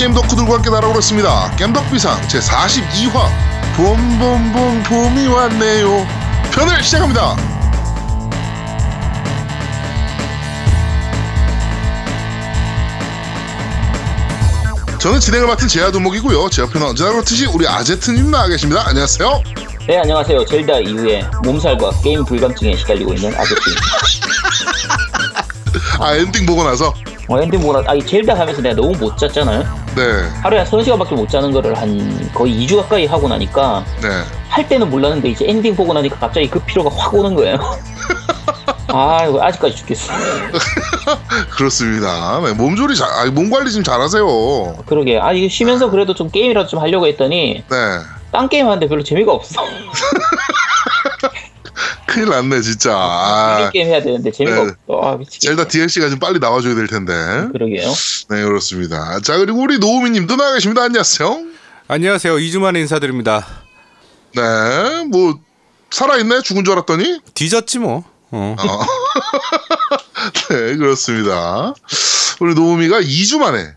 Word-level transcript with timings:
게임 0.00 0.14
덕후들과 0.14 0.54
함께 0.54 0.70
날아오렸습니다. 0.70 1.54
겜덕비상 1.58 2.22
제42화 2.22 3.28
봄봄봄 3.76 4.82
봄이 4.84 5.26
왔네요. 5.26 6.06
편을 6.52 6.82
시작합니다. 6.82 7.36
저는 14.98 15.20
진행을 15.20 15.46
맡은 15.46 15.68
제아도목이고요. 15.68 16.48
제 16.48 16.62
옆에는 16.62 16.86
언제나 16.86 17.10
그렇듯이 17.12 17.44
우리 17.44 17.68
아제트님 17.68 18.30
나와 18.30 18.48
계십니다. 18.48 18.82
안녕하세요. 18.86 19.42
네 19.86 19.98
안녕하세요 19.98 20.46
젤다 20.46 20.78
이후에 20.80 21.22
몸살과 21.42 21.90
게임 22.02 22.24
불감증에 22.24 22.76
시달리고 22.76 23.12
있는 23.14 23.34
아저씨입니다 23.34 23.82
아 25.98 26.14
엔딩 26.14 26.46
보고 26.46 26.62
나서 26.62 26.94
어, 27.26 27.40
엔딩 27.40 27.60
뭐라 27.60 27.82
아이 27.86 28.04
젤다 28.04 28.38
하면서 28.38 28.60
내가 28.62 28.76
너무 28.76 28.92
못 28.98 29.16
잤잖아요 29.16 29.79
네, 29.96 30.28
하루에 30.42 30.58
한 30.58 30.66
서너 30.66 30.82
시간밖에 30.82 31.14
못 31.14 31.28
자는 31.28 31.50
거를 31.52 31.74
한 31.76 32.30
거의 32.32 32.54
2주 32.54 32.76
가까이 32.76 33.06
하고 33.06 33.28
나니까 33.28 33.84
네. 34.00 34.08
할 34.48 34.68
때는 34.68 34.88
몰랐는데 34.90 35.30
이제 35.30 35.46
엔딩 35.48 35.74
보고 35.74 35.92
나니까 35.92 36.16
갑자기 36.18 36.48
그 36.48 36.60
피로가 36.60 36.90
확 36.96 37.12
오는 37.14 37.34
거예요 37.34 37.58
아 38.88 39.24
이거 39.28 39.42
아직까지 39.42 39.76
죽겠어 39.76 40.12
그렇습니다. 41.50 42.40
네, 42.40 42.52
몸조리 42.54 42.96
잘, 42.96 43.08
아, 43.08 43.24
몸 43.30 43.50
관리 43.50 43.70
좀 43.72 43.82
잘하세요. 43.82 44.84
그러게 44.86 45.18
아 45.18 45.32
이거 45.32 45.48
쉬면서 45.48 45.90
그래도 45.90 46.14
좀 46.14 46.30
게임이라도 46.30 46.68
좀 46.68 46.80
하려고 46.80 47.06
했더니 47.06 47.62
네. 47.68 47.76
딴 48.32 48.48
게임 48.48 48.66
하는데 48.66 48.86
별로 48.88 49.02
재미가 49.02 49.32
없어 49.32 49.62
큰일 52.10 52.28
났네, 52.30 52.60
진짜. 52.60 52.92
아, 52.92 53.70
게임 53.72 53.86
해야 53.86 54.02
되는데 54.02 54.32
재미가 54.32 54.56
네. 54.56 54.72
없어 54.88 55.06
아 55.06 55.16
미치겠다 55.16 55.54
젤다 55.56 55.68
DLC가 55.68 56.10
좀 56.10 56.18
빨리 56.18 56.40
나와줘야 56.40 56.74
될 56.74 56.88
텐데. 56.88 57.12
그러게요 57.52 57.88
네, 58.30 58.42
그렇습니다. 58.42 59.20
자, 59.20 59.38
그리고 59.38 59.60
우리 59.60 59.78
노우미님도 59.78 60.36
나와 60.36 60.54
계십니다. 60.54 60.82
안녕하세요. 60.82 61.44
안녕하세요. 61.86 62.34
2주 62.34 62.58
만에 62.58 62.80
인사드립니다. 62.80 63.46
네, 64.34 64.42
뭐, 65.08 65.38
살아있네? 65.90 66.42
죽은 66.42 66.64
줄 66.64 66.72
알았더니? 66.72 67.20
뒤졌지 67.34 67.78
뭐. 67.78 68.04
어. 68.32 68.56
어. 68.58 68.80
네, 70.50 70.76
그렇습니다. 70.76 71.74
우리 72.40 72.54
노우미가 72.54 73.00
2주 73.02 73.38
만에, 73.38 73.74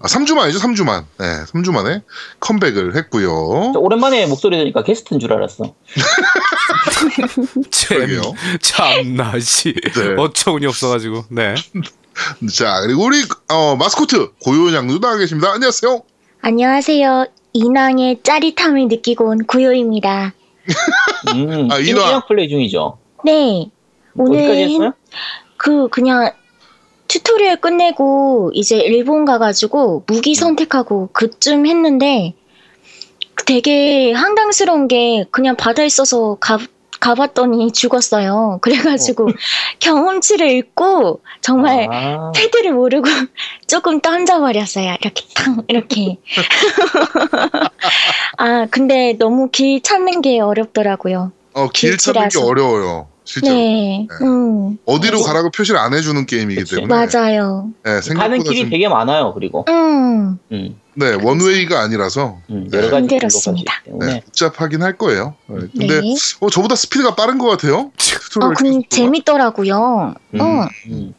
아, 0.00 0.06
3주 0.08 0.34
만이죠, 0.34 0.58
3주 0.58 0.84
만. 0.84 1.06
네, 1.18 1.24
3주 1.52 1.72
만에 1.72 2.02
컴백을 2.40 2.96
했고요. 2.96 3.70
저 3.72 3.78
오랜만에 3.78 4.26
목소리 4.26 4.56
들으니까 4.56 4.82
게스트인 4.82 5.20
줄 5.20 5.32
알았어 5.32 5.74
참. 7.70 8.06
참나 8.60 9.38
씨. 9.40 9.72
네. 9.74 10.14
어처구니 10.18 10.66
없어가지고. 10.66 11.24
네. 11.30 11.54
자, 12.52 12.80
그리고 12.82 13.04
우리, 13.04 13.22
어, 13.50 13.76
마스코트, 13.76 14.30
구요 14.42 14.65
양도 14.65 15.00
나와 15.00 15.16
계십니다. 15.16 15.52
안녕하세요. 15.52 16.02
안녕하세요. 16.40 17.26
인왕의 17.52 18.20
짜릿함을 18.22 18.88
느끼고 18.88 19.28
온 19.28 19.46
구요입니다. 19.46 20.32
음, 21.34 21.68
아, 21.70 21.74
아, 21.76 21.78
인왕. 21.78 22.02
인왕 22.08 22.22
플레이 22.28 22.48
중이죠 22.48 22.98
네. 23.24 23.70
어디까지 24.18 24.40
오늘 24.40 24.68
했어요? 24.70 24.92
그 25.56 25.88
그냥 25.88 26.32
tutorial 27.16 27.56
끝내고 27.56 28.50
이제 28.52 28.76
일본 28.78 29.24
가가지고 29.24 30.04
무기 30.06 30.34
선택하고 30.34 31.08
그쯤 31.12 31.66
했는데 31.66 32.34
되게 33.46 34.12
황당스러운 34.12 34.88
게 34.88 35.24
그냥 35.30 35.56
바다에 35.56 35.86
있어서 35.86 36.36
가, 36.40 36.58
가봤더니 37.00 37.72
죽었어요. 37.72 38.58
그래가지고 38.62 39.28
경험치를 39.80 40.50
잃고 40.50 41.20
정말 41.40 41.88
아, 41.90 42.32
패드를 42.34 42.72
모르고 42.72 43.08
조금 43.66 44.00
던져버렸어요. 44.00 44.96
이렇게 45.00 45.24
탕 45.34 45.62
이렇게. 45.68 46.18
아 48.38 48.66
근데 48.70 49.14
너무 49.18 49.48
길 49.50 49.82
찾는 49.82 50.20
게 50.22 50.40
어렵더라고요. 50.40 51.32
어, 51.54 51.68
길 51.68 51.96
찾는 51.96 52.28
게. 52.28 52.38
어려워요. 52.38 53.08
실제로. 53.26 53.54
네, 53.54 54.06
음 54.22 54.78
어디로 54.86 55.20
가라고 55.22 55.50
표시를 55.50 55.78
안 55.78 55.92
해주는 55.92 56.24
게임이기 56.26 56.60
그치. 56.60 56.76
때문에. 56.76 56.94
맞아요. 56.94 57.68
네, 57.84 58.00
생각보다 58.00 58.18
가는 58.18 58.42
길이 58.44 58.60
좀, 58.60 58.70
되게 58.70 58.88
많아요. 58.88 59.34
그리고 59.34 59.64
음 59.68 60.38
음, 60.52 60.80
네, 60.94 61.12
원웨이가 61.20 61.80
아니라서 61.80 62.38
음, 62.48 62.68
네. 62.70 62.78
여러 62.78 62.90
가지 62.90 63.02
힘들었습니다. 63.02 63.82
네, 64.00 64.20
복잡하긴 64.20 64.82
할 64.82 64.96
거예요. 64.96 65.34
네, 65.48 65.66
근데 65.76 66.00
네. 66.00 66.14
어, 66.40 66.48
저보다 66.48 66.76
스피드가 66.76 67.16
빠른 67.16 67.38
것 67.38 67.48
같아요. 67.48 67.76
어 67.76 67.92
속도가. 67.98 68.54
재밌더라고요. 68.88 70.14
음, 70.34 70.40
어 70.40 70.68
음. 70.86 71.14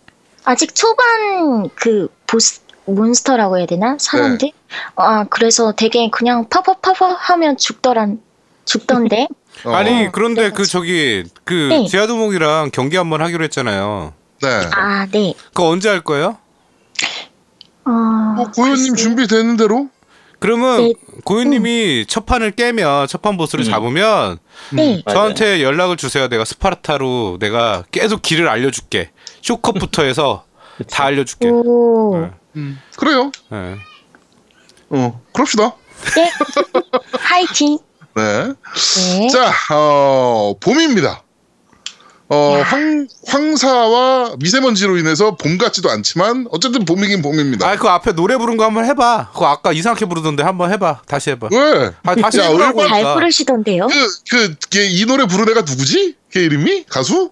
아직 0.45 0.73
초반 0.73 1.69
그 1.75 2.07
보스 2.25 2.61
몬스터라고 2.85 3.57
해야 3.57 3.65
되나 3.65 3.97
사람들? 3.99 4.51
아 4.95 5.25
그래서 5.25 5.73
되게 5.73 6.09
그냥 6.09 6.47
파파파파 6.49 7.15
하면 7.19 7.57
죽더란 7.57 8.21
죽던데. 8.65 9.27
어, 9.65 9.71
아니, 9.73 10.09
그런데 10.11 10.43
네. 10.43 10.49
그 10.51 10.65
저기, 10.65 11.23
그, 11.43 11.53
네. 11.69 11.87
제아도목이랑 11.87 12.71
경기 12.71 12.97
한번 12.97 13.21
하기로 13.21 13.43
했잖아요. 13.45 14.13
네. 14.41 14.47
아 14.75 15.07
네. 15.11 15.33
그거 15.47 15.67
언제 15.69 15.89
할 15.89 16.01
거예요? 16.01 16.37
어, 17.85 18.43
고현님 18.55 18.93
글쎄요. 18.93 18.95
준비되는 18.95 19.57
대로? 19.57 19.87
그러면 20.39 20.77
네. 20.83 20.93
고유님이 21.23 22.05
첫 22.07 22.25
판을 22.27 22.51
깨면, 22.51 23.07
첫 23.07 23.21
판 23.21 23.37
보스를 23.37 23.65
음. 23.65 23.71
잡으면, 23.71 24.37
네. 24.71 25.01
맞아요. 25.05 25.17
저한테 25.17 25.63
연락을 25.63 25.97
주세요. 25.97 26.27
내가 26.27 26.45
스파르타로 26.45 27.37
내가 27.39 27.83
계속 27.91 28.21
길을 28.21 28.47
알려줄게. 28.47 29.09
쇼컷부터 29.41 30.03
해서 30.03 30.45
다 30.91 31.05
알려줄게. 31.05 31.49
오. 31.49 32.29
네. 32.53 32.73
그래요. 32.97 33.31
네. 33.49 33.75
어, 34.89 35.21
그럽시다. 35.33 35.73
네. 36.15 36.31
화이팅. 37.19 37.79
네. 38.17 38.53
네. 39.19 39.27
자, 39.29 39.53
어, 39.75 40.55
봄입니다. 40.59 41.21
어, 42.29 42.61
황, 42.65 43.07
황사와 43.27 44.35
미세먼지로 44.39 44.97
인해서 44.97 45.35
봄 45.37 45.57
같지도 45.57 45.89
않지만, 45.91 46.47
어쨌든 46.51 46.83
봄이긴 46.83 47.21
봄입니다. 47.21 47.65
아, 47.69 47.77
그 47.77 47.87
앞에 47.87 48.13
노래 48.13 48.35
부른 48.37 48.57
거 48.57 48.65
한번 48.65 48.83
해봐. 48.85 49.29
그거 49.31 49.45
아까 49.47 49.71
이상하게 49.71 50.07
부르던데 50.07 50.43
한번 50.43 50.71
해봐. 50.73 51.03
다시 51.07 51.29
해봐. 51.29 51.47
왜? 51.53 51.91
아, 52.03 52.15
다시 52.15 52.39
야, 52.39 52.45
해보라고. 52.47 52.81
얼마나- 52.81 53.01
잘. 53.03 53.13
부르시던데요. 53.13 53.87
그, 53.87 54.13
그, 54.29 54.55
걔 54.71 54.87
이 54.87 55.05
노래 55.05 55.25
부른 55.25 55.47
애가 55.49 55.61
누구지? 55.61 56.15
걔 56.31 56.41
이름이? 56.43 56.85
가수? 56.89 57.31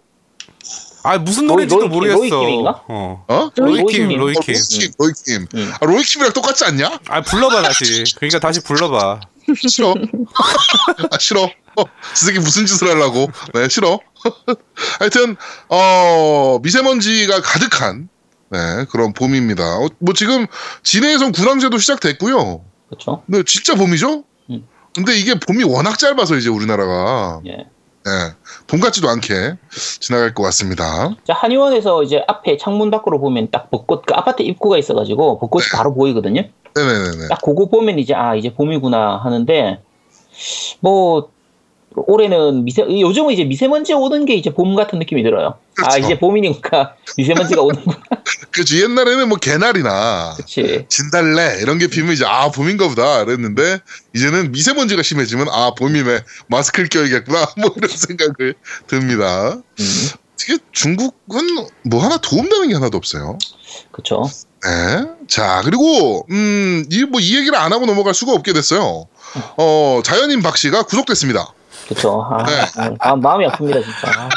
아, 1.05 1.17
무슨 1.19 1.43
로이- 1.45 1.47
노래인지도 1.47 1.79
로이킴, 1.81 1.93
모르겠어. 1.93 2.35
로이킴인가? 2.35 2.83
어. 2.87 3.25
어? 3.27 3.49
로이킴. 3.55 4.07
로이킴, 4.09 4.17
로이킴. 4.17 4.53
로이킴. 4.53 4.91
로이킴. 4.97 5.47
음. 5.55 5.73
아, 5.79 5.85
로이킴이랑 5.85 6.33
똑같지 6.33 6.65
않냐? 6.65 6.99
아, 7.07 7.21
불러봐, 7.21 7.61
다시. 7.61 8.03
그러니까 8.17 8.39
다시 8.39 8.61
불러봐. 8.61 9.19
싫어. 9.69 9.93
아, 11.11 11.17
싫어. 11.19 11.43
어, 11.43 11.83
저 12.13 12.25
새끼 12.25 12.39
무슨 12.39 12.65
짓을 12.65 12.89
하려고. 12.89 13.27
네, 13.53 13.69
싫어. 13.69 13.99
하여튼, 14.99 15.35
어, 15.69 16.57
미세먼지가 16.63 17.41
가득한, 17.41 18.09
네, 18.49 18.59
그런 18.89 19.13
봄입니다. 19.13 19.63
어, 19.77 19.87
뭐 19.99 20.13
지금, 20.13 20.47
진해에선 20.83 21.31
군항제도 21.31 21.77
시작됐고요. 21.77 22.63
그렇죠. 22.89 23.23
근데 23.25 23.43
진짜 23.45 23.75
봄이죠? 23.75 24.23
음. 24.49 24.67
근데 24.95 25.15
이게 25.17 25.35
봄이 25.39 25.63
워낙 25.65 25.99
짧아서 25.99 26.37
이제 26.37 26.49
우리나라가, 26.49 27.41
예. 27.47 27.67
네, 28.05 28.11
봄 28.67 28.79
같지도 28.79 29.09
않게 29.09 29.55
지나갈 29.99 30.33
것 30.35 30.43
같습니다. 30.43 31.15
자 31.23 31.33
한의원에서 31.33 32.03
이제 32.03 32.23
앞에 32.27 32.57
창문 32.57 32.91
밖으로 32.91 33.19
보면 33.19 33.49
딱 33.49 33.71
벚꽃 33.71 34.05
그 34.05 34.13
아파트 34.13 34.43
입구가 34.43 34.77
있어가지고 34.77 35.39
벚꽃이 35.39 35.65
바로 35.73 35.93
보이거든요. 35.95 36.43
네네네네. 36.75 37.29
딱 37.29 37.41
그거 37.41 37.65
보면 37.65 37.97
이제 37.97 38.13
아 38.13 38.35
이제 38.35 38.53
봄이구나 38.53 39.17
하는데 39.23 39.81
뭐 40.81 41.29
올해는 41.95 42.65
미세 42.65 42.81
요즘은 42.83 43.33
이제 43.33 43.43
미세먼지 43.43 43.93
오는 43.93 44.25
게 44.25 44.35
이제 44.35 44.53
봄 44.53 44.75
같은 44.75 44.99
느낌이 44.99 45.23
들어요. 45.23 45.47
아 45.79 45.89
그렇죠. 45.89 45.97
이제 45.99 46.19
봄이니까 46.19 46.95
미세먼지가 47.17 47.61
오는구나. 47.61 47.97
그렇죠. 48.51 48.77
옛날에는 48.77 49.27
뭐 49.29 49.37
개나리나, 49.37 50.33
그렇지. 50.35 50.85
진달래 50.89 51.59
이런 51.61 51.77
게 51.77 51.87
피면 51.87 52.13
이제 52.13 52.25
아 52.25 52.49
봄인가 52.51 52.87
보다 52.87 53.23
그랬는데 53.25 53.79
이제는 54.15 54.51
미세먼지가 54.51 55.03
심해지면 55.03 55.47
아 55.49 55.71
봄이네 55.77 56.19
마스크를 56.47 56.89
껴야겠구나 56.89 57.45
뭐 57.57 57.71
이런 57.75 57.89
생각을 57.89 58.55
듭니다. 58.87 59.53
음, 59.79 60.09
특히 60.37 60.57
중국은 60.71 61.67
뭐 61.83 62.03
하나 62.03 62.17
도움되는 62.17 62.69
게 62.69 62.73
하나도 62.75 62.97
없어요. 62.97 63.37
그렇죠. 63.91 64.29
네. 64.63 65.05
자 65.27 65.61
그리고 65.63 66.25
음이 66.31 67.03
뭐 67.09 67.19
이 67.21 67.37
얘기를 67.37 67.55
안 67.57 67.71
하고 67.73 67.85
넘어갈 67.85 68.13
수가 68.13 68.31
없게 68.33 68.53
됐어요. 68.53 69.07
어 69.57 70.01
자연인 70.03 70.41
박 70.41 70.57
씨가 70.57 70.83
구속됐습니다. 70.83 71.53
그렇죠. 71.87 72.27
아, 72.29 72.43
네. 72.43 72.95
아, 72.99 73.15
마음이 73.15 73.45
아픕니다 73.47 73.83
진짜. 73.83 74.29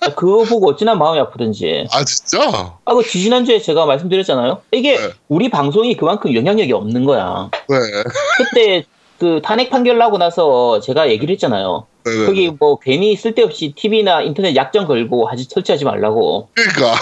아, 0.00 0.08
그거 0.14 0.44
보고 0.44 0.70
어찌나 0.70 0.94
마음이 0.94 1.18
아프든지. 1.20 1.86
아 1.92 2.04
진짜? 2.04 2.76
아, 2.84 2.94
그 2.94 3.02
지난주에 3.02 3.60
제가 3.60 3.86
말씀드렸잖아요. 3.86 4.60
이게 4.72 4.98
네. 4.98 5.12
우리 5.28 5.48
방송이 5.50 5.96
그만큼 5.96 6.34
영향력이 6.34 6.72
없는 6.72 7.04
거야. 7.04 7.50
네. 7.68 7.76
그때 8.36 8.84
그 9.18 9.40
탄핵 9.42 9.70
판결 9.70 9.98
나고 9.98 10.18
나서 10.18 10.80
제가 10.80 11.08
얘기를 11.08 11.32
했잖아요. 11.32 11.86
네네. 12.04 12.26
거기 12.26 12.50
뭐 12.50 12.78
괜히 12.78 13.16
쓸데없이 13.16 13.72
TV나 13.74 14.22
인터넷 14.22 14.54
약정 14.54 14.86
걸고 14.86 15.26
하지 15.26 15.44
설치하지 15.44 15.84
말라고. 15.84 16.48
그러니까 16.54 16.98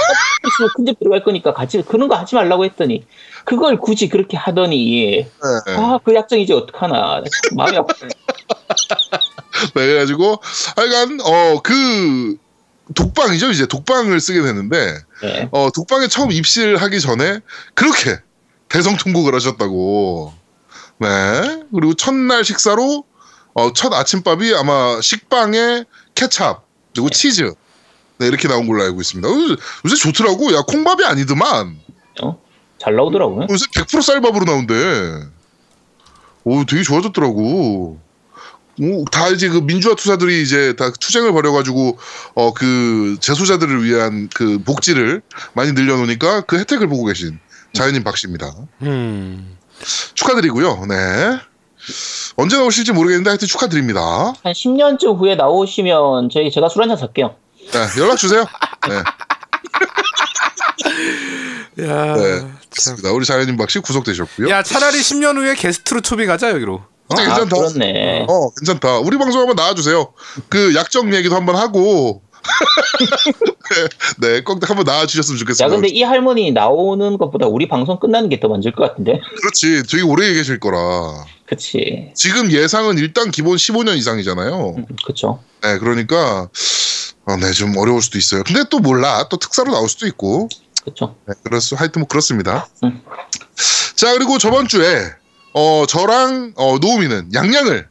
큰집 0.77 0.99
들어갈 0.99 1.25
거니까 1.25 1.53
같이 1.53 1.83
그런 1.83 2.09
거 2.09 2.15
하지 2.15 2.35
말라고 2.35 2.65
했더니 2.65 3.05
그걸 3.45 3.79
굳이 3.79 4.09
그렇게 4.09 4.37
하더니 4.37 5.27
네. 5.67 5.77
아그 5.77 6.15
약정 6.15 6.39
이제 6.39 6.55
어떡하나 6.55 7.23
마음이 7.57 7.77
아파. 7.77 7.95
네, 9.75 9.87
그래가지고 9.87 10.41
하여간 10.77 11.19
어그 11.21 12.37
독방이죠 12.95 13.51
이제 13.51 13.67
독방을 13.67 14.21
쓰게 14.21 14.43
되는데 14.43 14.99
네. 15.23 15.49
어 15.51 15.69
독방에 15.75 16.09
처음 16.09 16.31
입실을 16.31 16.77
하기 16.77 17.01
전에 17.01 17.41
그렇게 17.75 18.19
대성통곡을 18.69 19.35
하셨다고 19.35 20.33
네 20.99 21.63
그리고 21.75 21.95
첫날 21.95 22.45
식사로 22.45 23.05
어, 23.55 23.73
첫 23.73 23.93
아침밥이 23.93 24.55
아마 24.55 25.01
식빵에 25.01 25.85
케찹 26.15 26.55
그리고 26.95 27.11
치즈 27.11 27.53
네 28.19 28.27
이렇게 28.27 28.49
나온 28.49 28.67
걸로 28.67 28.83
알고 28.83 29.01
있습니다 29.01 29.29
어, 29.29 29.33
요새 29.85 29.97
좋더라고 29.97 30.55
야 30.55 30.63
콩밥이 30.63 31.05
아니더만 31.05 31.81
잘 32.83 32.97
나오더라고요. 32.97 33.47
요새 33.49 33.67
100% 33.67 34.03
쌀밥으로 34.03 34.45
나온대. 34.45 34.75
오, 36.43 36.65
되게 36.65 36.83
좋아졌더라고. 36.83 38.01
오, 38.81 39.05
다 39.13 39.29
이제 39.29 39.49
그 39.49 39.59
민주화 39.59 39.95
투사들이 39.95 40.43
이제 40.43 40.75
다 40.75 40.91
투쟁을 40.91 41.33
벌여가지고 41.33 41.99
어 42.35 42.53
그 42.55 43.17
재소자들을 43.21 43.85
위한 43.85 44.29
그 44.35 44.59
복지를 44.65 45.23
많이 45.55 45.73
늘려놓으니까 45.73 46.41
그 46.43 46.59
혜택을 46.59 46.89
보고 46.89 47.05
계신 47.05 47.39
자연인 47.73 48.03
박 48.03 48.17
씨입니다. 48.17 48.53
음. 48.83 49.57
축하드리고요. 50.15 50.87
네. 50.89 51.39
언제 52.37 52.57
나오실지 52.57 52.93
모르겠는데 52.93 53.31
하여튼 53.31 53.49
축하드립니다. 53.49 54.01
한 54.01 54.53
10년쯤 54.53 55.19
후에 55.19 55.35
나오시면 55.35 56.31
저희 56.33 56.51
제가 56.51 56.69
술 56.69 56.83
한잔 56.83 56.97
살게요. 56.97 57.35
네, 57.73 58.01
연락 58.01 58.17
주세요. 58.17 58.45
네, 58.89 58.95
야, 61.89 62.15
네. 62.17 62.41
참. 62.41 62.59
좋습니다. 62.71 63.13
우리 63.13 63.25
자연인 63.27 63.57
박씨 63.57 63.81
구속되셨고요. 63.81 64.49
야 64.49 64.63
차라리 64.63 64.99
10년 65.01 65.37
후에 65.37 65.55
게스트로 65.55 66.01
초비 66.01 66.27
가자 66.27 66.51
여기로. 66.51 66.83
아, 67.09 67.15
아, 67.15 67.17
괜찮다. 67.17 67.57
그렇네. 67.57 68.27
어, 68.29 68.51
괜찮다. 68.55 68.99
우리 68.99 69.19
방송 69.19 69.41
한번 69.41 69.57
나와주세요. 69.57 70.13
그 70.49 70.75
약정 70.75 71.15
얘기도 71.15 71.35
한번 71.37 71.57
하고. 71.57 72.23
네, 74.21 74.41
꼭 74.43 74.69
한번 74.69 74.85
나와주셨으면 74.85 75.37
야, 75.37 75.39
좋겠습니다. 75.41 75.75
근데 75.75 75.89
이 75.89 76.03
할머니 76.03 76.51
나오는 76.53 77.19
것보다 77.19 77.47
우리 77.47 77.69
방송 77.69 77.99
끝나는 77.99 78.29
게 78.29 78.39
더 78.41 78.49
먼저일 78.49 78.75
것 78.75 78.89
같은데? 78.89 79.21
그렇지. 79.41 79.83
되게 79.89 80.03
오래 80.03 80.33
계실 80.35 80.59
거라. 80.59 80.79
그치. 81.47 82.11
지금 82.15 82.51
예상은 82.51 82.99
일단 82.99 83.31
기본 83.31 83.57
15년 83.57 83.97
이상이잖아요. 83.97 84.75
음, 84.79 84.87
그쵸. 85.07 85.41
네, 85.63 85.79
그러니까, 85.79 86.49
어, 87.27 87.37
네, 87.37 87.53
좀 87.53 87.77
어려울 87.77 88.03
수도 88.03 88.19
있어요. 88.19 88.43
근데 88.45 88.65
또 88.71 88.79
몰라. 88.81 89.29
또 89.29 89.37
특사로 89.37 89.71
나올 89.73 89.89
수도 89.89 90.07
있고. 90.07 90.49
그쵸. 90.85 91.15
네, 91.29 91.35
그렇수, 91.45 91.77
하여튼 91.77 92.01
뭐 92.01 92.09
그렇습니다. 92.09 92.69
음. 92.83 93.01
자, 93.95 94.13
그리고 94.15 94.39
저번 94.39 94.67
주에, 94.67 95.05
어, 95.55 95.85
저랑, 95.87 96.55
어, 96.57 96.79
노우미는 96.81 97.31
양양을 97.35 97.89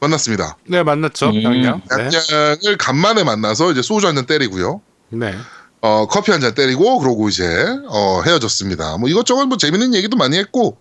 만났습니다. 0.00 0.56
네 0.66 0.82
만났죠 0.82 1.28
음. 1.30 1.42
양양. 1.42 1.82
네. 1.96 2.08
양양을 2.32 2.76
간만에 2.78 3.22
만나서 3.24 3.70
이제 3.72 3.82
소주 3.82 4.06
한 4.06 4.14
잔 4.16 4.26
때리고요. 4.26 4.80
네. 5.12 5.34
어, 5.80 6.06
커피 6.06 6.30
한 6.30 6.40
잔 6.40 6.54
때리고 6.54 6.98
그러고 7.00 7.28
이제 7.28 7.44
어, 7.88 8.22
헤어졌습니다. 8.24 8.98
뭐 8.98 9.08
이것저것 9.08 9.46
뭐 9.46 9.56
재밌는 9.58 9.94
얘기도 9.94 10.16
많이 10.16 10.38
했고 10.38 10.76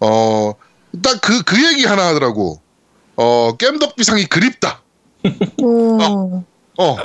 어, 0.00 0.52
딱 1.02 1.20
그그 1.20 1.64
얘기 1.66 1.84
하나 1.84 2.08
하더라고. 2.08 2.60
어, 3.16 3.56
깸덕비상이 3.58 4.28
그립다. 4.28 4.82
오. 5.62 6.42
어, 6.78 6.96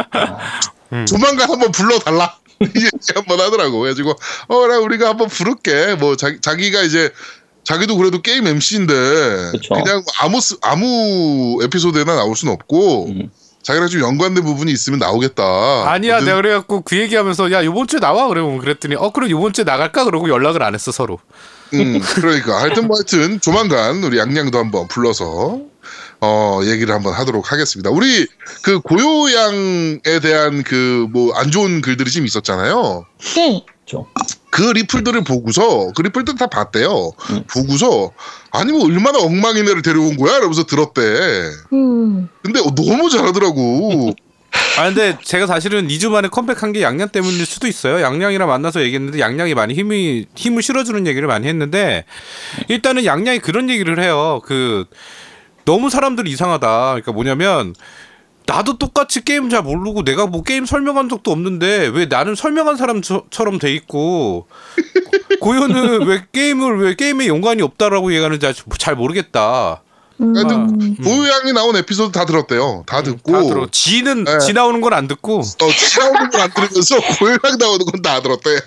음. 0.91 1.05
조만간 1.05 1.49
한번 1.49 1.71
불러달라. 1.71 2.37
이 2.61 2.65
얘기 2.65 2.89
한번 3.15 3.39
하더라고. 3.39 3.79
그래가지고 3.79 4.11
어, 4.47 4.59
그래 4.59 4.75
우리가 4.75 5.09
한번 5.09 5.29
부를게. 5.29 5.95
뭐 5.95 6.15
자기 6.17 6.39
자기가 6.41 6.81
이제 6.83 7.11
자기도 7.63 7.95
그래도 7.95 8.21
게임 8.21 8.45
MC인데 8.45 8.93
그쵸. 9.51 9.73
그냥 9.75 10.03
아무 10.19 10.41
스- 10.41 10.57
아무 10.61 11.59
에피소드에나 11.63 12.15
나올 12.15 12.35
수는 12.35 12.53
없고 12.53 13.05
음. 13.07 13.31
자기랑 13.63 13.89
좀 13.89 14.01
연관된 14.01 14.43
부분이 14.43 14.71
있으면 14.71 14.99
나오겠다. 14.99 15.43
아니야 15.91 16.19
내가 16.19 16.37
그래갖고 16.37 16.81
그 16.81 16.97
얘기하면서 16.97 17.51
야 17.51 17.63
요번 17.63 17.87
주에 17.87 17.99
나와 17.99 18.27
그러면 18.27 18.57
그랬더니 18.59 18.95
어 18.95 19.11
그럼 19.11 19.29
요번 19.29 19.53
주에 19.53 19.63
나갈까 19.63 20.03
그러고 20.05 20.29
연락을 20.29 20.63
안 20.63 20.73
했어 20.73 20.91
서로. 20.91 21.19
음, 21.73 22.01
그러니까 22.15 22.59
하여튼 22.61 22.87
뭐 22.87 22.97
하여튼 22.97 23.39
조만간 23.39 24.03
우리 24.03 24.17
양양도 24.17 24.57
한번 24.57 24.87
불러서 24.87 25.59
어 26.19 26.59
얘기를 26.65 26.93
한번 26.93 27.13
하도록 27.13 27.51
하겠습니다. 27.51 27.89
우리 27.89 28.27
그 28.63 28.79
고요양에 28.81 30.19
대한 30.21 30.63
그 30.63 31.07
뭐 31.11 31.33
안 31.35 31.49
좋은 31.51 31.81
글들이 31.81 32.11
좀 32.11 32.25
있었잖아요. 32.25 33.05
네. 33.35 33.65
그쵸. 33.91 34.07
그 34.49 34.63
리플들을 34.63 35.23
보고서 35.23 35.91
그 35.93 36.01
리플들 36.01 36.35
다 36.35 36.47
봤대요. 36.47 37.11
음. 37.31 37.43
보고서 37.49 38.11
아니 38.51 38.71
뭐 38.71 38.85
얼마나 38.85 39.19
엉망인 39.19 39.67
애를 39.67 39.81
데려온 39.81 40.17
거야? 40.17 40.37
이러면서 40.37 40.63
들었대. 40.63 41.01
음. 41.73 42.29
근데 42.41 42.59
어, 42.59 42.73
너무 42.75 43.09
잘하더라고. 43.09 44.13
아 44.77 44.85
근데 44.85 45.17
제가 45.23 45.47
사실은 45.47 45.87
2주 45.87 46.09
만에 46.09 46.27
컴백한 46.27 46.73
게 46.73 46.81
양양 46.81 47.09
때문일 47.09 47.45
수도 47.45 47.67
있어요. 47.67 48.01
양양이랑 48.01 48.47
만나서 48.47 48.81
얘기했는데 48.81 49.19
양양이 49.19 49.53
많이 49.53 49.73
힘이 49.73 50.25
힘을 50.35 50.61
실어주는 50.61 51.07
얘기를 51.07 51.27
많이 51.27 51.47
했는데 51.47 52.05
일단은 52.67 53.05
양양이 53.05 53.39
그런 53.39 53.69
얘기를 53.69 54.01
해요. 54.01 54.41
그 54.43 54.85
너무 55.63 55.89
사람들이 55.89 56.29
이상하다. 56.31 56.67
그러니까 56.67 57.11
뭐냐면 57.13 57.73
나도 58.45 58.77
똑같이 58.77 59.23
게임 59.23 59.49
잘 59.49 59.61
모르고 59.61 60.03
내가 60.03 60.25
뭐 60.25 60.43
게임 60.43 60.65
설명한 60.65 61.09
적도 61.09 61.31
없는데 61.31 61.87
왜 61.93 62.05
나는 62.05 62.35
설명한 62.35 62.75
사람처럼 62.75 63.59
돼 63.59 63.73
있고 63.73 64.47
고현은 65.39 66.05
왜 66.07 66.25
게임을 66.31 66.79
왜 66.79 66.95
게임에 66.95 67.27
연관이 67.27 67.61
없다라고 67.61 68.13
얘기하는지 68.13 68.51
잘 68.77 68.95
모르겠다. 68.95 69.81
음. 70.21 70.35
하여튼 70.35 70.95
고요양이 70.97 71.53
나온 71.53 71.75
에피소드 71.75 72.11
다 72.11 72.25
들었대요. 72.25 72.83
다 72.85 73.01
듣고. 73.01 73.31
다 73.31 73.41
들어. 73.41 73.67
지는 73.71 74.23
네. 74.23 74.39
지 74.39 74.53
나오는 74.53 74.79
건 74.81 74.91
안 74.93 75.07
듣고. 75.07 75.39
어, 75.39 75.41
치아오는 75.71 76.29
건 76.29 76.41
안 76.41 76.51
들으면서 76.53 76.95
고요양 77.19 77.57
나오는 77.59 77.85
건 77.85 78.01
다 78.01 78.21
들었대. 78.21 78.57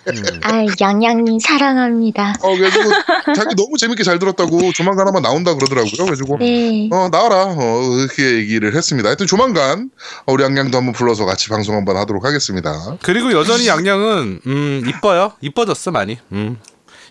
아, 0.42 0.64
양양님 0.80 1.38
사랑합니다. 1.38 2.34
어, 2.40 2.56
그래가지고 2.56 2.90
자기 3.34 3.54
너무 3.56 3.76
재밌게 3.78 4.02
잘 4.04 4.18
들었다고 4.18 4.72
조만간 4.72 5.06
한번 5.06 5.22
나온다 5.22 5.54
그러더라고요. 5.54 5.92
그래가지고 5.96 6.38
네. 6.38 6.88
어 6.92 7.08
나와라 7.10 7.46
어, 7.56 7.80
이렇게 7.98 8.36
얘기를 8.36 8.74
했습니다. 8.74 9.08
하여튼 9.08 9.26
조만간 9.26 9.90
우리 10.26 10.42
양양도 10.44 10.78
한번 10.78 10.92
불러서 10.92 11.24
같이 11.24 11.48
방송 11.48 11.74
한번 11.76 11.96
하도록 11.96 12.24
하겠습니다. 12.24 12.96
그리고 13.02 13.32
여전히 13.32 13.66
양양은 13.68 14.40
음 14.46 14.82
이뻐요. 14.86 15.32
이뻐졌어 15.40 15.90
많이. 15.90 16.18
음 16.32 16.58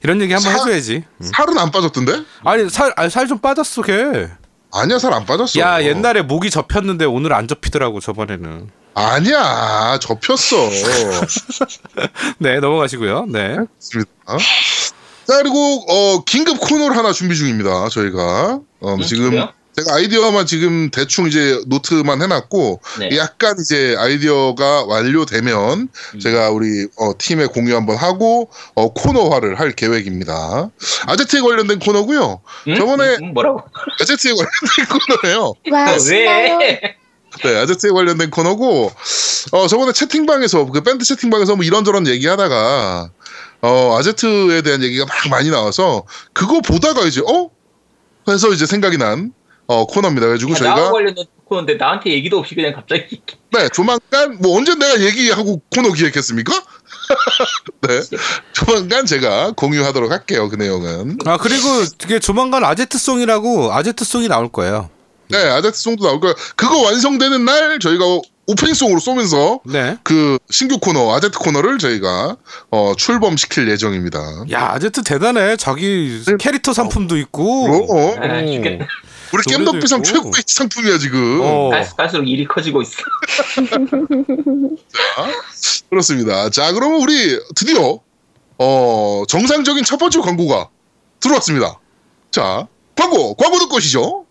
이런 0.04 0.22
얘기 0.22 0.34
한번 0.34 0.52
사- 0.52 0.60
해줘야지. 0.60 1.04
음. 1.22 1.32
살은 1.34 1.58
안 1.58 1.72
빠졌던데? 1.72 2.24
아니 2.44 2.70
살좀 2.70 3.40
빠졌어 3.40 3.82
걔. 3.82 4.30
아니야 4.72 5.00
살 5.00 5.14
안 5.14 5.26
빠졌어. 5.26 5.60
야 5.60 5.84
옛날에 5.84 6.22
목이 6.22 6.50
접혔는데 6.50 7.06
오늘 7.06 7.34
안 7.34 7.48
접히더라고 7.48 8.00
저번에는. 8.00 8.70
아니야 8.96 9.98
접혔어. 10.02 10.70
네 12.40 12.60
넘어가시고요. 12.60 13.26
네. 13.30 13.58
좋습니다. 13.80 14.12
자 15.26 15.38
그리고 15.42 15.86
어 15.90 16.24
긴급 16.26 16.60
코너를 16.60 16.98
하나 16.98 17.14
준비 17.14 17.36
중입니다. 17.36 17.88
저희가 17.90 18.60
어, 18.82 18.94
음, 18.96 19.02
지금 19.02 19.30
그래요? 19.32 19.50
제가 19.76 19.96
아이디어만 19.96 20.46
지금 20.46 20.90
대충 20.92 21.28
이제 21.28 21.60
노트만 21.68 22.22
해놨고 22.22 22.82
네. 23.00 23.18
약간 23.18 23.56
이제 23.60 23.96
아이디어가 23.98 24.86
완료되면 24.86 25.90
음. 26.16 26.20
제가 26.20 26.52
우리 26.52 26.88
어, 26.98 27.14
팀에 27.18 27.48
공유 27.48 27.76
한번 27.76 27.96
하고 27.98 28.50
어, 28.76 28.94
코너화를 28.94 29.60
할 29.60 29.72
계획입니다. 29.72 30.70
아제트에 31.08 31.42
관련된 31.42 31.80
코너고요. 31.80 32.42
응? 32.68 32.74
저번에- 32.76 33.18
응, 33.24 33.34
뭐라고? 33.34 33.62
아제트에 34.00 34.32
관련된 34.34 35.00
코너예요. 35.24 35.54
왜? 36.12 36.98
네, 37.44 37.56
아제트에 37.58 37.90
관련된 37.90 38.30
코너고 38.30 38.92
어, 39.54 39.68
저번에 39.68 39.92
채팅방에서 39.92 40.68
그 40.68 40.82
밴드 40.82 41.04
채팅방에서 41.04 41.56
뭐 41.56 41.66
이런저런 41.66 42.06
얘기하다가 42.08 43.10
어, 43.62 43.98
아제트에 43.98 44.62
대한 44.62 44.84
얘기가 44.84 45.06
막 45.06 45.16
많이 45.32 45.50
나와서 45.50 46.06
그거 46.34 46.62
보다가 46.62 47.02
이제 47.06 47.22
어? 47.22 47.50
해서 48.30 48.50
이제 48.54 48.68
생각이 48.68 48.98
난 48.98 49.34
어, 49.68 49.86
코너입니다. 49.86 50.28
그래가지고 50.28 50.52
야, 50.52 50.56
저희가 50.56 50.76
나와 50.76 50.92
관련된 50.92 51.26
코너인데 51.46 51.76
나한테 51.76 52.12
얘기도 52.12 52.40
없이 52.40 52.56
그냥 52.56 52.74
갑자기 52.74 53.22
네, 53.52 53.70
조만간 53.70 54.38
뭐 54.42 54.58
언제 54.58 54.76
내가 54.76 55.02
얘기하고 55.02 55.62
코너 55.74 55.92
기획했습니까? 55.94 56.54
네, 57.88 58.02
조만간 58.54 59.06
제가 59.06 59.52
공유하도록 59.56 60.12
할게요. 60.12 60.50
그 60.50 60.56
내용은. 60.56 61.18
아 61.26 61.38
그리고 61.38 61.68
이게 62.04 62.20
조만간 62.20 62.64
아제트송이라고 62.64 63.74
아제트송이 63.74 64.28
나올 64.28 64.50
거예요. 64.52 64.90
네, 65.30 65.38
아제트송도 65.38 66.06
나올 66.06 66.20
거예요. 66.20 66.36
그거 66.56 66.82
완성되는 66.82 67.46
날 67.46 67.80
저희가 67.80 68.04
오프닝송으로 68.46 69.00
쏘면서 69.00 69.62
네. 69.66 69.98
그 70.04 70.38
신규 70.50 70.78
코너 70.80 71.16
아제트 71.16 71.40
코너를 71.40 71.78
저희가 71.80 72.36
어, 72.72 72.94
출범시킬 72.98 73.70
예정입니다. 73.70 74.20
야 74.52 74.72
아제트 74.74 75.02
대단해. 75.04 75.56
자기 75.56 76.22
캐릭터 76.40 76.74
상품도 76.74 77.18
있고. 77.18 77.66
어, 77.66 77.96
어. 77.96 78.16
아. 78.20 78.42
우리 79.34 79.44
겜덕비상. 79.44 80.04
최고의 80.04 80.34
상품이야 80.46 80.98
지금. 81.00 81.40
어. 81.42 81.70
갈- 81.70 81.90
갈수록 81.98 82.24
일이 82.28 82.46
커지고 82.46 82.82
있어. 82.84 82.98
그렇습니다. 85.90 86.50
자, 86.50 86.72
그러면 86.72 87.02
우리 87.02 87.40
드디어 87.56 88.00
어, 88.60 89.24
정상적인 89.28 89.84
첫 89.84 89.98
번째 89.98 90.20
광고가 90.20 90.70
들어왔습니다. 91.20 91.80
자, 92.32 92.68
광고, 92.96 93.34
광고 93.36 93.58
듣고 93.60 93.78
오시죠. 93.78 94.26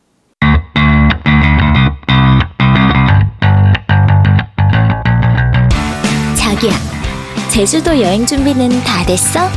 자기야, 6.37 6.73
제주도 7.51 7.99
여행 8.01 8.27
준비는 8.27 8.83
다 8.85 9.05
됐어? 9.05 9.49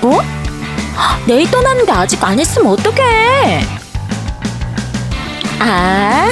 뭐? 0.00 0.22
내일 1.26 1.50
떠나는데 1.50 1.92
아직 1.92 2.22
안 2.22 2.38
했으면 2.38 2.72
어떡해? 2.72 3.62
아, 5.58 6.28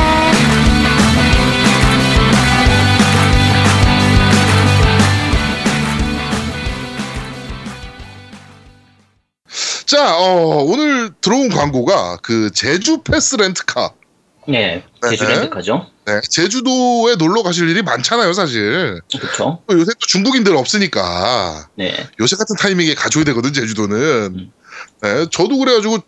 자, 9.87 10.19
어, 10.19 10.63
오늘 10.65 11.13
들어온 11.21 11.51
광고가 11.51 12.19
그 12.23 12.51
제주 12.53 13.03
패스 13.03 13.37
렌트카. 13.37 13.93
네, 14.47 14.85
제주 15.09 15.25
네. 15.25 15.35
렌트카죠. 15.35 15.87
네, 16.07 16.21
제주도에 16.29 17.17
놀러 17.17 17.43
가실 17.43 17.69
일이 17.69 17.83
많잖아요, 17.83 18.33
사실. 18.35 19.01
그렇죠. 19.11 19.61
또 19.67 19.79
요새 19.79 19.93
또 19.99 20.07
중국인들 20.07 20.55
없으니까 20.57 21.69
네, 21.77 21.95
요새 22.21 22.37
같은 22.37 22.57
타이밍에 22.57 22.95
가줘야 22.95 23.25
되거든, 23.25 23.53
제주도는. 23.53 23.97
음. 24.37 24.53
네, 25.03 25.27
저도 25.31 25.59
그래가지고 25.59 25.99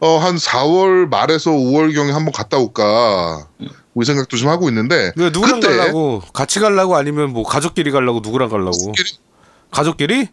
어, 0.00 0.18
한 0.18 0.36
4월 0.36 1.08
말에서 1.08 1.50
5월 1.50 1.94
경에 1.94 2.10
한번 2.12 2.32
갔다 2.32 2.58
올까. 2.58 3.46
이 3.60 4.04
생각도 4.04 4.36
좀 4.36 4.48
하고 4.48 4.68
있는데. 4.68 5.12
그 5.16 5.30
누구랑 5.32 5.60
그때- 5.60 5.76
가려고? 5.76 6.22
같이 6.32 6.58
가려고 6.60 6.96
아니면 6.96 7.30
뭐 7.32 7.42
가족끼리 7.44 7.90
가려고 7.90 8.20
누구랑 8.20 8.48
가려고? 8.48 8.70
가족끼리 8.92 9.10
가족끼리? 9.70 10.28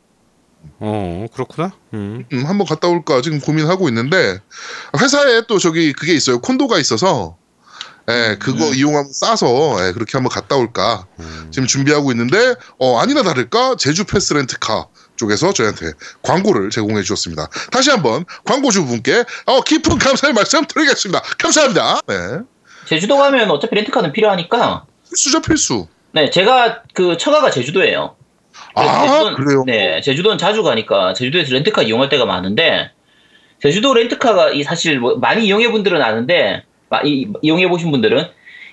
어 0.79 1.25
그렇구나. 1.33 1.73
음. 1.93 2.25
음, 2.31 2.45
한번 2.45 2.67
갔다 2.67 2.87
올까 2.87 3.21
지금 3.21 3.39
고민하고 3.39 3.87
있는데 3.89 4.39
회사에 4.99 5.43
또 5.47 5.59
저기 5.59 5.93
그게 5.93 6.13
있어요 6.13 6.39
콘도가 6.39 6.77
있어서 6.79 7.37
예 8.09 8.37
그거 8.39 8.67
음. 8.67 8.73
이용하면 8.75 9.11
싸서 9.11 9.87
예, 9.87 9.91
그렇게 9.91 10.13
한번 10.13 10.29
갔다 10.29 10.55
올까 10.55 11.07
음. 11.19 11.49
지금 11.51 11.67
준비하고 11.67 12.11
있는데 12.11 12.55
어 12.79 12.99
아니나 12.99 13.23
다를까 13.23 13.75
제주 13.77 14.05
패스 14.05 14.33
렌트카 14.33 14.87
쪽에서 15.15 15.51
저희한테 15.51 15.91
광고를 16.21 16.69
제공해 16.69 17.01
주셨습니다 17.01 17.49
다시 17.71 17.89
한번 17.89 18.23
광고주 18.45 18.85
분께 18.85 19.25
어 19.45 19.61
깊은 19.61 19.97
감사의 19.97 20.33
말씀 20.33 20.65
드리겠습니다 20.65 21.21
감사합니다 21.37 22.01
네 22.07 22.15
제주도 22.85 23.17
가면 23.17 23.51
어차피 23.51 23.75
렌트카는 23.75 24.13
필요하니까. 24.13 24.85
필수죠 25.09 25.41
필수 25.41 25.87
네, 26.13 26.29
제가 26.31 26.83
그 26.93 27.17
처가가 27.17 27.51
제주도예요. 27.51 28.15
아 28.75 29.05
제주도는- 29.07 29.35
그래요? 29.35 29.63
네, 29.65 30.01
제주도는 30.01 30.37
자주 30.37 30.63
가니까 30.63 31.13
제주도에서 31.13 31.53
렌트카 31.53 31.83
이용할 31.83 32.09
때가 32.09 32.25
많은데 32.25 32.91
제주도 33.61 33.93
렌트카가 33.93 34.51
이 34.51 34.63
사실 34.63 34.99
뭐 34.99 35.15
많이 35.15 35.45
이용해 35.45 35.71
분들은 35.71 36.01
아는데 36.01 36.63
마- 36.89 37.01
이- 37.03 37.27
이용해 37.41 37.69
보신 37.69 37.91
분들은 37.91 38.27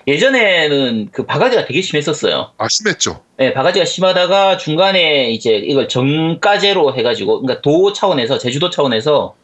예전에는 0.07 1.09
그 1.11 1.25
바가지가 1.25 1.65
되게 1.65 1.81
심했었어요. 1.81 2.51
아 2.57 2.67
심했죠. 2.67 3.21
네, 3.37 3.53
바가지가 3.53 3.85
심하다가 3.85 4.57
중간에 4.57 5.31
이제 5.31 5.55
이걸 5.55 5.87
정가제로 5.89 6.93
해가지고 6.95 7.41
그러니까 7.41 7.61
도 7.63 7.91
차원에서 7.91 8.37
제주도 8.37 8.69
차원에서 8.69 9.35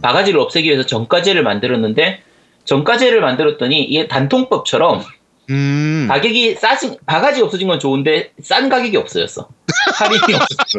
바가지를 0.00 0.40
없애기 0.40 0.68
위해서 0.68 0.86
정가제를 0.86 1.42
만들었는데 1.42 2.22
정가제를 2.64 3.20
만들었더니 3.20 3.82
이게 3.84 4.08
단통법처럼 4.08 5.02
음 5.50 6.06
가격이 6.08 6.56
싸진 6.56 6.96
바가지 7.06 7.42
없어진 7.42 7.68
건 7.68 7.78
좋은데 7.78 8.32
싼 8.42 8.68
가격이 8.68 8.96
없어졌어. 8.96 9.48
할인이 9.94 10.20
없었어. 10.34 10.78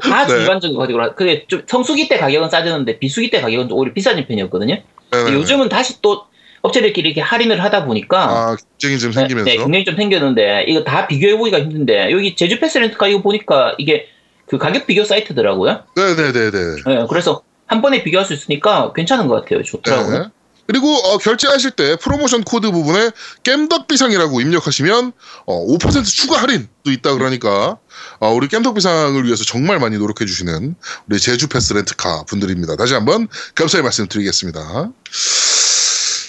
다 0.00 0.26
네. 0.26 0.34
일반적인 0.34 0.76
가격으로. 0.76 1.14
그게 1.14 1.46
좀 1.46 1.62
성수기 1.66 2.08
때 2.08 2.18
가격은 2.18 2.50
싸졌는데 2.50 2.98
비수기 2.98 3.30
때 3.30 3.40
가격은 3.40 3.68
좀 3.68 3.78
오히려 3.78 3.94
비싸진 3.94 4.26
편이었거든요. 4.26 4.82
네네네. 5.10 5.36
요즘은 5.36 5.68
다시 5.68 6.00
또 6.02 6.24
업체들끼리 6.62 7.10
이렇게 7.10 7.20
할인을 7.20 7.62
하다 7.62 7.84
보니까 7.84 8.22
아 8.22 8.56
경쟁이 8.78 8.98
좀 8.98 9.12
생기면서 9.12 9.50
네, 9.50 9.56
굉장히 9.58 9.84
좀 9.84 9.96
생겼는데 9.96 10.64
이거 10.66 10.82
다 10.82 11.06
비교해 11.06 11.36
보기가 11.36 11.60
힘든데 11.60 12.10
여기 12.10 12.34
제주 12.36 12.58
패스 12.58 12.78
렌트카 12.78 13.08
이거 13.08 13.20
보니까 13.20 13.74
이게 13.78 14.08
그 14.46 14.58
가격 14.58 14.86
비교 14.86 15.04
사이트더라고요. 15.04 15.84
네네네네 15.96 16.50
네, 16.50 17.06
그래서 17.08 17.42
한 17.66 17.82
번에 17.82 18.02
비교할 18.02 18.26
수 18.26 18.32
있으니까 18.34 18.92
괜찮은 18.94 19.26
것 19.26 19.42
같아요. 19.42 19.62
좋더라고요. 19.62 20.30
네. 20.66 20.72
그리고 20.74 20.94
어, 20.94 21.18
결제하실 21.18 21.72
때 21.72 21.96
프로모션 21.96 22.42
코드 22.44 22.70
부분에 22.70 23.10
겜덕비상이라고 23.42 24.40
입력하시면 24.40 25.12
어, 25.46 25.66
5% 25.66 26.04
추가 26.04 26.40
할인도 26.40 26.90
있다 26.90 27.12
그러니까 27.14 27.78
어, 28.18 28.30
우리 28.32 28.48
겜덕비상을 28.48 29.22
위해서 29.24 29.44
정말 29.44 29.78
많이 29.78 29.98
노력해 29.98 30.24
주시는 30.24 30.74
우리 31.08 31.20
제주 31.20 31.48
패스 31.48 31.72
렌트카 31.74 32.24
분들입니다. 32.24 32.76
다시 32.76 32.94
한번 32.94 33.28
감사의 33.54 33.82
말씀 33.82 34.08
드리겠습니다. 34.08 34.90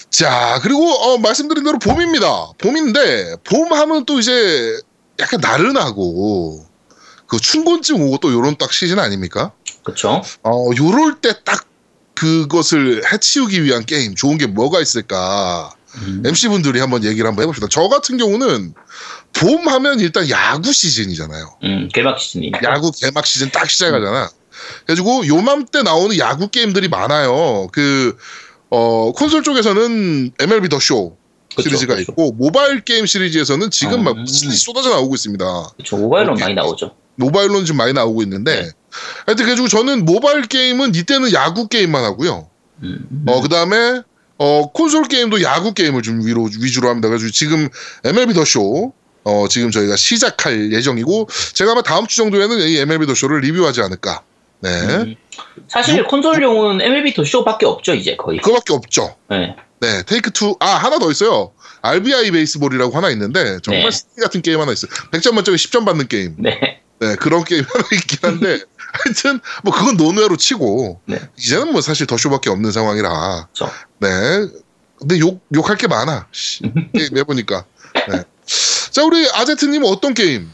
자 0.09 0.59
그리고 0.61 0.89
어, 0.89 1.17
말씀드린 1.17 1.63
대로 1.63 1.79
봄입니다. 1.79 2.51
봄인데 2.57 3.37
봄 3.43 3.71
하면 3.73 4.05
또 4.05 4.19
이제 4.19 4.77
약간 5.19 5.39
나른하고 5.41 6.65
그 7.27 7.39
춘곤증 7.39 8.01
오고 8.01 8.17
또 8.19 8.31
요런 8.33 8.57
딱 8.57 8.71
시즌 8.71 8.99
아닙니까? 8.99 9.51
그렇죠. 9.83 10.21
어, 10.43 10.69
요럴 10.77 11.21
때 11.21 11.33
딱 11.43 11.65
그것을 12.15 13.01
해치우기 13.11 13.63
위한 13.63 13.85
게임 13.85 14.15
좋은 14.15 14.37
게 14.37 14.47
뭐가 14.47 14.79
있을까? 14.81 15.71
음. 15.97 16.23
MC분들이 16.25 16.79
한번 16.79 17.03
얘기를 17.03 17.27
한번 17.27 17.43
해봅시다. 17.43 17.67
저 17.69 17.87
같은 17.87 18.17
경우는 18.17 18.73
봄 19.33 19.67
하면 19.67 19.99
일단 19.99 20.29
야구 20.29 20.71
시즌이잖아요. 20.73 21.57
음, 21.63 21.89
개막 21.93 22.19
시즌이니까. 22.19 22.59
야구 22.69 22.91
개막 22.91 23.25
시즌 23.25 23.49
딱 23.51 23.69
시작하잖아. 23.69 24.29
그래가지고 24.85 25.27
요맘때 25.27 25.83
나오는 25.83 26.17
야구 26.17 26.47
게임들이 26.49 26.87
많아요. 26.87 27.67
그, 27.71 28.17
어, 28.69 29.11
콘솔 29.11 29.43
쪽에서는 29.43 30.31
MLB 30.39 30.69
더 30.69 30.79
쇼 30.79 31.17
그쵸, 31.55 31.69
시리즈가 31.69 31.95
그쵸. 31.95 32.11
있고, 32.11 32.31
모바일 32.33 32.81
게임 32.81 33.05
시리즈에서는 33.05 33.71
지금 33.71 34.03
막 34.03 34.17
음. 34.17 34.25
슬슬 34.25 34.57
쏟아져 34.57 34.89
나오고 34.89 35.15
있습니다. 35.15 35.45
그렇죠. 35.77 35.97
모바일로. 35.97 36.35
많이 36.35 36.53
나오죠. 36.53 36.95
모바일로는 37.15 37.65
좀 37.65 37.77
많이 37.77 37.93
나오고 37.93 38.21
있는데, 38.23 38.63
네. 38.63 38.69
하여튼 39.25 39.45
그래가지고 39.45 39.67
저는 39.67 40.05
모바일 40.05 40.43
게임은 40.43 40.95
이때는 40.95 41.33
야구 41.33 41.67
게임만 41.67 42.03
하고요. 42.03 42.49
음. 42.83 43.25
어, 43.27 43.41
그 43.41 43.49
다음에, 43.49 44.01
어, 44.37 44.71
콘솔 44.71 45.07
게임도 45.07 45.41
야구 45.41 45.73
게임을 45.73 46.01
좀 46.01 46.25
위로, 46.25 46.43
위주로 46.61 46.89
합니다. 46.89 47.07
그래서 47.07 47.29
지금 47.31 47.69
MLB 48.03 48.33
The 48.33 48.45
Show, 48.45 48.93
어, 49.23 49.47
지금 49.47 49.71
저희가 49.71 49.95
시작할 49.95 50.71
예정이고, 50.73 51.29
제가 51.53 51.71
아마 51.71 51.81
다음 51.81 52.05
주 52.07 52.17
정도에는 52.17 52.59
이 52.67 52.77
MLB 52.77 53.07
더 53.07 53.15
쇼를 53.15 53.39
리뷰하지 53.41 53.81
않을까. 53.81 54.21
네. 54.59 54.69
음. 54.69 55.15
사실 55.67 56.03
콘솔용은 56.05 56.81
MLB 56.81 57.13
더 57.13 57.23
쇼밖에 57.23 57.65
없죠 57.65 57.93
이제 57.93 58.15
거의. 58.15 58.39
그거밖에 58.39 58.73
없죠. 58.73 59.15
네. 59.29 59.55
네. 59.79 60.03
Take-Two, 60.03 60.55
아, 60.59 60.67
하나 60.75 60.99
더 60.99 61.11
있어요. 61.11 61.51
RBI 61.81 62.31
Baseball이라고 62.31 62.95
하나 62.95 63.09
있는데, 63.11 63.59
정말 63.61 63.83
네. 63.83 63.91
스티 63.91 64.21
같은 64.21 64.41
게임 64.41 64.59
하나 64.59 64.71
있어요. 64.71 64.91
100점 65.11 65.33
만점에 65.33 65.57
10점 65.57 65.85
받는 65.85 66.07
게임. 66.07 66.35
네. 66.37 66.81
네, 66.99 67.15
그런 67.15 67.43
게임 67.43 67.63
하나 67.67 67.85
있긴 67.93 68.19
한데, 68.21 68.59
하여튼, 69.03 69.39
뭐, 69.63 69.73
그건 69.73 69.97
논외로 69.97 70.37
치고, 70.37 71.01
네. 71.05 71.19
이제는 71.37 71.71
뭐 71.71 71.81
사실 71.81 72.07
The 72.07 72.17
Show밖에 72.17 72.49
없는 72.49 72.71
상황이라, 72.71 73.47
그렇죠. 73.53 73.73
네. 73.99 74.09
근데 74.99 75.19
욕, 75.19 75.41
욕할 75.53 75.75
게 75.75 75.87
많아. 75.87 76.27
씨, 76.31 76.61
게임 76.93 77.17
해보니까. 77.17 77.65
네. 78.09 78.23
자, 78.91 79.03
우리 79.03 79.27
아제트님은 79.29 79.87
어떤 79.87 80.13
게임? 80.13 80.49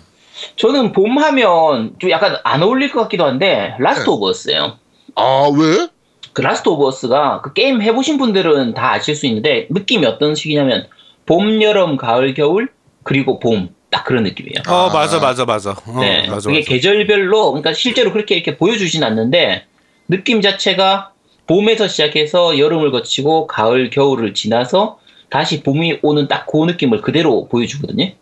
저는 0.56 0.92
봄 0.94 1.18
하면 1.18 1.94
좀 2.00 2.10
약간 2.10 2.38
안 2.44 2.64
어울릴 2.64 2.92
것 2.92 3.02
같기도 3.04 3.26
한데 3.26 3.76
Last 3.80 4.06
네. 4.06 4.12
of 4.12 4.30
Us예요. 4.30 4.78
아, 5.16 5.50
왜? 5.56 5.88
그 6.34 6.42
Last 6.42 6.70
of 6.70 6.88
Us가 6.88 7.42
그 7.42 7.54
게임 7.54 7.82
해보신 7.82 8.18
분들은 8.18 8.74
다 8.74 8.94
아실 8.94 9.16
수 9.16 9.26
있는데 9.28 9.68
느낌이 9.70 10.06
어떤 10.06 10.34
식이냐면 10.34 10.88
봄, 11.26 11.62
여름, 11.62 11.98
가을, 11.98 12.34
겨울 12.34 12.70
그리고 13.04 13.40
봄 13.40 13.70
딱 13.92 14.04
그런 14.06 14.24
느낌이에요. 14.24 14.64
어 14.68 14.90
아. 14.90 14.94
맞아 14.94 15.20
맞아 15.20 15.46
맞아. 15.46 15.72
어, 15.72 16.00
네, 16.00 16.28
맞아 16.28 16.48
그게 16.50 16.60
맞아. 16.62 16.70
계절별로 16.70 17.52
그러니까 17.52 17.74
실제로 17.74 18.12
그렇게 18.12 18.36
이렇게 18.36 18.58
보여주진 18.58 19.04
않는데 19.04 19.66
느낌 20.08 20.42
자체가 20.42 21.12
봄에서 21.46 21.88
시작해서 21.88 22.58
여름을 22.58 22.92
거치고 22.92 23.48
가을, 23.48 23.90
겨울을 23.90 24.34
지나서 24.34 25.00
다시 25.30 25.62
봄이 25.64 26.00
오는 26.02 26.28
딱 26.28 26.48
그 26.52 26.66
느낌을 26.66 27.02
그대로 27.02 27.48
보여주거든요. 27.48 28.06
네. 28.06 28.16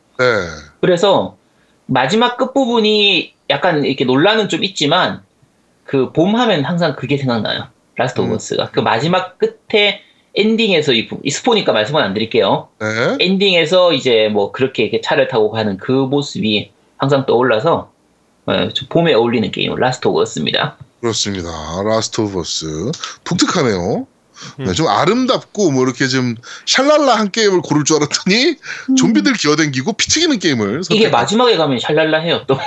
그래서 0.82 1.38
마지막 1.86 2.38
끝부분이 2.38 3.34
약간 3.50 3.84
이렇게 3.86 4.06
논란은 4.06 4.50
좀 4.50 4.64
있지만 4.64 5.22
그 5.86 6.12
봄 6.14 6.36
하면 6.36 6.66
항상 6.66 6.96
그게 6.96 7.18
생각나요. 7.18 7.68
Last 7.96 8.22
of 8.22 8.30
음. 8.32 8.36
Us가. 8.36 8.70
그 8.72 8.80
마지막 8.80 9.38
끝에 9.40 10.02
엔딩에서 10.36 10.94
이, 10.94 11.08
스포니까 11.30 11.72
말씀은 11.74 12.02
안 12.02 12.14
드릴게요. 12.14 12.70
네. 12.80 13.18
엔딩에서 13.20 13.94
이제 13.94 14.30
뭐 14.32 14.52
그렇게 14.52 14.84
이렇게 14.84 15.02
차를 15.02 15.28
타고 15.28 15.50
가는 15.52 15.78
그 15.78 15.92
모습이 15.92 16.72
항상 16.98 17.26
떠올라서 17.26 17.92
어, 18.46 18.70
좀 18.70 18.88
봄에 18.90 19.14
어울리는 19.14 19.50
게임 19.52 19.74
Last 19.76 20.08
of 20.08 20.22
Us입니다. 20.22 20.78
그렇습니다. 21.02 21.50
Last 21.84 22.22
of 22.22 22.40
Us. 22.40 22.92
독특하네요. 23.24 24.08
네, 24.58 24.66
음. 24.66 24.74
좀 24.74 24.88
아름답고 24.88 25.72
뭐 25.72 25.84
이렇게 25.84 26.08
좀 26.08 26.36
샬랄라 26.66 27.16
한 27.16 27.30
게임을 27.32 27.62
고를 27.62 27.84
줄 27.84 27.98
알았더니 27.98 28.56
좀비들 28.98 29.34
기어댕기고 29.34 29.94
피 29.94 30.08
튀기는 30.10 30.40
게임을 30.40 30.82
이게 30.90 31.08
선택한- 31.08 31.12
마지막에 31.12 31.58
가면 31.58 31.80
샬랄라 31.80 32.20
해요 32.20 32.44
또. 32.48 32.58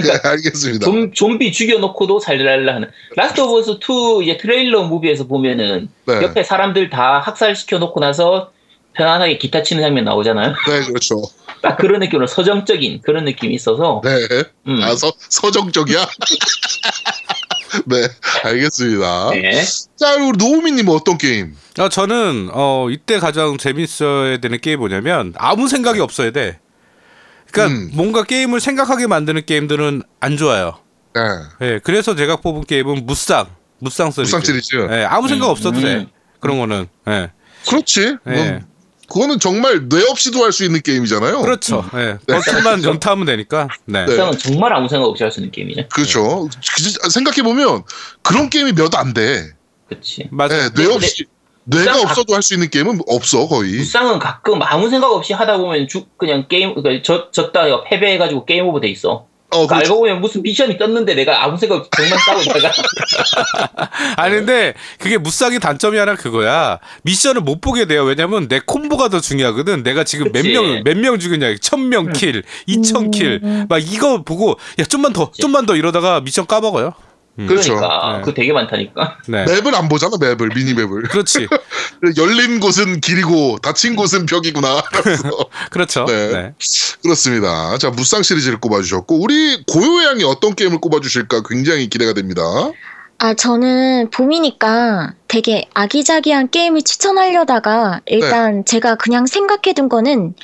네, 0.00 0.08
그러니까 0.08 0.30
알겠습니다. 0.30 0.84
좀, 0.84 1.12
좀비 1.12 1.52
죽여놓고도 1.52 2.20
샬랄라 2.20 2.74
하는. 2.74 2.90
Last 3.16 3.40
of 3.40 3.58
Us 3.58 3.70
2 3.72 4.24
이제 4.24 4.36
trailer 4.36 4.82
movie에서 4.84 5.26
보면은 5.26 5.88
네. 6.06 6.22
옆에 6.22 6.42
사람들 6.42 6.90
다 6.90 7.20
학살시켜 7.20 7.78
놓고 7.78 8.00
나서 8.00 8.52
편안하게 8.94 9.38
기타 9.38 9.62
치는 9.62 9.82
장면 9.82 10.04
나오잖아요. 10.04 10.54
네, 10.66 10.86
그렇죠. 10.86 11.22
딱 11.62 11.76
그런 11.76 12.00
느낌으로 12.00 12.26
서정적인 12.26 13.02
그런 13.02 13.24
느낌이 13.24 13.54
있어서 13.54 14.00
네. 14.04 14.10
음. 14.66 14.80
아, 14.82 14.94
서, 14.94 15.12
서정적이야? 15.18 16.06
네, 17.86 18.08
알겠습니다. 18.44 19.30
네. 19.30 19.62
자, 19.96 20.16
그리고 20.16 20.32
노우미님 20.32 20.88
어떤 20.88 21.18
게임? 21.18 21.56
어, 21.78 21.88
저는 21.88 22.50
어 22.52 22.88
이때 22.90 23.18
가장 23.18 23.58
재밌어야 23.58 24.38
되는 24.38 24.58
게임이 24.58 24.78
뭐냐면 24.78 25.34
아무 25.36 25.68
생각이 25.68 26.00
없어야 26.00 26.30
돼. 26.30 26.58
그러니까 27.52 27.76
음. 27.78 27.90
뭔가 27.94 28.24
게임을 28.24 28.60
생각하게 28.60 29.06
만드는 29.06 29.46
게임들은 29.46 30.02
안 30.20 30.36
좋아요. 30.36 30.78
네. 31.14 31.20
예, 31.66 31.80
그래서 31.82 32.14
제가 32.14 32.36
뽑은 32.36 32.64
게임은 32.64 33.06
무쌍, 33.06 33.46
무쌍 33.78 34.10
시리즈. 34.10 34.28
무쌍 34.36 34.44
시리즈. 34.44 34.76
예, 34.90 35.04
아무 35.04 35.28
생각 35.28 35.46
음, 35.46 35.50
없어도 35.50 35.78
음. 35.78 35.82
돼. 35.82 36.06
그런 36.40 36.58
거는. 36.58 36.86
예. 37.08 37.30
그렇지. 37.68 38.16
예. 38.28 38.30
뭐, 38.30 38.60
그거는 39.10 39.40
정말 39.40 39.88
뇌 39.88 40.02
없이도 40.06 40.44
할 40.44 40.52
수 40.52 40.64
있는 40.64 40.80
게임이잖아요. 40.82 41.40
그렇죠. 41.40 41.82
예. 41.94 42.18
버튼만 42.28 42.84
연타하면 42.84 43.24
되니까. 43.26 43.68
네. 43.86 44.04
네. 44.04 44.12
일단은 44.12 44.36
정말 44.38 44.72
아무 44.74 44.88
생각 44.88 45.06
없이 45.06 45.22
할 45.24 45.32
수 45.32 45.40
있는 45.40 45.50
게임이죠. 45.50 45.88
그렇죠. 45.88 46.48
생각해 47.10 47.42
보면 47.42 47.82
그런 48.22 48.50
게임이 48.50 48.72
몇 48.74 48.94
안 48.96 49.14
돼. 49.14 49.54
그렇지. 49.88 50.28
맞아. 50.30 50.54
네, 50.56 50.68
뇌 50.74 50.86
없이, 50.92 51.24
뇌가 51.70 52.00
없어도 52.00 52.34
할 52.34 52.42
수 52.42 52.54
있는 52.54 52.70
게임은 52.70 53.00
없어, 53.06 53.46
거의. 53.46 53.72
무쌍은 53.78 54.18
가끔 54.18 54.60
아무 54.62 54.88
생각 54.88 55.12
없이 55.12 55.32
하다 55.32 55.58
보면 55.58 55.86
죽 55.88 56.16
그냥 56.16 56.46
게임 56.48 56.74
그러니까 56.74 57.02
졌, 57.02 57.32
졌다가 57.32 57.84
패배해가지고 57.84 58.46
게임 58.46 58.66
오버 58.66 58.80
돼 58.80 58.88
있어. 58.88 59.26
어, 59.50 59.66
그러니까. 59.66 59.76
알고 59.76 59.94
보면 60.00 60.20
무슨 60.20 60.42
미션이 60.42 60.76
떴는데 60.76 61.14
내가 61.14 61.42
아무 61.42 61.56
생각 61.56 61.76
없이 61.76 61.90
정말 61.96 62.18
싸우다가 62.18 62.70
아니 64.16 64.34
근데 64.36 64.74
그게 64.98 65.16
무쌍의 65.16 65.58
단점이 65.60 65.96
하나 65.96 66.14
그거야. 66.16 66.78
미션을 67.02 67.40
못 67.40 67.60
보게 67.60 67.86
돼요. 67.86 68.04
왜냐면 68.04 68.46
내 68.48 68.60
콤보가 68.64 69.08
더 69.08 69.20
중요하거든. 69.20 69.82
내가 69.82 70.04
지금 70.04 70.32
몇 70.32 70.42
그치. 70.42 70.52
명몇 70.52 70.96
명 70.98 71.18
죽였냐. 71.18 71.56
천명 71.62 72.12
kill, 72.12 72.42
이천 72.66 73.10
kill. 73.10 73.40
막 73.68 73.78
이거 73.78 74.22
보고 74.22 74.58
야 74.78 74.84
좀만 74.84 75.12
더, 75.14 75.30
그치. 75.30 75.40
좀만 75.42 75.64
더 75.64 75.76
이러다가 75.76 76.20
미션 76.20 76.46
까먹어요. 76.46 76.92
그렇죠. 77.46 77.76
그러니까 77.76 78.12
네. 78.14 78.20
그거 78.20 78.32
되게 78.32 78.52
많다니까. 78.52 79.18
네. 79.28 79.44
맵을 79.44 79.74
안 79.74 79.88
보잖아, 79.88 80.16
맵을, 80.18 80.48
미니 80.54 80.74
맵을. 80.74 81.02
그렇지. 81.04 81.46
열린 82.18 82.58
곳은 82.58 83.00
길이고, 83.00 83.58
닫힌 83.62 83.94
곳은 83.94 84.26
벽이구나. 84.26 84.82
그렇죠. 85.70 86.04
네. 86.06 86.32
네. 86.32 86.54
그렇습니다. 87.02 87.78
자, 87.78 87.90
무쌍 87.90 88.22
시리즈를 88.22 88.58
꼽아주셨고, 88.60 89.20
우리 89.22 89.62
고요 89.66 90.04
양이 90.04 90.24
어떤 90.24 90.54
게임을 90.54 90.80
꼽아주실까 90.80 91.42
굉장히 91.48 91.88
기대가 91.88 92.12
됩니다. 92.12 92.42
아, 93.18 93.34
저는 93.34 94.10
봄이니까 94.10 95.14
되게 95.26 95.68
아기자기한 95.74 96.50
게임을 96.50 96.82
추천하려다가 96.82 98.00
일단 98.06 98.64
제가 98.64 98.94
그냥 98.94 99.26
생각해둔 99.26 99.88
거는 99.88 100.34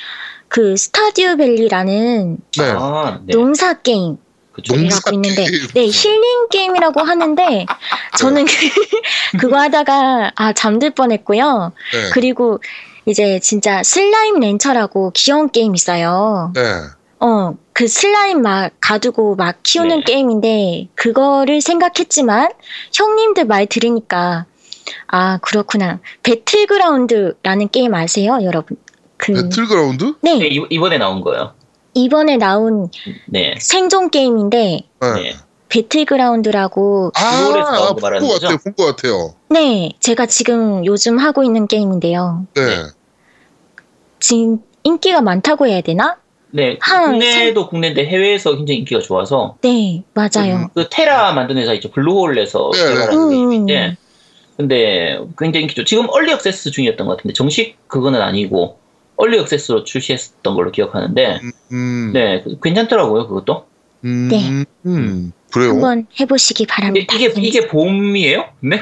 그 0.49 0.75
스타듀 0.75 1.37
밸리라는 1.37 2.37
네. 2.57 2.63
아, 2.77 3.19
네. 3.25 3.33
농사 3.33 3.73
게임. 3.73 4.17
그쵸. 4.55 4.73
농- 4.75 4.85
이라고 4.85 5.11
있는데. 5.13 5.45
네 5.73 5.85
힐링 5.87 6.47
게임이라고 6.49 7.01
하는데 7.01 7.65
저는 8.17 8.45
그, 8.45 8.51
그거 9.37 9.57
하다가 9.59 10.31
아 10.35 10.53
잠들 10.53 10.91
뻔했고요 10.91 11.73
네. 11.93 12.09
그리고 12.13 12.59
이제 13.05 13.39
진짜 13.39 13.83
슬라임 13.83 14.39
랜처라고 14.39 15.11
귀여운 15.13 15.49
게임 15.51 15.75
있어요 15.75 16.51
네. 16.55 16.61
어 17.19 17.53
그 17.77 17.89
슬라임 17.89 18.41
막 18.41 18.71
가두고 18.79 19.35
막 19.35 19.57
키우는 19.61 19.97
네. 19.97 20.03
게임인데 20.05 20.87
그거를 20.95 21.59
생각했지만 21.59 22.49
형님들 22.93 23.43
말 23.47 23.65
들으니까 23.65 24.45
아 25.07 25.39
그렇구나 25.41 25.99
배틀그라운드라는 26.23 27.67
게임 27.69 27.93
아세요 27.93 28.39
여러분 28.43 28.77
그 29.17 29.33
배틀그라운드? 29.33 30.13
네, 30.21 30.37
네 30.37 30.47
이- 30.47 30.65
이번에 30.69 30.97
나온 30.97 31.19
거예요. 31.19 31.53
이번에 31.99 32.37
나온 32.37 32.89
네. 33.25 33.55
생존 33.59 34.11
게임인데 34.11 34.81
네. 35.01 35.13
네. 35.13 35.35
배틀그라운드라고 35.69 37.11
아, 37.15 37.37
블루홀에서 37.37 37.71
나온 37.71 37.87
거본 37.87 38.01
말하는 38.01 38.27
것 38.27 38.33
거죠? 38.35 38.47
같아요. 38.47 38.59
본것 38.63 38.95
같아요. 38.95 39.33
네, 39.49 39.91
제가 39.99 40.25
지금 40.27 40.85
요즘 40.85 41.17
하고 41.17 41.43
있는 41.43 41.67
게임인데요. 41.67 42.45
네. 42.53 42.65
네. 42.65 42.75
지금 44.19 44.59
인기가 44.83 45.21
많다고 45.21 45.67
해야 45.67 45.81
되나? 45.81 46.17
네. 46.51 46.77
한 46.79 47.11
국내도 47.11 47.67
국내인데 47.67 48.05
해외에서 48.05 48.55
굉장히 48.55 48.79
인기가 48.79 49.01
좋아서 49.01 49.57
네, 49.61 50.03
맞아요. 50.13 50.69
그 50.73 50.87
테라 50.89 51.33
만든 51.33 51.57
회사 51.57 51.73
있죠. 51.73 51.91
블루홀에서 51.91 52.71
네, 52.73 52.83
네. 52.83 52.89
개발하는 52.91 53.17
음, 53.23 53.29
게임인데 53.29 53.97
근데 54.57 55.19
굉장히 55.37 55.63
인기 55.63 55.75
좋. 55.75 55.83
지금 55.83 56.07
얼리 56.09 56.31
액세스 56.31 56.71
중이었던 56.71 57.07
것 57.07 57.17
같은데 57.17 57.33
정식 57.33 57.77
그거는 57.87 58.21
아니고 58.21 58.79
얼리 59.17 59.39
액세스로 59.39 59.83
출시했던 59.83 60.55
걸로 60.55 60.71
기억하는데 60.71 61.39
음. 61.71 62.11
네 62.13 62.41
그- 62.43 62.59
괜찮더라고요 62.61 63.27
그것도. 63.27 63.65
음. 64.03 64.27
네. 64.29 64.65
음. 64.85 65.31
그래요. 65.51 65.69
한번 65.71 66.05
해보시기 66.19 66.63
이게 66.63 66.71
바랍니다. 66.73 67.15
이게, 67.15 67.33
이게 67.37 67.67
봄이에요? 67.67 68.45
네. 68.59 68.79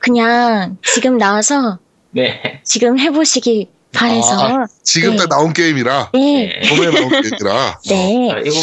그냥 0.00 0.78
지금 0.84 1.18
나와서 1.18 1.78
네. 2.10 2.60
지금 2.64 2.98
해보시기 2.98 3.68
바래서 3.92 4.34
아, 4.62 4.66
지금 4.82 5.12
네. 5.12 5.16
딱 5.18 5.28
나온 5.28 5.52
게임이라. 5.52 6.10
네, 6.14 6.60
네. 6.62 6.68
봄에 6.76 6.90
나온 6.90 7.08
게임이라. 7.10 7.80
네. 7.88 8.30
아, 8.32 8.38
이거 8.38 8.56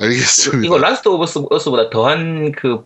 알겠습니다. 0.00 0.66
이거 0.66 0.78
라스트 0.78 1.08
오브 1.08 1.24
어스- 1.24 1.46
어스보다 1.50 1.90
더한 1.90 2.52
그 2.52 2.84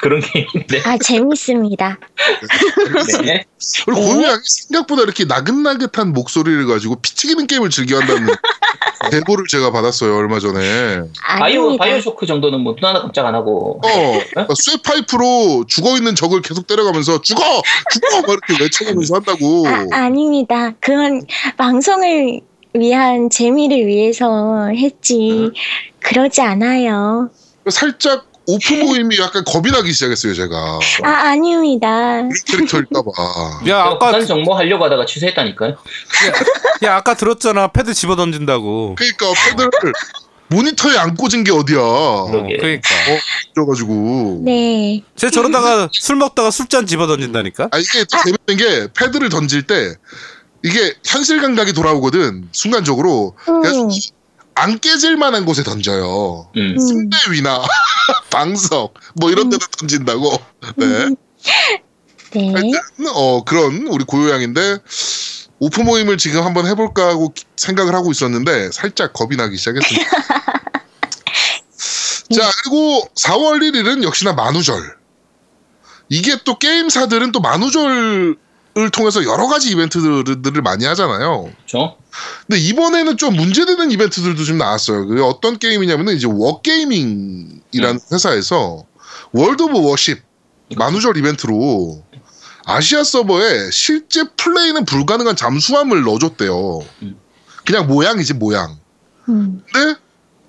그런 0.00 0.20
게임인데. 0.20 0.82
아 0.84 0.96
재밌습니다. 0.98 1.98
네. 3.24 3.44
그리고 3.84 4.00
고유양이 4.00 4.40
생각보다 4.44 5.02
이렇게 5.02 5.24
나긋나긋한 5.24 6.12
목소리를 6.12 6.66
가지고 6.66 6.96
피튀기는 6.96 7.46
게임을 7.46 7.70
즐겨한다는 7.70 8.28
제보를 9.10 9.46
제가 9.48 9.70
받았어요 9.72 10.16
얼마 10.16 10.38
전에. 10.38 11.00
바이오. 11.38 11.76
바이오쇼크 11.76 12.26
정도는 12.26 12.60
뭐 12.60 12.74
눈 12.78 12.84
하나 12.88 13.00
깜짝 13.02 13.26
안 13.26 13.34
하고. 13.34 13.80
어, 13.84 14.54
쇠파이프로 14.54 15.64
죽어 15.66 15.96
있는 15.96 16.14
적을 16.14 16.42
계속 16.42 16.66
때려가면서 16.66 17.20
죽어, 17.22 17.42
죽어, 17.90 18.20
막 18.22 18.28
이렇게 18.30 18.62
외쳐가면서 18.62 19.16
한다고. 19.16 19.66
아, 19.66 19.86
아닙니다. 20.04 20.72
그건 20.80 21.22
방송을 21.56 22.40
위한 22.74 23.30
재미를 23.30 23.86
위해서 23.86 24.66
했지. 24.68 25.50
그러지 26.00 26.40
않아요. 26.42 27.30
살짝 27.68 28.26
오프 28.48 28.72
모임이 28.72 29.18
약간 29.18 29.44
겁이 29.44 29.70
나기 29.70 29.92
시작했어요 29.92 30.32
제가. 30.32 30.78
아 31.04 31.08
아닙니다. 31.10 32.22
캐릭터일까봐. 32.46 33.10
야 33.10 33.62
제가 33.64 33.84
아까 33.84 34.06
부산 34.06 34.26
정모 34.26 34.54
하려고 34.54 34.86
하다가 34.86 35.04
취소했다니까요. 35.04 35.76
야 36.84 36.96
아까 36.96 37.12
들었잖아. 37.14 37.68
패드 37.68 37.92
집어 37.92 38.16
던진다고. 38.16 38.94
그러니까 38.94 39.26
패드를 39.50 39.92
모니터에 40.48 40.96
안 40.96 41.14
꽂은 41.14 41.44
게 41.44 41.52
어디야. 41.52 41.76
그러게. 42.30 42.56
그러니까. 42.56 42.88
그래가지고. 43.54 44.40
네. 44.46 45.02
쟤 45.14 45.28
저러다가 45.28 45.90
술 45.92 46.16
먹다가 46.16 46.50
술잔 46.50 46.86
집어 46.86 47.06
던진다니까. 47.06 47.68
아 47.70 47.76
이게 47.78 48.04
또 48.04 48.16
재밌는 48.24 48.56
게 48.56 48.88
패드를 48.98 49.28
던질 49.28 49.64
때 49.64 49.94
이게 50.64 50.94
현실 51.04 51.42
감각이 51.42 51.74
돌아오거든 51.74 52.48
순간적으로. 52.52 53.36
그래서 53.44 53.82
음, 53.82 53.90
안 54.54 54.78
깨질 54.80 55.16
만한 55.16 55.44
곳에 55.44 55.62
던져요. 55.62 56.48
음. 56.56 56.76
음, 56.76 56.78
침대 56.78 57.16
위나 57.30 57.62
방석 58.30 58.94
뭐 59.14 59.30
이런 59.30 59.48
데다 59.50 59.66
던진다고. 59.78 60.30
네. 60.76 60.84
음. 60.86 61.16
네. 62.32 62.52
하여튼 62.52 63.06
어 63.14 63.42
그런 63.44 63.86
우리 63.88 64.04
고요양인데 64.04 64.78
오프 65.60 65.80
모임을 65.80 66.18
지금 66.18 66.42
한번 66.44 66.66
해볼까 66.66 67.08
하고 67.08 67.32
기- 67.32 67.44
생각을 67.56 67.94
하고 67.94 68.10
있었는데 68.10 68.70
살짝 68.72 69.12
겁이 69.12 69.36
나기 69.36 69.56
시작했습니다. 69.56 70.10
자 72.34 72.50
그리고 72.62 73.02
4월 73.14 73.60
1일은 73.62 74.02
역시나 74.04 74.34
만우절. 74.34 74.96
이게 76.10 76.36
또 76.44 76.58
게임사들은 76.58 77.32
또 77.32 77.40
만우절 77.40 78.36
을 78.78 78.90
통해서 78.90 79.24
여러 79.24 79.48
가지 79.48 79.70
이벤트들을 79.70 80.62
많이 80.62 80.84
하잖아요. 80.84 81.50
그렇죠? 81.56 81.96
근데 82.46 82.60
이번에는 82.60 83.16
좀 83.16 83.34
문제되는 83.34 83.90
이벤트들도 83.90 84.44
좀 84.44 84.58
나왔어요. 84.58 85.06
그게 85.06 85.20
어떤 85.20 85.58
게임이냐면은 85.58 86.14
이제 86.14 86.28
워게이밍이라는 86.30 88.00
회사에서 88.12 88.84
월드 89.32 89.64
오브 89.64 89.80
워십 89.80 90.22
만우절 90.76 91.16
이벤트로 91.16 92.04
아시아 92.66 93.02
서버에 93.02 93.70
실제 93.72 94.24
플레이는 94.36 94.84
불가능한 94.84 95.34
잠수함을 95.34 96.02
넣어줬대요. 96.02 96.80
음. 97.02 97.16
그냥 97.64 97.86
모양이지 97.86 98.34
모양. 98.34 98.78
음. 99.28 99.64
근데 99.72 99.98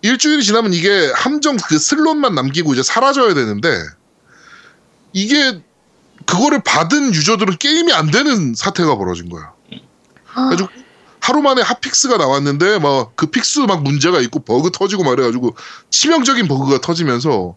일주일이 0.02 0.44
지나면 0.44 0.74
이게 0.74 1.12
함정 1.16 1.58
그 1.58 1.80
슬롯만 1.80 2.36
남기고 2.36 2.74
이제 2.74 2.84
사라져야 2.84 3.34
되는데 3.34 3.70
이게 5.14 5.62
그거를 6.30 6.62
받은 6.64 7.14
유저들은 7.14 7.58
게임이 7.58 7.92
안 7.94 8.12
되는 8.12 8.54
사태가 8.54 8.98
벌어진 8.98 9.30
거야. 9.30 9.52
아, 10.34 10.46
그래가지고 10.50 10.70
하루 11.22 11.42
만에 11.42 11.62
hotfix가 11.62 12.18
나왔는데 12.18 12.80
막 12.80 13.14
그 13.16 13.28
fix 13.28 13.60
막 13.62 13.82
문제가 13.84 14.20
있고 14.22 14.40
버그 14.40 14.72
터지고 14.72 15.04
말해가지고 15.04 15.56
치명적인 15.90 16.48
버그가 16.48 16.82
터지면서 16.82 17.56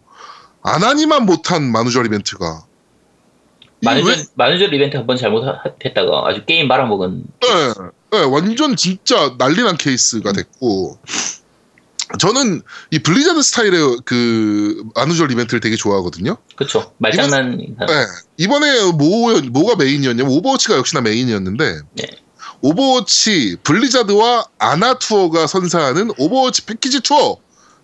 안 0.63 0.83
하니만 0.83 1.25
못한 1.25 1.71
만우절 1.71 2.05
이벤트가 2.07 2.63
왜- 3.85 4.25
만우절 4.35 4.73
이벤트 4.73 4.97
한 4.97 5.05
번 5.05 5.17
잘못했다가 5.17 6.23
아주 6.27 6.45
게임 6.45 6.67
말아먹은. 6.67 7.23
네, 7.41 7.73
네, 8.11 8.23
완전 8.23 8.75
진짜 8.75 9.35
난리난 9.37 9.77
케이스가 9.77 10.31
됐고 10.31 10.97
저는 12.19 12.61
이 12.91 12.99
블리자드 12.99 13.41
스타일의 13.41 13.97
그 14.05 14.83
만우절 14.95 15.31
이벤트를 15.31 15.59
되게 15.59 15.75
좋아하거든요. 15.75 16.37
그쵸. 16.55 16.93
말장난. 16.97 17.57
네, 17.57 17.75
이번에 18.37 18.91
뭐 18.91 19.41
뭐가 19.41 19.75
메인이었냐면 19.75 20.31
오버워치가 20.31 20.77
역시나 20.77 21.01
메인이었는데 21.01 21.79
네. 21.93 22.03
오버워치 22.61 23.57
블리자드와 23.63 24.45
아나 24.59 24.93
투어가 24.93 25.47
선사하는 25.47 26.11
오버워치 26.17 26.65
패키지 26.65 27.01
투어 27.01 27.37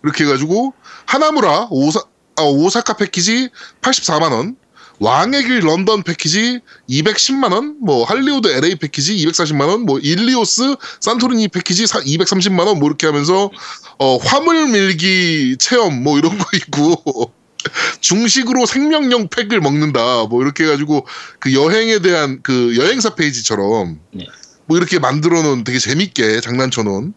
이렇게 0.04 0.24
해가지고 0.24 0.74
하나무라 1.06 1.68
오사 1.70 2.02
아, 2.38 2.44
오사카 2.44 2.94
패키지 2.94 3.50
84만 3.82 4.32
원, 4.32 4.56
왕의 5.00 5.44
길 5.44 5.60
런던 5.60 6.04
패키지 6.04 6.60
210만 6.90 7.54
원, 7.54 7.78
뭐 7.82 8.04
할리우드 8.04 8.48
LA 8.50 8.76
패키지 8.76 9.16
240만 9.16 9.68
원, 9.68 9.82
뭐 9.82 10.00
일리오스 10.00 10.76
산토리니 11.00 11.48
패키지 11.48 11.86
230만 11.86 12.68
원, 12.68 12.80
뭐 12.80 12.90
이렇게 12.90 13.08
하면서 13.08 13.50
어, 13.98 14.18
화물 14.18 14.68
밀기 14.68 15.56
체험 15.58 16.04
뭐 16.04 16.18
이런 16.18 16.38
거 16.38 16.46
있고 16.56 17.32
중식으로 18.02 18.66
생명력 18.66 19.30
팩을 19.30 19.60
먹는다 19.62 20.26
뭐 20.26 20.42
이렇게 20.42 20.64
해가지고 20.66 21.06
그 21.40 21.54
여행에 21.54 22.00
대한 22.00 22.40
그 22.42 22.76
여행사 22.78 23.16
페이지처럼 23.16 24.00
네. 24.14 24.26
뭐 24.66 24.78
이렇게 24.78 25.00
만들어 25.00 25.42
놓은 25.42 25.64
되게 25.64 25.80
재밌게 25.80 26.42
장난쳐 26.42 26.84
놓은 26.84 27.14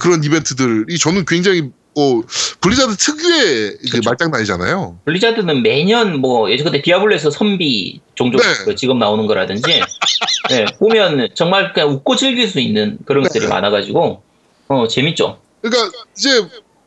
그런 0.00 0.24
이벤트들이 0.24 0.98
저는 0.98 1.24
굉장히 1.26 1.70
어 1.96 2.20
블리자드 2.60 2.96
특유의 2.96 3.78
그. 3.92 4.00
말장난이잖아요. 4.04 4.98
블리자드는 5.04 5.62
매년 5.62 6.20
뭐 6.20 6.50
예전에 6.50 6.82
디아블로에서 6.82 7.30
선비 7.30 8.00
종종 8.14 8.40
네. 8.40 8.46
그 8.64 8.74
지금 8.74 8.98
나오는 8.98 9.26
거라든지 9.26 9.62
네, 10.50 10.64
보면 10.78 11.28
정말 11.34 11.72
그냥 11.72 11.90
웃고 11.90 12.16
즐길 12.16 12.48
수 12.48 12.60
있는 12.60 12.98
그런 13.04 13.22
네. 13.22 13.28
것들이 13.28 13.46
많아가지고 13.46 14.22
어 14.68 14.88
재밌죠. 14.88 15.38
그러니까 15.62 15.90
이제 16.16 16.46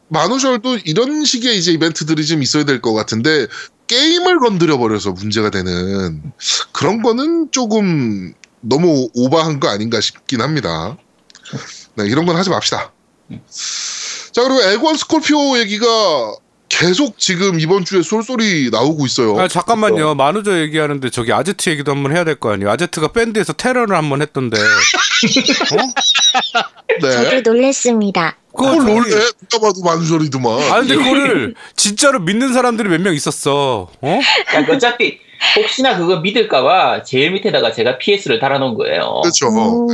만우절도 0.09 0.79
이런 0.85 1.23
식의 1.25 1.57
이제 1.57 1.71
이벤트들이 1.71 2.25
좀 2.25 2.41
있어야 2.43 2.63
될 2.65 2.81
것 2.81 2.93
같은데 2.93 3.47
게임을 3.87 4.39
건드려 4.39 4.77
버려서 4.77 5.11
문제가 5.11 5.49
되는 5.49 6.21
그런 6.73 7.01
거는 7.01 7.51
조금 7.51 8.33
너무 8.61 9.09
오버한 9.15 9.59
거 9.61 9.69
아닌가 9.69 10.01
싶긴 10.01 10.41
합니다. 10.41 10.97
네, 11.95 12.05
이런 12.07 12.25
건 12.25 12.35
하지 12.35 12.49
맙시다. 12.49 12.91
자, 14.37 14.43
그리고 14.43 14.61
에권 14.61 14.95
스콜피오 14.95 15.57
얘기가 15.57 15.87
계속 16.69 17.17
지금 17.17 17.59
이번 17.59 17.85
주에 17.85 18.03
쏠쏠이 18.03 18.69
나오고 18.71 19.07
있어요. 19.07 19.39
아 19.39 19.47
잠깐만요. 19.47 20.13
만우절 20.13 20.61
얘기하는데 20.61 21.09
저기 21.09 21.33
아제트 21.33 21.71
얘기도 21.71 21.91
한번 21.91 22.15
해야 22.15 22.23
될 22.23 22.35
거 22.35 22.51
아니에요. 22.53 22.69
아제트가 22.69 23.07
밴드에서 23.13 23.53
테러를 23.53 23.95
한번 23.97 24.21
했던데. 24.21 24.59
어? 24.61 25.77
저도 27.01 27.29
네. 27.29 27.41
놀랬습니다. 27.41 28.37
그거 28.55 28.77
그걸 28.77 28.85
놀래? 28.85 29.15
누가 29.49 29.67
봐도 29.69 29.81
만우절이더만. 29.83 30.71
아 30.71 30.79
근데 30.81 30.95
그거를 30.95 31.55
진짜로 31.75 32.19
믿는 32.19 32.53
사람들이 32.53 32.89
몇 32.89 33.01
명 33.01 33.15
있었어. 33.15 33.89
어? 34.01 34.19
그러니까 34.49 34.73
어차피 34.75 35.17
혹시나 35.55 35.97
그거 35.97 36.17
믿을까봐 36.17 37.01
제일 37.03 37.31
밑에다가 37.31 37.71
제가 37.71 37.97
PS를 37.97 38.39
달아놓은 38.39 38.75
거예요. 38.75 39.21
그렇죠. 39.23 39.47
음. 39.47 39.87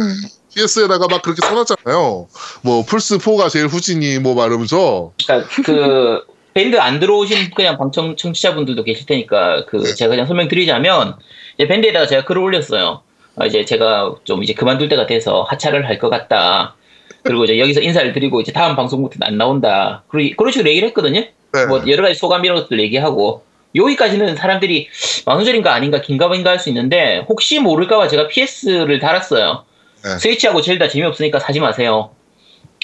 PS에다가 0.56 1.08
막 1.10 1.22
그렇게 1.22 1.46
써놨잖아요. 1.46 2.28
뭐 2.62 2.84
플스 2.86 3.18
4가 3.18 3.50
제일 3.50 3.68
후진이 3.68 4.20
뭐 4.20 4.36
말하면서 4.36 5.14
그러니까 5.26 5.50
그 5.64 6.22
밴드 6.54 6.78
안 6.80 7.00
들어오신 7.00 7.52
그냥 7.56 7.78
방청 7.78 8.16
청취자분들도 8.16 8.84
계실 8.84 9.06
테니까 9.06 9.66
그 9.66 9.78
네. 9.78 9.96
제가 9.96 10.10
그냥 10.10 10.28
설명드리자면 10.28 11.16
이제 11.58 11.68
밴드에다가 11.68 12.06
제가 12.08 12.26
글을 12.26 12.42
올렸어요. 12.42 13.02
아, 13.36 13.46
이제 13.48 13.66
제가 13.66 14.16
좀 14.24 14.44
이제 14.44 14.54
그만둘 14.54 14.90
때가 14.90 15.08
돼서 15.08 15.44
하차를 15.50 15.88
할 15.88 15.98
것 15.98 16.10
같다. 16.10 16.76
그리고 17.24 17.46
이제 17.46 17.58
여기서 17.58 17.82
인사를 17.82 18.12
드리고 18.14 18.42
이제 18.42 18.52
다음 18.52 18.76
방송부터는 18.76 19.26
안 19.26 19.38
나온다. 19.38 20.04
그리- 20.10 20.36
그런 20.36 20.52
식으로 20.52 20.70
얘기를 20.70 20.88
했거든요. 20.90 21.22
네. 21.22 21.66
뭐 21.68 21.82
여러 21.88 22.04
가지 22.04 22.16
소감 22.16 22.44
이런 22.46 22.58
것들 22.58 22.80
얘기하고 22.82 23.44
여기까지는 23.76 24.36
사람들이 24.36 24.90
만우절인가 25.26 25.74
아닌가 25.74 26.02
긴가민가 26.02 26.52
할 26.52 26.60
수 26.60 26.70
있는데 26.70 27.26
혹시 27.28 27.60
모를까봐 27.60 28.08
제가 28.10 28.28
PS를 28.28 29.00
달았어요. 29.00 29.64
네. 30.04 30.18
스위치하고 30.20 30.62
젤다 30.62 30.90
재미없으니까 30.90 31.40
사지 31.40 31.60
마세요. 31.60 32.12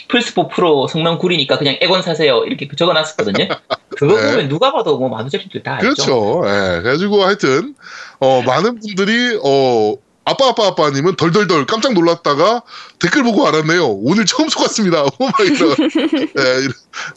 플스4 0.08 0.50
프로 0.50 0.88
성능 0.88 1.18
구리니까 1.18 1.58
그냥 1.58 1.78
에건 1.82 2.02
사세요. 2.02 2.44
이렇게 2.46 2.68
적어놨었거든요. 2.76 3.48
그거 3.98 4.20
네. 4.20 4.32
보면 4.32 4.50
누가 4.50 4.72
봐도 4.72 4.98
뭐 4.98 5.10
만우절인들 5.10 5.64
다 5.64 5.76
알죠. 5.76 5.82
그렇죠. 5.82 6.42
예. 6.46 6.82
그래가지고 6.82 7.24
하여튼 7.24 7.76
어 8.20 8.42
많은 8.46 8.80
분들이 8.80 9.38
어 9.44 9.96
아빠 10.26 10.48
아빠 10.50 10.68
아빠님은 10.68 11.16
덜덜덜 11.16 11.66
깜짝 11.66 11.94
놀랐다가 11.94 12.62
댓글 13.00 13.24
보고 13.24 13.48
알았네요. 13.48 13.88
오늘 13.88 14.26
처음 14.26 14.48
속았습니다. 14.48 15.04
막 15.20 15.40
이러, 15.42 15.70
예, 15.72 16.68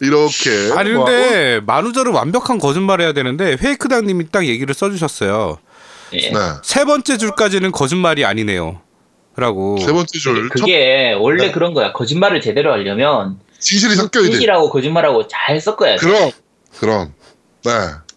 이렇게 0.01 0.73
아니 0.77 0.91
뭐 0.91 1.05
근데 1.05 1.61
만우절은 1.65 2.13
완벽한 2.13 2.59
거짓말해야 2.59 3.13
되는데 3.13 3.57
페이크당님이 3.57 4.31
딱 4.31 4.47
얘기를 4.47 4.75
써주셨어요. 4.75 5.59
예. 6.15 6.31
네. 6.31 6.39
세 6.63 6.85
번째 6.85 7.17
줄까지는 7.17 7.71
거짓말이 7.71 8.25
아니네요. 8.25 8.81
라고. 9.37 9.77
세 9.79 9.93
번째 9.93 10.19
줄 10.19 10.49
첫, 10.49 10.61
그게 10.61 11.13
원래 11.19 11.47
네. 11.47 11.53
그런 11.53 11.73
거야. 11.75 11.93
거짓말을 11.93 12.41
제대로 12.41 12.73
하려면 12.73 13.39
진실이 13.59 13.95
섞여야 13.95 14.25
돼. 14.25 14.31
진실하고 14.31 14.71
거짓말하고 14.71 15.27
잘 15.29 15.61
섞어야 15.61 15.97
돼. 15.97 16.07
그럼 16.07 16.31
그럼 16.79 17.15
네 17.65 17.71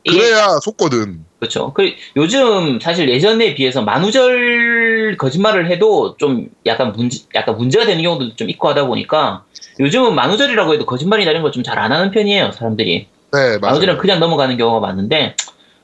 그래야 0.07 0.59
속거든. 0.61 1.23
그렇죠. 1.39 1.73
그 1.73 1.91
요즘 2.15 2.79
사실 2.79 3.09
예전에 3.09 3.53
비해서 3.55 3.81
만우절 3.81 5.15
거짓말을 5.17 5.69
해도 5.69 6.15
좀 6.17 6.47
약간 6.65 6.91
문제 6.93 7.19
약간 7.35 7.55
문제가 7.57 7.85
되는 7.85 8.01
경우도 8.03 8.35
좀 8.35 8.49
있고 8.49 8.67
하다 8.69 8.87
보니까 8.87 9.43
요즘은 9.79 10.15
만우절이라고 10.15 10.73
해도 10.73 10.85
거짓말이나 10.85 11.31
이런 11.31 11.43
걸 11.43 11.51
좀 11.51 11.63
잘 11.63 11.77
안 11.79 11.91
하는 11.91 12.11
편이에요 12.11 12.51
사람들이. 12.51 13.07
네 13.31 13.39
맞아요. 13.39 13.59
만우절은 13.59 13.97
그냥 13.99 14.19
넘어가는 14.19 14.57
경우가 14.57 14.79
많은데 14.79 15.35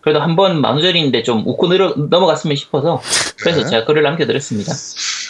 그래도 0.02 0.20
한 0.22 0.36
번 0.36 0.62
만우절인데 0.62 1.24
좀 1.24 1.44
웃고 1.46 1.68
늘어, 1.68 1.94
넘어갔으면 1.96 2.56
싶어서 2.58 3.02
그래서 3.40 3.62
네. 3.64 3.70
제가 3.70 3.86
글을 3.86 4.02
남겨드렸습니다. 4.04 4.74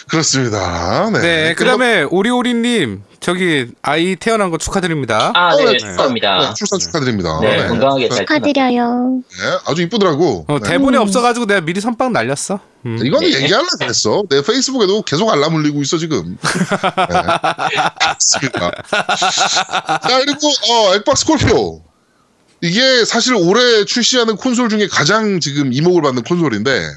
그렇습니다. 0.08 1.10
네. 1.10 1.20
네, 1.20 1.54
그다음에 1.54 2.02
오리오리님 2.04 3.02
저기 3.20 3.66
아이 3.82 4.16
태어난 4.16 4.50
거 4.50 4.58
축하드립니다. 4.58 5.30
아, 5.34 5.54
어, 5.54 5.56
네, 5.56 5.64
네. 5.72 5.78
축하합니다. 5.78 6.38
네, 6.40 6.54
출산 6.54 6.78
축하드립니다. 6.78 7.38
네, 7.40 7.66
건강하게 7.68 8.08
잘 8.08 8.18
축하드려요. 8.26 9.22
네, 9.28 9.58
아주 9.66 9.82
이쁘더라고. 9.82 10.46
어, 10.48 10.58
네. 10.58 10.68
대본에 10.70 10.98
없어가지고 10.98 11.46
내가 11.46 11.60
미리 11.60 11.80
선빵 11.80 12.12
날렸어. 12.12 12.58
음. 12.86 12.98
이거는 13.04 13.30
네. 13.30 13.42
얘기하려 13.42 13.66
그랬어. 13.78 14.22
내 14.28 14.42
페이스북에도 14.42 15.02
계속 15.02 15.30
알람 15.30 15.54
울리고 15.54 15.82
있어 15.82 15.98
지금. 15.98 16.36
네. 16.40 17.06
자 18.52 20.18
그리고 20.24 20.48
어, 20.48 20.94
엑박스 20.96 21.24
스콜피오 21.26 21.80
이게 22.62 23.04
사실 23.04 23.34
올해 23.34 23.84
출시하는 23.84 24.36
콘솔 24.36 24.68
중에 24.68 24.86
가장 24.86 25.40
지금 25.40 25.72
이목을 25.72 26.00
받는 26.00 26.22
콘솔인데 26.22 26.88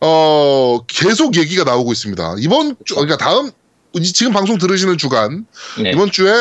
어 0.00 0.80
계속 0.88 1.36
얘기가 1.36 1.64
나오고 1.64 1.92
있습니다. 1.92 2.36
이번 2.38 2.76
주 2.84 2.94
그러니까 2.94 3.18
다음 3.18 3.50
이- 3.94 4.02
지금 4.12 4.32
방송 4.32 4.56
들으시는 4.58 4.96
주간 4.98 5.46
네, 5.80 5.90
이번 5.92 6.10
주에 6.10 6.32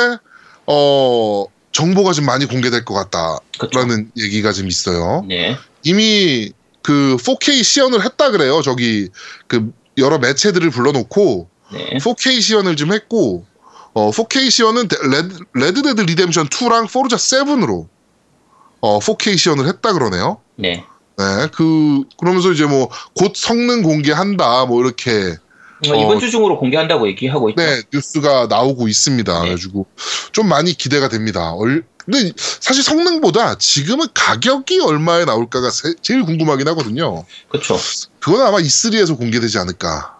어 0.65 1.45
정보가 1.73 2.13
좀 2.13 2.25
많이 2.25 2.45
공개될 2.45 2.85
것. 2.85 2.93
같다라는 2.93 4.11
얘기가 4.17 4.53
좀 4.53 4.67
있어요. 4.67 5.25
네, 5.27 5.57
이미 5.83 6.51
그 6.81 7.17
4K 7.19 7.63
시연을 7.63 8.03
했다 8.03 8.31
그래요. 8.31 8.61
저기 8.63 9.09
그 9.47 9.71
여러 9.97 10.17
매체들을 10.17 10.69
불러놓고 10.69 11.49
네, 11.73 11.97
4K 11.99 12.41
시연을 12.41 12.77
좀 12.77 12.93
했고 12.93 13.45
어 13.93 14.09
4K 14.11 14.49
시연은 14.49 14.87
데- 14.87 14.97
레드, 15.03 15.37
레드 15.53 15.81
데드 15.81 16.01
리뎀션 16.01 16.47
2랑 16.47 16.89
포르자 16.91 17.17
7으로 17.17 17.87
어 18.81 18.99
4K 18.99 19.37
시연을 19.37 19.67
했다 19.67 19.93
그러네요. 19.93 20.39
네. 20.55 20.83
네, 21.17 21.23
그 21.53 22.03
그러면서 22.17 22.51
이제 22.51 22.65
뭐 22.65 22.89
곧 23.15 23.33
성능 23.35 23.83
공개한다, 23.83 24.65
뭐 24.65 24.81
이렇게 24.83 25.35
어, 25.89 25.95
이번 25.95 26.17
어, 26.17 26.19
주 26.19 26.29
중으로 26.31 26.57
공개한다고 26.59 27.07
얘기하고 27.09 27.49
있죠. 27.49 27.61
네 27.61 27.81
뉴스가 27.93 28.47
나오고 28.49 28.87
있습니다. 28.87 29.33
네. 29.33 29.39
그래가지고 29.41 29.85
좀 30.31 30.47
많이 30.47 30.73
기대가 30.73 31.09
됩니다. 31.09 31.53
얼, 31.53 31.83
근데 31.97 32.31
사실 32.37 32.83
성능보다 32.83 33.55
지금은 33.59 34.07
가격이 34.13 34.79
얼마에 34.79 35.25
나올까가 35.25 35.69
세- 35.69 35.93
제일 36.01 36.23
궁금하긴 36.23 36.67
하거든요. 36.69 37.23
그렇죠. 37.49 37.77
그건 38.19 38.41
아마 38.41 38.57
E3에서 38.57 39.17
공개되지 39.17 39.57
않을까. 39.59 40.17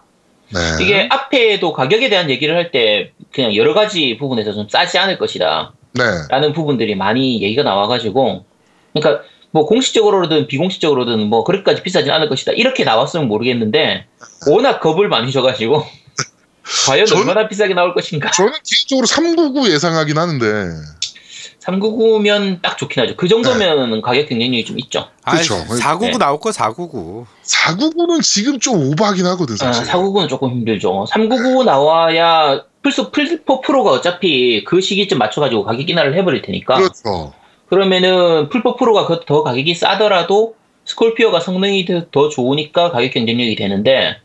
네. 0.52 0.60
이게 0.84 1.08
앞에도 1.10 1.72
가격에 1.72 2.08
대한 2.10 2.28
얘기를 2.30 2.54
할 2.56 2.70
때 2.70 3.12
그냥 3.32 3.56
여러 3.56 3.72
가지 3.74 4.16
부분에서 4.18 4.52
좀 4.52 4.68
싸지 4.68 4.98
않을 4.98 5.18
것이다. 5.18 5.72
네. 5.94 6.02
라는 6.28 6.52
부분들이 6.52 6.94
많이 6.94 7.42
얘기가 7.42 7.62
나와가지고 7.62 8.44
그러니까 8.94 9.24
뭐 9.50 9.66
공식적으로든 9.66 10.46
비공식적으로든 10.46 11.28
뭐 11.28 11.44
그렇게까지 11.44 11.82
비싸진 11.82 12.10
않을 12.10 12.28
것이다 12.28 12.52
이렇게 12.52 12.84
나왔으면 12.84 13.28
모르겠는데 13.28 14.06
워낙 14.48 14.80
겁을 14.80 15.08
많이 15.08 15.30
줘가지고 15.30 15.84
과연 16.86 17.06
전- 17.06 17.18
얼마나 17.18 17.48
비싸게 17.48 17.74
나올 17.74 17.94
것인가 17.94 18.30
저는 18.30 18.52
개인적으로 18.64 19.06
399 19.06 19.70
예상하긴 19.70 20.16
하는데 20.16 20.46
399면 21.60 22.60
딱 22.62 22.76
좋긴 22.78 23.02
하죠 23.02 23.14
그 23.16 23.28
정도면 23.28 24.00
가격 24.02 24.28
경쟁력이 24.28 24.64
좀 24.64 24.78
있죠 24.80 25.08
아, 25.22 25.36
그쵸. 25.36 25.54
499 25.56 26.12
네. 26.12 26.18
나올 26.18 26.40
거 26.40 26.50
499. 26.50 27.26
499는 27.44 28.22
지금 28.22 28.58
좀 28.58 28.82
오버하긴 28.90 29.26
하거든 29.26 29.54
아, 29.60 29.72
사실. 29.72 29.84
499는 29.84 30.28
조금 30.28 30.50
힘들죠 30.50 31.06
399 31.06 31.64
나와야 31.64 32.62
플스 32.82 33.10
플4 33.10 33.62
프로가 33.62 33.90
어차피 33.92 34.64
그 34.64 34.80
시기쯤 34.80 35.18
맞춰가지고 35.18 35.64
가격 35.64 35.88
인하를 35.88 36.16
해버릴 36.16 36.42
테니까 36.42 36.76
그렇죠. 36.76 37.32
그러면은 37.76 38.50
플4 38.50 38.76
프로가 38.76 39.06
그- 39.06 39.20
더 39.26 39.42
가격이 39.42 39.74
싸더라도 39.74 40.56
스콜피오가 40.84 41.40
성능이 41.40 41.86
더- 41.86 42.04
더 42.10 42.28
좋으니까 42.28 42.90
가격 42.90 43.12
경쟁력이 43.14 43.56
되는데 43.56 44.18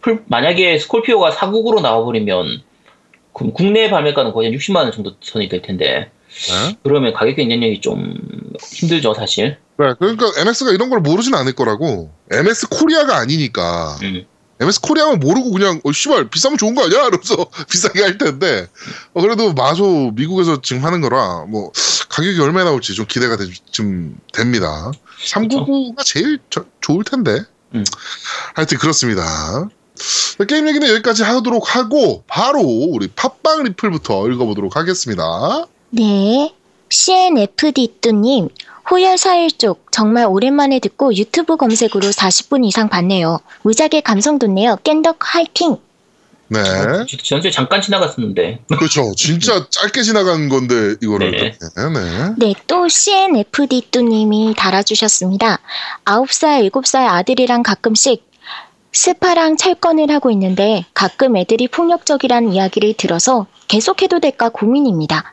플- 0.00 0.24
만약에 0.26 0.76
스콜피오가 0.80 1.30
499로 1.30 1.80
나와버리면 1.80 2.62
국내 3.32 3.88
발매가는 3.88 4.32
거의 4.32 4.48
한 4.48 4.54
60만 4.58 4.82
원 4.82 4.90
정도 4.92 5.12
선이 5.20 5.48
될 5.48 5.62
텐데 5.62 6.10
네. 6.48 6.76
그러면 6.82 7.12
가격 7.12 7.36
경쟁력이 7.36 7.80
좀 7.80 8.14
힘들죠 8.60 9.14
사실. 9.14 9.58
네, 9.78 9.86
그러니까 10.00 10.26
MS가 10.36 10.72
이런 10.72 10.90
걸 10.90 10.98
모르진 11.00 11.34
않을 11.36 11.52
거라고. 11.52 12.10
MS 12.32 12.68
코리아가 12.68 13.18
아니니까. 13.18 13.96
음. 14.02 14.26
MS 14.58 14.80
코리아만 14.80 15.20
모르고 15.20 15.52
그냥 15.52 15.80
어 15.84 15.92
씨발 15.92 16.30
비싸면 16.30 16.56
좋은 16.58 16.74
거 16.74 16.84
아니야? 16.84 16.98
이러면서 17.06 17.46
비싸게 17.70 18.02
할 18.02 18.18
텐데 18.18 18.66
어, 19.12 19.20
그래도 19.20 19.52
마소 19.52 20.12
미국에서 20.14 20.62
지금 20.62 20.82
하는 20.82 21.00
거라 21.02 21.44
뭐 21.46 21.70
가격이 22.16 22.40
얼마나 22.40 22.70
나올지 22.70 22.94
좀 22.94 23.04
기대가 23.06 23.36
되, 23.36 23.44
좀 23.70 24.18
됩니다. 24.32 24.90
399가 25.22 26.02
제일 26.04 26.38
저- 26.48 26.64
좋을 26.80 27.04
텐데. 27.04 27.42
음. 27.74 27.84
하여튼 28.54 28.78
그렇습니다. 28.78 29.68
자, 30.38 30.44
게임 30.44 30.66
얘기는 30.66 30.88
여기까지 30.88 31.24
하도록 31.24 31.76
하고 31.76 32.24
바로 32.26 32.60
우리 32.60 33.08
팟빵 33.08 33.64
리플부터 33.64 34.28
읽어보도록 34.30 34.76
하겠습니다. 34.76 35.66
네. 35.90 36.54
CNFD2님, 36.88 38.48
호열 38.90 39.16
4일 39.16 39.58
쪽 39.58 39.90
정말 39.92 40.24
오랜만에 40.26 40.78
듣고 40.78 41.14
유튜브 41.14 41.56
검색으로 41.56 42.08
40분 42.10 42.64
이상 42.64 42.88
봤네요. 42.88 43.40
무지하게 43.62 44.00
감성 44.00 44.38
돋네요. 44.38 44.78
깬덕 44.84 45.16
화이팅! 45.20 45.76
네. 46.48 46.60
지- 47.06 47.16
지난주에 47.16 47.50
잠깐 47.50 47.80
지나갔었는데 47.82 48.60
그렇죠. 48.68 49.12
진짜 49.16 49.66
짧게 49.68 50.02
지나간 50.02 50.48
건데 50.48 50.94
이거를 51.02 51.30
네. 51.30 51.36
이렇게. 51.38 51.58
네. 51.58 52.34
네, 52.38 52.54
또 52.66 52.86
CNFD2님이 52.86 54.54
달아주셨습니다. 54.56 55.58
9살, 56.04 56.70
7살 56.70 57.06
아들이랑 57.08 57.62
가끔씩 57.62 58.24
스파랑 58.92 59.56
철권을 59.56 60.10
하고 60.10 60.30
있는데 60.30 60.84
가끔 60.94 61.36
애들이 61.36 61.68
폭력적이라는 61.68 62.52
이야기를 62.52 62.94
들어서 62.94 63.46
계속해도 63.68 64.20
될까 64.20 64.48
고민입니다. 64.48 65.24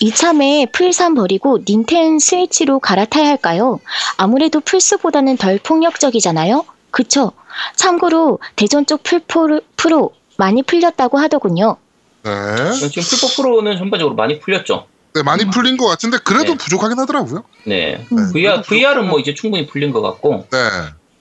이참에 0.00 0.66
플3 0.72 1.16
버리고 1.16 1.58
닌텐 1.66 2.18
스위치로 2.18 2.80
갈아타야 2.80 3.26
할까요? 3.28 3.80
아무래도 4.18 4.60
플스보다는 4.60 5.38
덜 5.38 5.58
폭력적이잖아요? 5.58 6.66
그쵸? 6.90 7.32
참고로 7.76 8.38
대전 8.56 8.84
쪽 8.84 9.02
플포, 9.02 9.60
프로 9.76 10.10
많이 10.38 10.62
풀렸다고 10.62 11.18
하더군요. 11.18 11.76
네. 12.22 12.30
지금 12.72 13.02
플4 13.02 13.36
프로는 13.36 13.76
전반적으로 13.78 14.14
많이 14.16 14.38
풀렸죠. 14.38 14.86
네, 15.14 15.22
많이 15.22 15.44
풀린 15.46 15.76
것 15.76 15.86
같은데 15.86 16.18
그래도 16.24 16.52
네. 16.52 16.58
부족하긴 16.58 16.98
하더라고요. 16.98 17.44
네. 17.64 18.04
음. 18.12 18.32
VR, 18.32 18.62
VR은 18.62 19.08
뭐 19.08 19.18
이제 19.18 19.32
충분히 19.34 19.66
풀린 19.66 19.92
것 19.92 20.02
같고 20.02 20.46
네. 20.50 20.58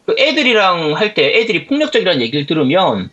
그 0.06 0.16
애들이랑 0.20 0.96
할 0.96 1.14
때 1.14 1.40
애들이 1.40 1.66
폭력적이라는 1.68 2.22
얘기를 2.22 2.46
들으면 2.46 3.10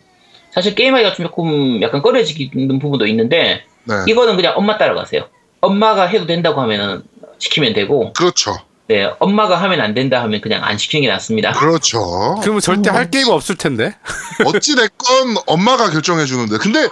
사실 0.51 0.75
게임하기가 0.75 1.13
좀 1.13 1.25
조금 1.25 1.81
약간 1.81 2.01
꺼려지는 2.01 2.79
부분도 2.79 3.07
있는데 3.07 3.63
네. 3.85 3.95
이거는 4.07 4.35
그냥 4.35 4.53
엄마 4.57 4.77
따라가세요. 4.77 5.27
엄마가 5.61 6.03
해도 6.07 6.25
된다고 6.25 6.61
하면은 6.61 7.03
시키면 7.39 7.73
되고 7.73 8.11
그렇죠. 8.13 8.57
네 8.87 9.09
엄마가 9.19 9.55
하면 9.61 9.79
안 9.81 9.93
된다 9.93 10.21
하면 10.23 10.41
그냥 10.41 10.63
안 10.63 10.77
시키는 10.77 11.03
게 11.03 11.07
낫습니다. 11.09 11.53
그렇죠. 11.53 12.37
그러면 12.41 12.59
절대 12.61 12.89
할 12.89 13.09
게임 13.09 13.29
없을 13.29 13.55
텐데. 13.55 13.95
어찌됐건 14.45 15.35
엄마가 15.47 15.89
결정해 15.89 16.25
주는데. 16.25 16.57
근데 16.57 16.87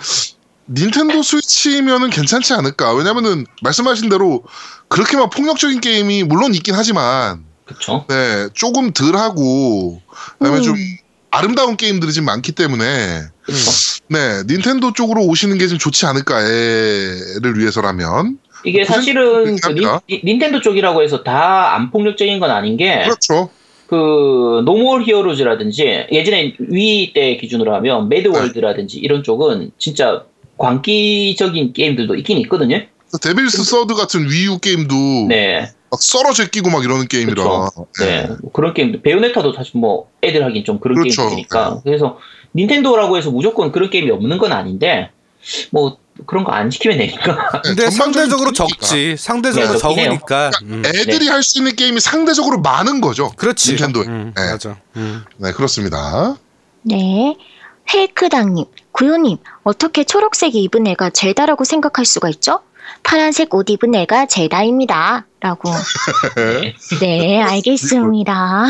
닌텐도 0.69 1.21
스위치면은 1.21 2.09
괜찮지 2.09 2.53
않을까? 2.53 2.93
왜냐면은 2.93 3.45
말씀하신 3.61 4.07
대로 4.09 4.43
그렇게만 4.87 5.29
폭력적인 5.29 5.81
게임이 5.81 6.23
물론 6.23 6.53
있긴 6.53 6.75
하지만 6.75 7.43
그렇죠. 7.65 8.05
네, 8.07 8.47
조금 8.53 8.93
덜 8.93 9.17
하고 9.17 10.01
그다음에 10.39 10.59
음. 10.59 10.63
좀 10.63 10.75
아름다운 11.29 11.75
게임들이 11.77 12.13
좀 12.13 12.23
많기 12.25 12.53
때문에 12.53 13.23
그렇죠. 13.43 13.71
네, 14.07 14.43
닌텐도 14.47 14.93
쪽으로 14.93 15.23
오시는 15.25 15.57
게 15.57 15.67
좀 15.67 15.77
좋지 15.77 16.05
않을까 16.05 16.39
애를 16.41 17.57
위해서라면. 17.57 18.37
이게 18.65 18.79
고생- 18.83 18.95
사실은 18.95 19.55
그. 19.57 19.69
닌, 19.71 20.21
닌텐도 20.23 20.61
쪽이라고 20.61 21.01
해서 21.03 21.23
다 21.23 21.73
안 21.75 21.89
폭력적인 21.91 22.39
건 22.39 22.51
아닌 22.51 22.75
게 22.77 23.01
그렇죠. 23.03 23.49
그 23.87 24.61
노 24.65 24.78
모어 24.78 25.03
히어로즈라든지 25.03 26.07
예전에 26.11 26.55
위 26.59 27.11
때 27.13 27.37
기준으로 27.37 27.73
하면 27.75 28.07
매드월드라든지 28.09 28.97
이런 28.99 29.23
쪽은 29.23 29.71
진짜 29.77 30.23
광기적인 30.57 31.73
게임들도 31.73 32.15
있긴 32.15 32.37
있거든요. 32.39 32.81
데빌스 33.21 33.63
서드 33.63 33.93
같은 33.95 34.29
위유 34.29 34.57
게임도 34.59 34.95
네. 35.27 35.69
막 35.89 36.01
썰어 36.01 36.31
제끼고 36.31 36.69
막 36.69 36.83
이러는 36.85 37.07
게임이라. 37.07 37.43
그렇죠. 37.43 37.85
네. 37.99 38.27
뭐 38.41 38.51
그런 38.53 38.73
게임, 38.73 39.01
베요네타도 39.01 39.53
사실 39.53 39.73
뭐 39.75 40.07
애들 40.23 40.43
하긴 40.45 40.63
좀 40.63 40.79
그런 40.79 40.97
그렇죠. 40.99 41.23
게임이니까. 41.23 41.81
그래서 41.83 42.17
닌텐도라고 42.55 43.17
해서 43.17 43.29
무조건 43.31 43.71
그런 43.73 43.89
게임이 43.89 44.09
없는 44.11 44.37
건 44.37 44.53
아닌데, 44.53 45.09
뭐 45.71 45.97
그런 46.27 46.43
거 46.43 46.51
안 46.51 46.69
시키면 46.69 46.97
되니까. 46.97 47.35
네, 47.63 47.69
근데 47.75 47.89
상대적으로 47.89 48.51
분위기가. 48.51 48.85
적지. 48.85 49.15
상대적으로 49.17 49.73
네. 49.73 49.77
적으니까. 49.79 50.51
음. 50.63 50.83
애들이 50.85 51.27
할수 51.27 51.59
있는 51.59 51.75
게임이 51.75 51.99
상대적으로 51.99 52.59
많은 52.59 53.01
거죠. 53.01 53.31
그렇지. 53.37 53.71
닌텐도에. 53.71 54.05
음, 54.07 54.33
네. 54.35 54.51
맞아. 54.51 54.77
음. 54.97 55.23
네, 55.37 55.51
그렇습니다. 55.51 56.35
네. 56.83 57.37
헬크당님, 57.93 58.65
구요님, 58.91 59.37
어떻게 59.63 60.03
초록색 60.03 60.55
입은 60.55 60.87
애가 60.87 61.09
제다라고 61.09 61.63
생각할 61.63 62.05
수가 62.05 62.29
있죠? 62.29 62.59
파란색 63.03 63.53
옷 63.55 63.69
입은 63.69 63.95
애가 63.95 64.27
제다입니다. 64.27 65.25
라고. 65.39 65.71
네. 66.35 66.75
네, 67.01 67.41
알겠습니다. 67.41 68.65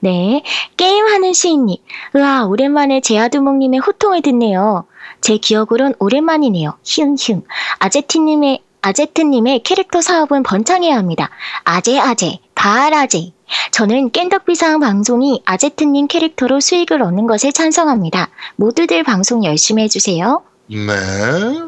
네. 0.00 0.42
게임하는 0.76 1.32
시인님, 1.34 1.76
으아, 2.16 2.44
오랜만에 2.44 3.00
제아두목님의 3.02 3.80
호통을 3.80 4.22
듣네요. 4.22 4.86
제 5.20 5.36
기억으론 5.36 5.94
오랜만이네요. 5.98 6.78
흉흉. 6.84 7.42
아제트님의, 7.78 8.62
아제트님의 8.82 9.62
캐릭터 9.62 10.00
사업은 10.00 10.42
번창해야 10.42 10.96
합니다. 10.96 11.30
아제, 11.64 11.98
아제, 11.98 12.38
바라제. 12.54 13.32
저는 13.72 14.10
깬덕비상 14.10 14.80
방송이 14.80 15.42
아제트님 15.44 16.06
캐릭터로 16.06 16.60
수익을 16.60 17.02
얻는 17.02 17.26
것에 17.26 17.50
찬성합니다. 17.52 18.30
모두들 18.56 19.02
방송 19.02 19.44
열심히 19.44 19.82
해주세요. 19.84 20.42
네, 20.68 20.86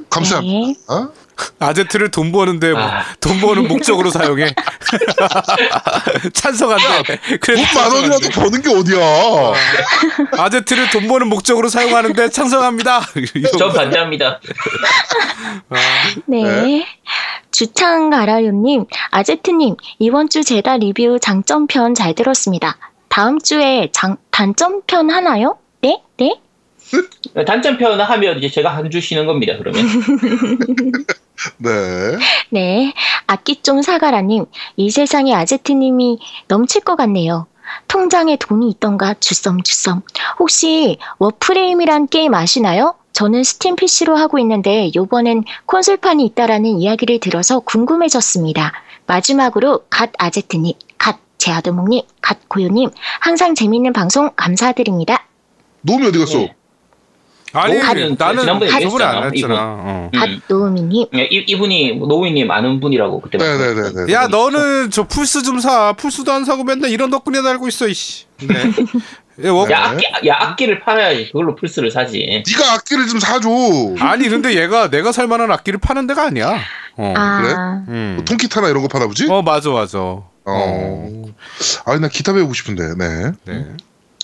감사합니다. 0.09 0.43
네. 0.43 0.75
아제트를 1.59 2.11
돈 2.11 2.33
버는데 2.33 2.73
뭐, 2.73 2.83
아. 2.83 3.05
돈 3.21 3.41
버는 3.41 3.69
목적으로 3.69 4.11
사용해. 4.11 4.55
찬성한데. 6.35 7.19
그래, 7.41 7.65
돈만 7.73 7.93
원이라도 7.93 8.29
버는 8.31 8.63
게 8.63 8.71
어디야? 8.71 9.53
아제트를 10.39 10.91
돈 10.91 11.09
버는 11.09 11.29
목적으로 11.29 11.69
사용하는데 11.69 12.31
찬성합니다. 12.31 13.01
전 13.59 13.73
반대합니다. 13.73 14.41
아, 15.71 15.77
네. 16.27 16.87
주창가라요님, 17.51 18.87
아제트님, 19.11 19.77
이번 19.99 20.29
주 20.29 20.43
제다 20.43 20.77
리뷰 20.79 21.19
장점편 21.21 21.95
잘 21.95 22.15
들었습니다. 22.15 22.79
다음 23.09 23.39
주에 23.39 23.91
장, 23.93 24.17
단점편 24.31 25.11
하나요? 25.11 25.59
네? 25.83 26.03
네? 26.17 26.41
단점편 27.47 28.01
하면 28.01 28.39
이제 28.39 28.49
제가 28.49 28.75
한 28.77 28.91
주 28.91 29.01
쉬는 29.01 29.27
겁니다. 29.27 29.55
그러면 29.59 29.83
네. 31.59 31.71
네, 32.51 32.93
악기종 33.27 33.83
사가라님, 33.83 34.47
이 34.77 34.91
세상에 34.91 35.35
아제트님이 35.35 36.19
넘칠 36.49 36.83
것 36.83 36.97
같네요. 36.97 37.47
통장에 37.89 38.37
돈이 38.37 38.69
있던가 38.71 39.15
주섬주섬. 39.19 40.03
혹시 40.39 40.99
Warframe이란 41.19 42.09
게임 42.09 42.35
아시나요? 42.35 42.95
저는 43.13 43.45
Steam 43.45 43.77
PC로 43.77 44.17
하고 44.17 44.39
있는데 44.39 44.91
요번엔 44.95 45.45
콘솔판이 45.67 46.25
있다라는 46.27 46.81
이야기를 46.81 47.21
들어서 47.21 47.61
궁금해졌습니다. 47.61 48.73
마지막으로 49.07 49.85
갓 49.91 50.11
아제트님, 50.19 50.75
갓 50.99 51.19
제아두목님, 51.39 52.03
갓 52.21 52.49
고요님 52.49 52.91
항상 53.21 53.55
재밌는 53.55 53.93
방송 53.93 54.31
감사드립니다. 54.37 55.27
노미 55.83 56.07
어디 56.07 56.19
갔어? 56.19 56.39
네. 56.39 56.55
아니 57.53 57.75
노우미는 57.79 58.17
나는 58.19 58.41
지난번에 58.41 58.71
저번에 58.81 59.05
안 59.05 59.27
얘기했잖아, 59.27 59.55
했잖아. 59.55 59.61
어. 59.81 60.11
갓 60.15 60.29
음. 60.29 60.41
노우미님, 60.49 61.07
예, 61.15 61.25
이, 61.31 61.45
이분이 61.47 61.97
노우이님 61.97 62.51
아는 62.51 62.81
분이라고 62.81 63.21
그때 63.21 63.39
말씀하셨어요. 63.39 63.75
네네네네. 63.93 64.13
야 64.13 64.27
너는 64.29 64.91
저 64.91 65.05
플스 65.05 65.43
좀 65.43 65.61
사. 65.61 65.93
플스도 65.93 66.33
안 66.33 66.45
사고 66.45 66.65
맨날 66.65 66.91
이런 66.91 67.11
덕분에 67.11 67.43
달고 67.43 67.69
있어 67.69 67.89
이씨. 67.89 68.25
네. 68.41 68.55
예, 69.45 69.49
워- 69.49 69.71
야 69.71 69.87
악기 69.91 70.05
야 70.29 70.37
악기를 70.41 70.81
팔아야지 70.81 71.27
그걸로 71.27 71.55
플스를 71.57 71.91
사지. 71.91 72.19
네가 72.47 72.75
악기를 72.75 73.07
좀 73.09 73.19
사줘. 73.19 73.49
아니 74.01 74.29
근데 74.29 74.55
얘가 74.61 74.91
내가 74.91 75.11
살 75.13 75.27
만한 75.27 75.51
악기를 75.51 75.79
파는 75.81 76.07
데가 76.07 76.27
아니야. 76.27 76.59
어. 76.97 77.15
아, 77.17 77.83
음. 77.89 78.13
뭐 78.17 78.25
통기타나 78.25 78.69
이런 78.69 78.83
거 78.83 78.89
파나 78.89 79.07
보지? 79.07 79.27
어 79.31 79.41
맞아 79.43 79.71
맞아. 79.71 79.99
어. 79.99 80.23
어. 80.45 81.25
아니 81.87 82.01
나 82.01 82.09
기타 82.09 82.33
배우고 82.35 82.53
싶은데. 82.53 82.95
네. 82.99 83.33
네. 83.47 83.67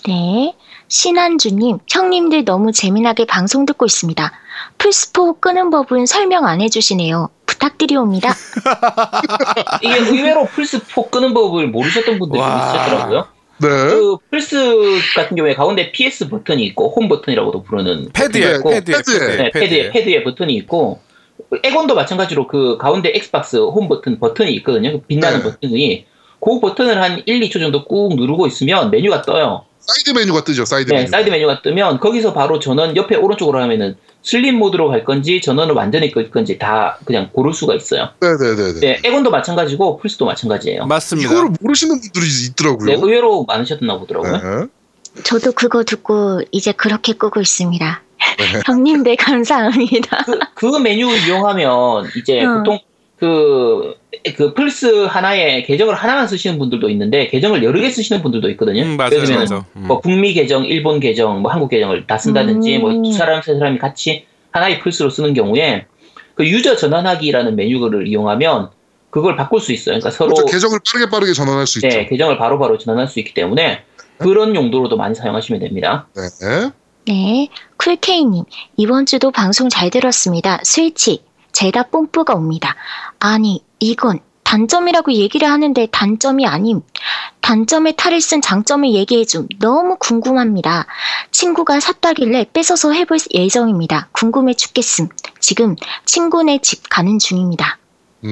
네. 0.08 0.54
신한주님, 0.88 1.78
형님들 1.86 2.46
너무 2.46 2.72
재미나게 2.72 3.26
방송 3.26 3.66
듣고 3.66 3.84
있습니다. 3.84 4.32
플스포 4.78 5.38
끄는 5.38 5.68
법은 5.68 6.06
설명 6.06 6.46
안 6.46 6.62
해주시네요. 6.62 7.28
부탁드리옵니다. 7.44 8.32
이게 9.82 9.96
의외로 9.98 10.46
플스 10.46 10.78
4 10.78 11.02
끄는 11.10 11.34
법을 11.34 11.68
모르셨던 11.68 12.18
분들이 12.18 12.40
와. 12.40 12.72
있으셨더라고요. 12.72 13.26
네. 13.60 13.68
그 13.68 14.16
플스 14.30 14.56
같은 15.14 15.36
경우에 15.36 15.54
가운데 15.54 15.92
PS 15.92 16.30
버튼이 16.30 16.64
있고 16.66 16.94
홈 16.94 17.08
버튼이라고도 17.08 17.64
부르는 17.64 18.10
패드에 18.12 18.40
네, 18.40 18.56
있고, 18.56 18.70
패드에 18.70 18.94
패드에. 18.94 19.36
네, 19.36 19.50
패드에 19.50 19.90
패드에 19.90 20.22
버튼이 20.22 20.54
있고 20.54 21.00
엑원도 21.64 21.94
마찬가지로 21.96 22.46
그 22.46 22.78
가운데 22.78 23.10
Xbox 23.14 23.56
홈 23.56 23.88
버튼 23.88 24.20
버튼이 24.20 24.52
있거든요. 24.56 24.92
그 24.92 25.00
빛나는 25.00 25.38
네. 25.38 25.44
버튼이 25.44 26.06
그 26.40 26.60
버튼을 26.60 27.02
한 27.02 27.22
1, 27.26 27.40
2초 27.40 27.60
정도 27.60 27.84
꾹 27.84 28.14
누르고 28.14 28.46
있으면 28.46 28.90
메뉴가 28.92 29.22
떠요. 29.22 29.64
사이드 29.88 30.10
메뉴가 30.10 30.44
뜨죠. 30.44 30.66
사이드 30.66 30.90
네, 30.90 30.98
메뉴. 30.98 31.08
사이드 31.08 31.30
메뉴가 31.30 31.62
뜨면 31.62 31.98
거기서 31.98 32.34
바로 32.34 32.58
전원 32.58 32.94
옆에 32.96 33.16
오른쪽으로 33.16 33.60
하면은 33.62 33.96
슬림 34.22 34.58
모드로 34.58 34.88
갈 34.88 35.04
건지 35.04 35.40
전원을 35.40 35.74
완전히 35.74 36.12
끌 36.12 36.30
건지 36.30 36.58
다 36.58 36.98
그냥 37.06 37.30
고를 37.32 37.54
수가 37.54 37.74
있어요. 37.74 38.10
네네네네. 38.20 38.80
네, 38.80 39.00
엑원도 39.02 39.30
마찬가지고 39.30 39.98
플스도 39.98 40.26
마찬가지예요. 40.26 40.84
맞습니다. 40.86 41.32
이거를 41.32 41.50
모르시는 41.60 42.00
분들이 42.00 42.26
있더라고요. 42.50 42.86
네, 42.86 42.94
의외로 42.94 43.44
많으셨나 43.44 43.98
보더라고요. 43.98 44.32
네. 44.60 44.66
저도 45.24 45.52
그거 45.52 45.82
듣고 45.84 46.42
이제 46.52 46.72
그렇게 46.72 47.14
끄고 47.14 47.40
있습니다. 47.40 48.02
형님들 48.66 49.16
감사합니다. 49.16 50.24
그, 50.54 50.70
그 50.70 50.76
메뉴 50.78 51.08
이용하면 51.16 52.10
이제 52.16 52.44
어. 52.44 52.58
보통 52.58 52.78
그, 53.18 53.94
그 54.36 54.54
플스 54.54 55.04
하나에 55.06 55.62
계정을 55.64 55.94
하나만 55.94 56.28
쓰시는 56.28 56.58
분들도 56.58 56.88
있는데 56.90 57.26
계정을 57.26 57.64
여러 57.64 57.80
개 57.80 57.90
쓰시는 57.90 58.22
분들도 58.22 58.48
있거든요. 58.50 58.82
음, 58.82 58.96
맞아요, 58.96 59.14
예를 59.14 59.24
들면 59.24 59.40
맞아. 59.40 59.64
음. 59.76 59.84
뭐 59.88 60.00
북미 60.00 60.34
계정, 60.34 60.64
일본 60.64 61.00
계정, 61.00 61.42
뭐 61.42 61.50
한국 61.50 61.68
계정을 61.68 62.06
다 62.06 62.16
쓴다든지 62.16 62.76
음. 62.76 62.80
뭐두 62.80 63.12
사람 63.12 63.42
세 63.42 63.54
사람이 63.54 63.78
같이 63.78 64.24
하나의 64.52 64.80
플스로 64.80 65.10
쓰는 65.10 65.34
경우에 65.34 65.86
그 66.34 66.46
유저 66.46 66.76
전환하기라는 66.76 67.56
메뉴를 67.56 68.06
이용하면 68.06 68.70
그걸 69.10 69.34
바꿀 69.36 69.60
수 69.60 69.72
있어요. 69.72 69.94
그러니까 69.94 70.10
서로 70.10 70.34
그렇죠. 70.34 70.52
계정을 70.52 70.78
빠르게 70.84 71.10
빠르게 71.10 71.32
전환할 71.32 71.66
수 71.66 71.78
있죠. 71.78 71.88
네, 71.88 72.06
계정을 72.06 72.38
바로 72.38 72.58
바로 72.58 72.78
전환할 72.78 73.08
수 73.08 73.18
있기 73.18 73.34
때문에 73.34 73.82
그런 74.18 74.54
용도로도 74.54 74.96
많이 74.96 75.14
사용하시면 75.14 75.60
됩니다. 75.60 76.06
네. 76.14 76.70
네. 77.06 77.48
쿨케이님, 77.78 78.44
이번 78.76 79.06
주도 79.06 79.30
방송 79.30 79.68
잘 79.68 79.88
들었습니다. 79.90 80.60
스위치, 80.62 81.22
제다 81.58 81.82
뽐뿌가 81.82 82.34
옵니다. 82.34 82.76
아니, 83.18 83.64
이건 83.80 84.20
단점이라고 84.44 85.12
얘기를 85.14 85.50
하는데 85.50 85.88
단점이 85.90 86.46
아님. 86.46 86.82
단점에 87.40 87.92
탈을 87.96 88.20
쓴 88.20 88.40
장점을 88.40 88.88
얘기해줌. 88.92 89.48
너무 89.58 89.96
궁금합니다. 89.98 90.86
친구가 91.32 91.80
샀다길래 91.80 92.46
뺏어서 92.52 92.92
해볼 92.92 93.18
예정입니다. 93.34 94.08
궁금해 94.12 94.54
죽겠음. 94.54 95.08
지금 95.40 95.74
친구네 96.04 96.60
집 96.62 96.88
가는 96.88 97.18
중입니다. 97.18 97.78
네. 98.20 98.30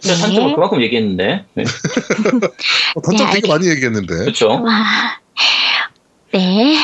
단점을 0.00 0.56
그만큼 0.56 0.82
얘기했는데. 0.82 1.44
네. 1.54 1.62
어, 2.96 3.00
단점 3.02 3.26
네, 3.28 3.34
되게 3.34 3.46
많이 3.46 3.68
얘기했는데. 3.68 4.16
그렇죠. 4.16 4.64
와. 6.32 6.40
네. 6.40 6.76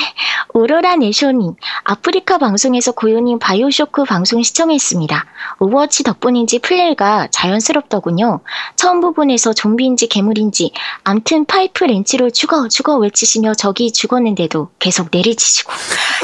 오로라 0.56 0.94
네쇼님, 0.96 1.54
아프리카 1.82 2.38
방송에서 2.38 2.92
고요님 2.92 3.40
BioShock 3.40 4.04
방송 4.04 4.40
시청했습니다. 4.40 5.26
Overwatch 5.58 6.04
덕분인지 6.04 6.60
플레이가 6.60 7.26
자연스럽더군요. 7.32 8.40
처음 8.76 9.00
부분에서 9.00 9.52
좀비인지 9.52 10.06
괴물인지, 10.06 10.70
암튼 11.02 11.44
파이프 11.44 11.84
렌치로 11.84 12.30
죽어, 12.30 12.68
죽어 12.68 12.96
외치시며 12.98 13.54
적이 13.54 13.92
죽었는데도 13.92 14.70
계속 14.78 15.08
내리치시고, 15.10 15.72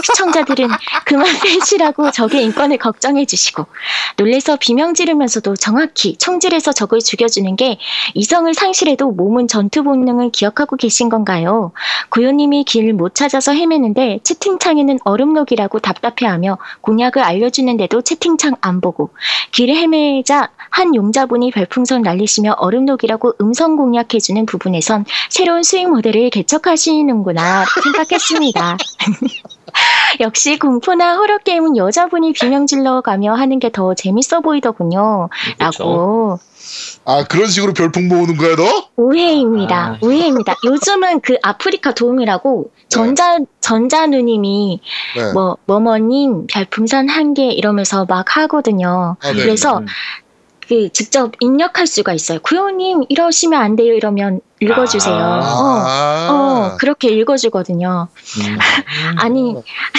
시청자들은 0.05 0.69
그만 1.05 1.27
빼시라고 1.43 2.13
적의 2.13 2.45
인권을 2.45 2.79
걱정해주시고, 2.79 3.67
놀래서 4.17 4.57
비명 4.61 4.95
지르면서도 4.95 5.57
정확히 5.57 6.17
총질해서 6.17 6.73
적을 6.73 7.01
죽여주는 7.01 7.57
게 7.57 7.79
이성을 8.15 8.55
상실해도 8.55 9.11
몸은 9.11 9.49
전투 9.49 9.83
본능을 9.83 10.31
기억하고 10.31 10.77
계신 10.77 11.09
건가요? 11.09 11.73
고요님이 12.11 12.63
길못 12.63 13.10
찾아서 13.15 13.53
헤매는데 13.53 14.21
채팅창에는 14.23 14.99
얼음록이라고 15.05 15.79
답답해하며 15.79 16.59
공약을 16.81 17.23
알려주는데도 17.23 18.03
채팅창 18.03 18.57
안 18.61 18.81
보고 18.81 19.11
길을 19.53 19.77
헤매자 19.77 20.51
한 20.71 20.95
용자분이 20.95 21.51
별풍선 21.51 22.03
날리시며 22.03 22.53
얼음록이라고 22.59 23.35
음성 23.41 23.77
공약해주는 23.77 24.47
부분에선 24.47 25.05
새로운 25.29 25.63
수익 25.63 25.89
모델을 25.89 26.31
개척하시는구나 26.31 27.65
생각했습니다. 27.83 28.77
역시 30.21 30.59
공포나 30.59 31.17
호러 31.17 31.39
게임은 31.39 31.77
여자분이 31.77 32.33
비명 32.33 32.67
질러가며 32.67 33.35
하는 33.35 33.59
게 33.59 33.71
더 33.71 33.95
재밌어 33.95 34.41
보이더군요. 34.41 35.29
그렇죠. 35.59 35.83
라고 35.85 36.39
아 37.05 37.25
그런 37.25 37.47
식으로 37.47 37.73
별풍 37.73 38.09
모으는 38.09 38.37
거야 38.37 38.57
너? 38.57 38.65
오해입니다. 38.97 39.77
아. 39.77 39.99
오해입니다. 40.03 40.55
요즘은 40.65 41.21
그 41.21 41.37
아프리카 41.43 41.93
도움이라고 41.95 42.71
전자 42.89 43.39
전자 43.61 44.07
누님이 44.07 44.81
네. 45.17 45.33
뭐 45.33 45.57
뭐뭐님 45.67 46.47
별풍선 46.49 47.09
한 47.09 47.35
개 47.35 47.45
이러면서 47.47 48.05
막 48.07 48.37
하거든요. 48.37 49.17
아, 49.23 49.33
네. 49.33 49.39
그래서 49.41 49.79
음. 49.79 49.87
그 50.71 50.89
직접 50.93 51.33
입력할 51.41 51.89
수가 51.89 52.13
있어요. 52.13 52.39
구요님 52.43 53.03
이러시면 53.09 53.61
안 53.61 53.75
돼요. 53.75 53.93
이러면 53.93 54.41
읽어주세요. 54.61 55.17
아. 55.17 55.41
어, 55.41 55.83
아. 55.85 56.29
어, 56.31 56.77
그렇게 56.79 57.09
읽어주거든요. 57.09 58.07
음. 58.39 58.59
아니 59.19 59.57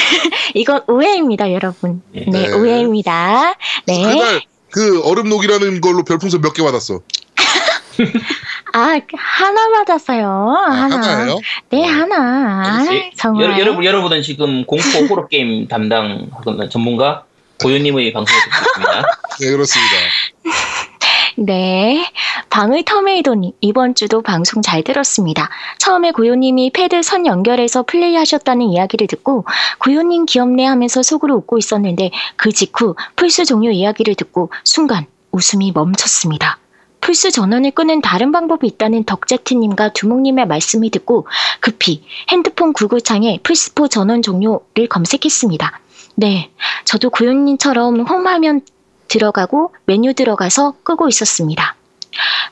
이건 0.56 0.82
오해입니다, 0.88 1.52
여러분. 1.52 2.02
네. 2.14 2.24
네, 2.26 2.48
네. 2.48 2.54
오해입니다. 2.54 3.56
네. 3.86 4.02
그날 4.02 4.42
그 4.72 5.02
얼음록이라는 5.04 5.82
걸로 5.82 6.06
별풍선 6.06 6.40
몇 6.40 6.54
개 6.54 6.64
받았어? 6.64 7.02
아 8.74 8.98
하나 9.18 9.70
받았어요. 9.72 10.56
아, 10.58 10.72
하나. 10.72 10.96
하나예요? 10.96 11.40
네, 11.70 11.84
하나. 11.86 12.16
아, 12.66 12.88
예, 12.94 13.12
정말. 13.18 13.44
여러, 13.44 13.60
여러분, 13.60 13.84
여러분은 13.84 14.22
지금 14.22 14.64
공포 14.66 15.00
호러 15.10 15.28
게임 15.28 15.68
담당 15.68 16.30
전문가 16.70 17.26
고유님의 17.62 18.14
방송을 18.14 18.42
듣고 18.42 18.56
있습니다. 18.70 19.02
네 19.42 19.52
그렇습니다. 19.52 19.96
네. 21.38 22.06
방의 22.50 22.84
터메이도님, 22.84 23.54
이번 23.62 23.96
주도 23.96 24.22
방송 24.22 24.62
잘 24.62 24.84
들었습니다. 24.84 25.50
처음에 25.78 26.12
고요님이 26.12 26.72
패드 26.72 27.02
선 27.04 27.26
연결해서 27.26 27.84
플레이 27.84 28.16
하셨다는 28.16 28.68
이야기를 28.68 29.08
듣고, 29.08 29.46
고요님 29.80 30.26
귀엽네 30.26 30.66
하면서 30.66 31.02
속으로 31.02 31.36
웃고 31.36 31.58
있었는데, 31.58 32.12
그 32.36 32.52
직후 32.52 32.96
플스 33.16 33.46
종료 33.46 33.72
이야기를 33.72 34.16
듣고, 34.16 34.52
순간 34.64 35.06
웃음이 35.32 35.72
멈췄습니다. 35.72 36.60
플스 37.00 37.32
전원을 37.32 37.72
끄는 37.72 38.02
다른 38.02 38.32
방법이 38.32 38.68
있다는 38.68 39.06
덕제트님과 39.06 39.94
두목님의 39.94 40.48
말씀을 40.48 40.90
듣고, 40.92 41.28
급히 41.60 42.04
핸드폰 42.30 42.74
구글창에 42.74 43.40
플스4 43.42 43.90
전원 43.90 44.22
종료를 44.22 44.88
검색했습니다. 44.90 45.80
네. 46.16 46.52
저도 46.86 47.10
고요님처럼 47.10 48.02
홈화면 48.02 48.62
들어가고 49.12 49.74
메뉴 49.86 50.14
들어가서 50.14 50.76
끄고 50.84 51.10
있었습니다. 51.10 51.76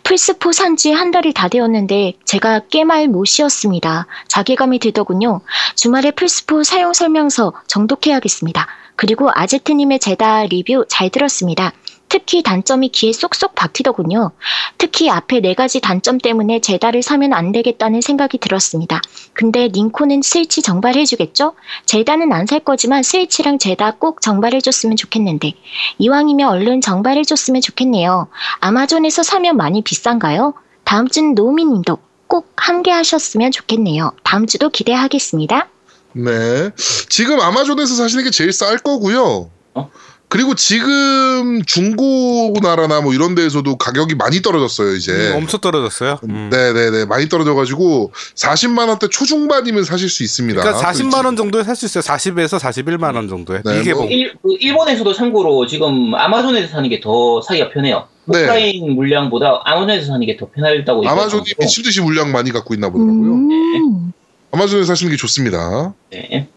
플스4 0.04 0.54
산지 0.54 0.92
한 0.92 1.12
달이 1.12 1.34
다 1.34 1.48
되었는데 1.48 2.14
제가 2.26 2.62
깨말 2.70 3.08
못 3.08 3.26
씌었습니다. 3.26 4.08
자괴감이 4.28 4.80
들더군요. 4.80 5.42
주말에 5.76 6.12
플스4 6.12 6.64
사용 6.64 6.94
설명서 6.94 7.54
정독해야겠습니다. 7.68 8.68
그리고 8.96 9.30
아제트님의 9.34 10.00
제다 10.00 10.44
리뷰 10.44 10.86
잘 10.90 11.10
들었습니다. 11.10 11.72
특히 12.10 12.44
단점이 12.44 12.90
귀에 12.90 13.14
쏙쏙 13.14 13.56
박히더군요. 13.56 14.32
특히 14.78 15.10
앞에 15.10 15.40
네 15.40 15.54
가지 15.54 15.80
단점 15.80 16.18
때문에 16.18 16.60
제다를 16.60 17.02
사면 17.04 17.34
안 17.34 17.52
되겠다는 17.52 18.02
생각이 18.02 18.40
들었습니다. 18.40 19.02
근데 19.34 19.70
닌코는 19.70 20.22
스위치 20.24 20.62
정발해주겠죠? 20.62 21.54
제다는 21.86 22.34
안 22.34 22.50
살 22.50 22.62
거지만 22.62 23.04
스위치랑 23.04 23.60
제다 23.60 23.92
꼭 23.92 24.22
정발해줬으면 24.22 24.96
좋겠는데 24.98 25.54
이왕이면 26.00 26.50
얼른 26.50 26.82
정발해줬으면 26.82 27.62
좋겠네요. 27.62 28.28
아마존에서 28.60 29.22
사면 29.22 29.56
많이 29.56 29.84
비싼가요? 29.84 30.56
다음 30.84 31.08
주는 31.08 31.36
노미님도 31.36 32.00
꼭 32.26 32.52
함께 32.56 32.90
하셨으면 32.90 33.52
좋겠네요. 33.52 34.14
다음 34.24 34.48
주도 34.48 34.70
기대하겠습니다. 34.70 35.68
네. 36.14 36.72
지금 37.10 37.40
아마존에서 37.40 37.94
사시는 37.94 38.24
게 38.24 38.32
제일 38.32 38.52
쌀 38.52 38.80
거고요. 38.80 39.52
어? 39.76 39.92
그리고 40.30 40.54
지금 40.54 41.64
중고나라나 41.66 43.02
뭐 43.02 43.16
이런 43.16 43.34
데에서도 43.34 43.78
가격이 43.78 44.14
많이 44.14 44.44
떨어졌어요, 44.44 44.94
이제. 44.94 45.12
음, 45.12 45.38
엄청 45.38 45.60
떨어졌어요. 45.60 46.20
음. 46.30 46.50
네네네. 46.52 47.06
많이 47.06 47.28
떨어져가지고 47.28 48.12
40만원대 48.36 49.10
초중반이면 49.10 49.84
사실 49.86 50.08
수 50.08 50.22
있습니다. 50.24 50.62
그러니까 50.62 50.88
40만 50.92 51.26
원 51.26 51.36
정도에 51.36 51.64
살 51.64 51.76
수 51.76 51.88
있어요. 51.88 52.04
40에서 52.04 52.60
41만 52.60 53.16
원 53.16 53.28
정도에. 53.28 53.62
네, 53.66 53.80
이게 53.80 53.92
뭐뭐 53.94 54.08
일, 54.10 54.34
그 54.44 54.56
일본에서도 54.60 55.12
참고로 55.14 55.66
지금 55.66 56.14
아마존에서 56.14 56.68
사는 56.74 56.88
게 56.90 57.00
더 57.02 57.42
사기가 57.42 57.70
편해요. 57.72 58.08
네. 58.26 58.40
오프라인 58.44 58.94
물량보다 58.94 59.62
아마존에서 59.66 60.06
사는 60.08 60.26
게 60.28 60.38
더 60.38 60.48
편하다고 60.52 61.08
아마존이. 61.10 61.44
미친 61.60 61.84
듯이 61.84 62.02
물량 62.02 62.32
많이 62.32 62.52
갖고 62.52 62.76
있나 62.76 62.90
보더라고요. 62.90 63.34
음. 63.34 64.14
아마존에서 64.52 64.86
사시는 64.86 65.12
게 65.12 65.18
좋습니다. 65.18 65.94
네. 66.12 66.48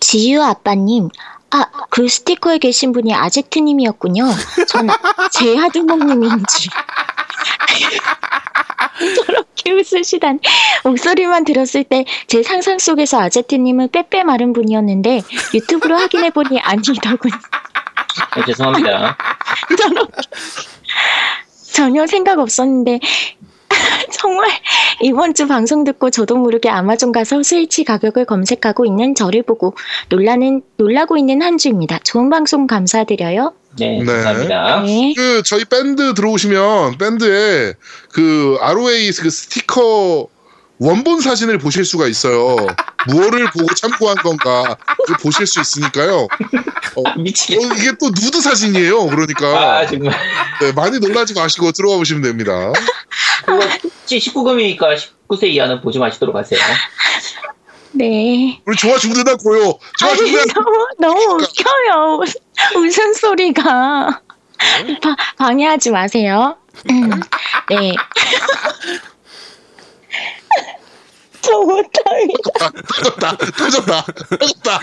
지유 0.00 0.42
아빠님, 0.42 1.08
아, 1.54 1.66
그 1.88 2.08
스티커에 2.08 2.58
계신 2.58 2.90
분이 2.92 3.14
아제트님이었군요. 3.14 4.24
전 4.66 4.88
제하두목님인 5.30 6.30
줄. 6.48 6.72
저렇게 9.26 9.72
웃으시다니. 9.72 10.40
목소리만 10.84 11.44
들었을 11.44 11.84
때 11.84 12.04
제 12.26 12.42
상상 12.42 12.78
속에서 12.80 13.20
아제트님은 13.20 13.90
빼빼 13.92 14.24
마른 14.24 14.52
분이었는데 14.52 15.22
유튜브로 15.54 15.96
확인해보니 15.96 16.58
아니더군요. 16.60 17.34
네, 18.36 18.42
죄송합니다. 18.46 19.16
저렇게. 19.78 20.12
전혀 21.72 22.06
생각 22.08 22.40
없었는데 22.40 22.98
정말 24.12 24.48
이번 25.00 25.34
주 25.34 25.46
방송 25.46 25.84
듣고 25.84 26.10
저도 26.10 26.36
모르게 26.36 26.68
아마존 26.68 27.12
가서 27.12 27.42
스위치 27.42 27.84
가격을 27.84 28.24
검색하고 28.24 28.86
있는 28.86 29.14
저를 29.14 29.42
보고 29.42 29.74
놀라는 30.08 30.62
놀라고 30.76 31.16
있는 31.16 31.42
한 31.42 31.58
주입니다. 31.58 31.98
좋은 32.04 32.30
방송 32.30 32.66
감사드려요. 32.66 33.54
네, 33.78 33.98
네. 33.98 34.04
감사합니다. 34.04 34.82
네. 34.82 35.14
그 35.16 35.42
저희 35.44 35.64
밴드 35.64 36.14
들어오시면 36.14 36.98
밴드에 36.98 37.74
그 38.12 38.56
ROA 38.60 39.10
그 39.12 39.30
스티커 39.30 40.28
원본 40.78 41.20
사진을 41.20 41.58
보실 41.58 41.84
수가 41.84 42.08
있어요. 42.08 42.56
무엇을 43.06 43.50
보고 43.50 43.72
참고한 43.74 44.16
건가 44.16 44.76
보실 45.22 45.46
수 45.46 45.60
있으니까요. 45.60 46.26
어, 46.96 47.00
어, 47.00 47.18
미치겠다. 47.18 47.74
이게 47.76 47.92
또 48.00 48.08
누드 48.08 48.40
사진이에요. 48.40 49.06
그러니까 49.06 49.46
아, 49.78 49.86
정말. 49.86 50.14
네, 50.60 50.72
많이 50.72 50.98
놀라지 50.98 51.34
마시고 51.34 51.72
들어와 51.72 51.96
보시면 51.98 52.22
됩니다. 52.22 52.72
그거 53.44 53.60
19금이니까 54.06 54.96
19세 55.28 55.44
이하는 55.48 55.80
보지 55.80 55.98
마시도록 55.98 56.34
하세요. 56.36 56.60
네. 57.92 58.60
우리 58.66 58.76
좋아 58.76 58.98
죽는다 58.98 59.36
고요. 59.36 59.78
좋아 59.98 60.10
아니, 60.10 60.18
죽는다. 60.18 60.54
너무, 60.60 60.86
너무 60.98 61.20
웃겨요. 61.42 62.20
웃- 62.22 62.76
웃음소리가. 62.76 64.20
바, 65.02 65.16
방해하지 65.36 65.90
마세요. 65.90 66.56
음, 66.90 67.10
네. 67.68 67.94
저 71.44 71.60
못합니다. 71.60 72.72
터졌다. 72.88 73.36
터졌다. 73.36 74.06
터졌다. 74.06 74.06
터졌다. 74.38 74.80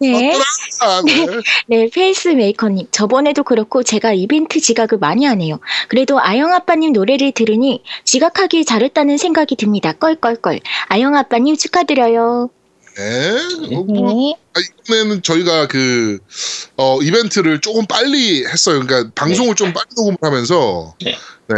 네. 0.00 0.38
아, 0.82 1.02
네. 1.04 1.26
네, 1.66 1.90
페이스메이커님. 1.92 2.86
저번에도 2.90 3.42
그렇고 3.42 3.82
제가 3.82 4.12
이벤트 4.12 4.60
지각을 4.60 4.98
많이 4.98 5.24
하네요. 5.24 5.60
그래도 5.88 6.20
아영 6.20 6.52
아빠님 6.52 6.92
노래를 6.92 7.32
들으니 7.32 7.82
지각하기 8.04 8.64
잘했다는 8.64 9.18
생각이 9.18 9.56
듭니다. 9.56 9.92
껄껄껄. 9.92 10.60
아영 10.86 11.16
아빠님 11.16 11.56
축하드려요. 11.56 12.50
네. 12.96 13.76
어, 13.76 13.84
뭐, 13.84 14.12
네. 14.12 14.36
아, 14.54 14.60
이번에는 14.84 15.22
저희가 15.22 15.68
그, 15.68 16.18
어, 16.76 17.00
이벤트를 17.00 17.60
조금 17.60 17.86
빨리 17.86 18.44
했어요. 18.44 18.80
그러니까 18.80 19.10
방송을 19.14 19.54
좀 19.54 19.72
빨리 19.72 19.86
녹음을 19.96 20.18
하면서, 20.20 20.94
네. 21.02 21.16
네, 21.48 21.56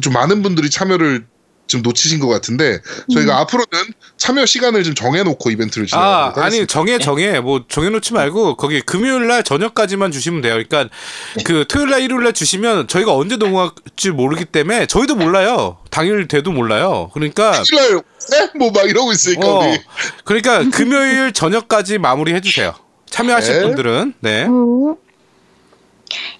좀 0.00 0.12
많은 0.12 0.42
분들이 0.42 0.70
참여를 0.70 1.24
좀 1.72 1.82
놓치신 1.82 2.20
것 2.20 2.28
같은데, 2.28 2.80
저희가 3.12 3.38
앞으로는 3.40 3.94
참여 4.18 4.44
시간을 4.44 4.84
좀 4.84 4.94
정해놓고 4.94 5.50
이벤트를 5.50 5.86
아, 5.86 5.88
진행하도록 5.88 6.36
아니 6.38 6.44
하겠습니다. 6.44 6.72
정해 6.72 6.98
정해 6.98 7.40
뭐 7.40 7.64
정해놓지 7.66 8.12
말고 8.12 8.56
거기 8.56 8.82
금요일 8.82 9.26
날 9.26 9.42
저녁까지만 9.42 10.12
주시면 10.12 10.42
돼요. 10.42 10.52
그러니까 10.52 10.94
그 11.44 11.64
토요일 11.66 11.90
날 11.90 12.02
일요일 12.02 12.24
날 12.24 12.34
주시면 12.34 12.88
저희가 12.88 13.14
언제 13.14 13.36
녹음할지 13.36 14.10
모르기 14.10 14.44
때문에 14.44 14.84
저희도 14.86 15.14
몰라요. 15.14 15.78
당일 15.90 16.28
돼도 16.28 16.52
몰라요. 16.52 17.10
그러니까 17.14 17.62
일요일 17.72 18.02
네? 18.30 18.48
뭐막 18.58 18.88
이러고 18.88 19.12
있으니까, 19.12 19.46
어, 19.48 19.58
우리. 19.66 19.80
그러니까 20.24 20.64
금요일 20.76 21.32
저녁까지 21.32 21.98
마무리해 21.98 22.40
주세요. 22.42 22.74
참여하실 23.10 23.54
네. 23.54 23.62
분들은 23.62 24.14
네. 24.20 24.46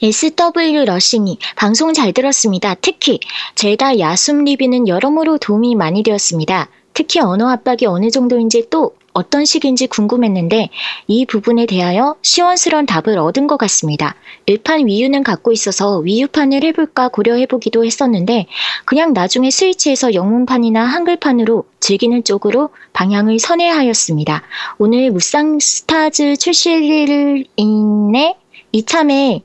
음. 0.02 0.06
SW 0.06 0.84
러시니 0.84 1.38
방송 1.56 1.92
잘 1.92 2.12
들었습니다. 2.12 2.74
특히 2.80 3.20
제다 3.54 3.98
야숨 3.98 4.44
리뷰는 4.44 4.88
여러모로 4.88 5.38
도움이 5.38 5.74
많이 5.74 6.02
되었습니다. 6.02 6.68
특히 6.94 7.20
언어 7.20 7.48
압박이 7.48 7.86
어느 7.86 8.10
정도인지 8.10 8.66
또 8.70 8.94
어떤 9.14 9.44
식인지 9.44 9.86
궁금했는데 9.88 10.70
이 11.06 11.26
부분에 11.26 11.66
대하여 11.66 12.16
시원스러운 12.22 12.86
답을 12.86 13.18
얻은 13.18 13.46
것 13.46 13.56
같습니다. 13.58 14.14
일판 14.46 14.86
위유는 14.86 15.22
갖고 15.22 15.52
있어서 15.52 15.98
위유판을 15.98 16.64
해볼까 16.64 17.08
고려해보기도 17.08 17.84
했었는데 17.84 18.46
그냥 18.84 19.12
나중에 19.12 19.50
스위치에서 19.50 20.14
영문판이나 20.14 20.82
한글판으로 20.82 21.64
즐기는 21.80 22.24
쪽으로 22.24 22.70
방향을 22.92 23.38
선회하였습니다. 23.38 24.42
오늘 24.78 25.10
무쌍 25.10 25.58
스타즈 25.60 26.36
출시를 26.36 27.44
인해 27.56 28.36
이참에 28.72 29.42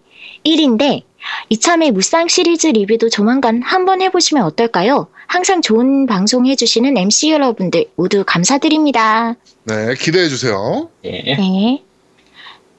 1인데 0.48 1.04
이참에 1.50 1.92
무쌍 1.92 2.28
시리즈 2.28 2.68
리뷰도 2.68 3.10
조만간 3.10 3.62
한번 3.62 4.02
해보시면 4.02 4.44
어떨까요? 4.44 5.08
항상 5.28 5.62
좋은 5.62 6.06
방송 6.06 6.46
해주시는 6.46 6.98
MC 6.98 7.32
여러분들 7.32 7.86
모두 7.96 8.24
감사드립니다. 8.26 9.36
네, 9.66 9.94
기대해주세요. 10.00 10.90
네. 11.04 11.36
네. 11.38 11.84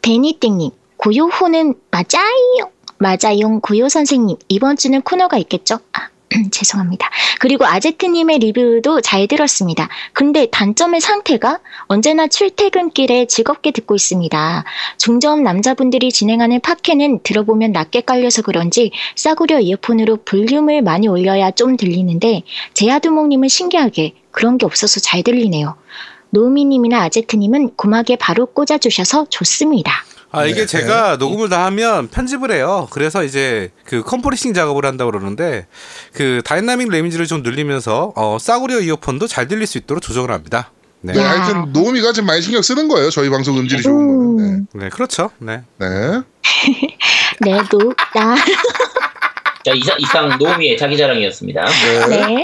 베니땡님, 0.01 0.71
고요호는 0.97 1.75
맞아요. 1.91 2.71
맞아요, 2.97 3.61
고요 3.61 3.89
선생님. 3.89 4.39
이번 4.49 4.77
주는 4.77 5.01
코너가 5.03 5.37
있겠죠? 5.39 5.81
아, 5.93 6.09
죄송합니다. 6.51 7.11
그리고 7.41 7.65
아제트님의 7.67 8.39
리뷰도 8.39 9.01
잘 9.01 9.27
들었습니다. 9.27 9.89
근데 10.13 10.47
단점의 10.51 11.01
상태가 11.01 11.61
언제나 11.87 12.27
출퇴근길에 12.27 13.27
즐겁게 13.27 13.71
듣고 13.71 13.95
있습니다. 13.95 14.65
중저음 14.99 15.43
남자분들이 15.43 16.13
진행하는 16.13 16.61
팟캐는 16.61 17.21
들어보면 17.23 17.73
낮게 17.73 18.03
깔려서 18.03 18.43
그런지 18.43 18.91
싸구려 19.17 19.61
이어폰으로 19.61 20.19
볼륨을 20.25 20.83
많이 20.83 21.09
올려야 21.09 21.51
좀 21.53 21.77
들리는데 21.77 22.43
제아두목님은 22.75 23.49
신기하게 23.49 24.15
그런 24.31 24.59
게 24.59 24.67
없어서 24.67 25.01
잘 25.01 25.23
들리네요. 25.23 25.77
노미님이나 26.31 27.03
아제트님은 27.05 27.77
고막에 27.77 28.17
바로 28.17 28.47
꽂아주셔서 28.47 29.27
좋습니다. 29.31 29.93
아 30.31 30.45
이게 30.45 30.61
네. 30.61 30.67
제가 30.67 31.17
녹음을 31.17 31.49
다 31.49 31.65
하면 31.67 32.09
편집을 32.09 32.53
해요. 32.53 32.87
그래서 32.91 33.25
이제 33.25 33.71
그 33.85 34.03
compressing 34.03 34.53
작업을 34.53 34.85
한다고 34.85 35.11
그러는데 35.11 35.67
그 36.13 36.43
dynamic 36.45 36.91
range를 36.91 37.27
좀 37.27 37.43
늘리면서 37.43 38.13
어, 38.15 38.39
싸구려 38.39 38.81
이어폰도 38.81 39.27
잘 39.27 39.49
들릴 39.49 39.67
수 39.67 39.79
있도록 39.79 40.03
조정을 40.03 40.31
합니다. 40.31 40.71
네, 41.01 41.13
네, 41.15 41.21
야. 41.21 41.31
하여튼 41.31 41.73
노미가 41.73 42.13
지금 42.13 42.27
많이 42.27 42.43
신경 42.43 42.61
쓰는 42.61 42.89
거예요. 42.89 43.11
저희 43.11 43.31
방송 43.31 43.57
음질이 43.59 43.83
좋은 43.83 44.37
거는. 44.37 44.45
음, 44.45 44.67
네 44.75 44.89
그렇죠. 44.89 45.31
네. 45.39 45.63
네. 45.79 45.87
네. 47.41 47.53
네, 47.53 47.63
노, 47.71 47.79
나, 48.15 48.35
자, 49.65 49.73
이상, 49.75 49.97
이상 49.99 50.39
노미의 50.39 50.77
자기 50.77 50.97
자랑이었습니다. 50.97 51.65
네. 51.65 52.07
네. 52.09 52.43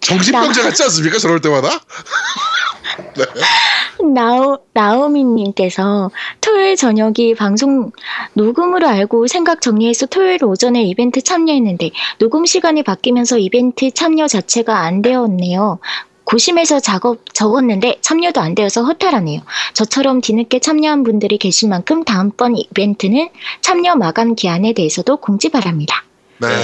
정신병자 0.00 0.62
같지 0.62 0.82
않습니까? 0.84 1.18
저럴 1.18 1.40
때마다? 1.40 1.68
나오, 4.14 4.58
나오미님께서 4.72 6.10
토요일 6.40 6.76
저녁이 6.76 7.34
방송 7.36 7.92
녹음으로 8.34 8.86
알고 8.86 9.26
생각 9.26 9.60
정리해서 9.60 10.06
토요일 10.06 10.44
오전에 10.44 10.82
이벤트 10.82 11.22
참여했는데 11.22 11.90
녹음 12.18 12.46
시간이 12.46 12.82
바뀌면서 12.82 13.38
이벤트 13.38 13.90
참여 13.90 14.28
자체가 14.28 14.78
안 14.78 15.02
되었네요. 15.02 15.78
고심해서 16.24 16.78
작업 16.78 17.34
적었는데 17.34 17.98
참여도 18.02 18.40
안 18.40 18.54
되어서 18.54 18.84
허탈하네요. 18.84 19.40
저처럼 19.74 20.20
뒤늦게 20.20 20.60
참여한 20.60 21.02
분들이 21.02 21.38
계신 21.38 21.70
만큼 21.70 22.04
다음번 22.04 22.56
이벤트는 22.56 23.30
참여 23.62 23.96
마감 23.96 24.36
기한에 24.36 24.72
대해서도 24.72 25.16
공지 25.16 25.48
바랍니다. 25.48 26.04
네, 26.38 26.48
네, 26.48 26.54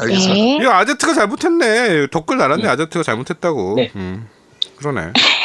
알겠습니다. 0.00 0.34
네. 0.34 0.58
이거 0.60 0.70
아제트가 0.72 1.14
잘못했네. 1.14 2.08
덧글 2.08 2.36
달았네. 2.36 2.64
네. 2.64 2.68
아제트가 2.68 3.02
잘못했다고. 3.04 3.74
네. 3.76 3.92
음, 3.94 4.28
그러네. 4.76 5.12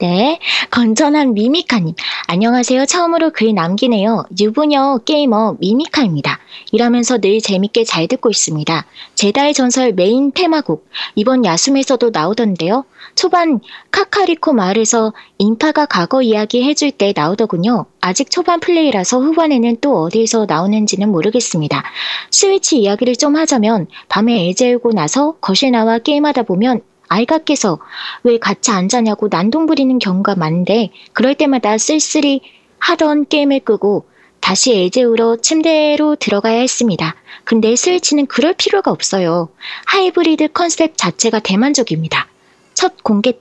네, 0.00 0.40
건전한 0.70 1.34
미미카님. 1.34 1.94
안녕하세요. 2.26 2.86
처음으로 2.86 3.30
글 3.30 3.54
남기네요. 3.54 4.24
유부녀 4.40 4.98
게이머 5.04 5.58
미미카입니다. 5.60 6.40
일하면서 6.72 7.18
늘 7.18 7.40
재밌게 7.40 7.84
잘 7.84 8.08
듣고 8.08 8.30
있습니다. 8.30 8.86
제다의 9.14 9.54
전설 9.54 9.92
메인 9.92 10.32
테마곡. 10.32 10.88
이번 11.14 11.44
야숨에서도 11.44 12.10
나오던데요. 12.10 12.84
초반 13.14 13.60
카카리코 13.92 14.52
마을에서 14.52 15.12
인파가 15.38 15.86
과거 15.86 16.22
이야기 16.22 16.64
해줄 16.64 16.90
때 16.90 17.12
나오더군요. 17.14 17.86
아직 18.00 18.30
초반 18.30 18.58
플레이라서 18.58 19.20
후반에는 19.20 19.76
또 19.80 20.02
어디에서 20.02 20.46
나오는지는 20.48 21.10
모르겠습니다. 21.10 21.84
스위치 22.30 22.78
이야기를 22.78 23.16
좀 23.16 23.36
하자면 23.36 23.86
밤에 24.08 24.48
애 24.48 24.52
재우고 24.52 24.92
나서 24.92 25.36
거실 25.40 25.70
나와 25.70 25.98
게임하다 25.98 26.42
보면 26.42 26.80
아이가 27.10 27.38
깨서 27.38 27.80
왜 28.22 28.38
같이 28.38 28.70
안 28.70 28.88
자냐고 28.88 29.28
난동 29.28 29.66
부리는 29.66 29.98
경우가 29.98 30.36
많은데 30.36 30.90
그럴 31.12 31.34
때마다 31.34 31.76
쓸쓸히 31.76 32.40
하던 32.78 33.26
게임을 33.26 33.60
끄고 33.60 34.06
다시 34.38 34.72
애 34.74 34.88
재우러 34.88 35.36
침대로 35.36 36.14
들어가야 36.14 36.60
했습니다. 36.60 37.16
근데 37.44 37.74
스위치는 37.74 38.26
그럴 38.26 38.54
필요가 38.54 38.92
없어요. 38.92 39.48
하이브리드 39.86 40.52
컨셉 40.52 40.96
자체가 40.96 41.40
대만족입니다. 41.40 42.28
첫 42.74 43.02
공개 43.02 43.34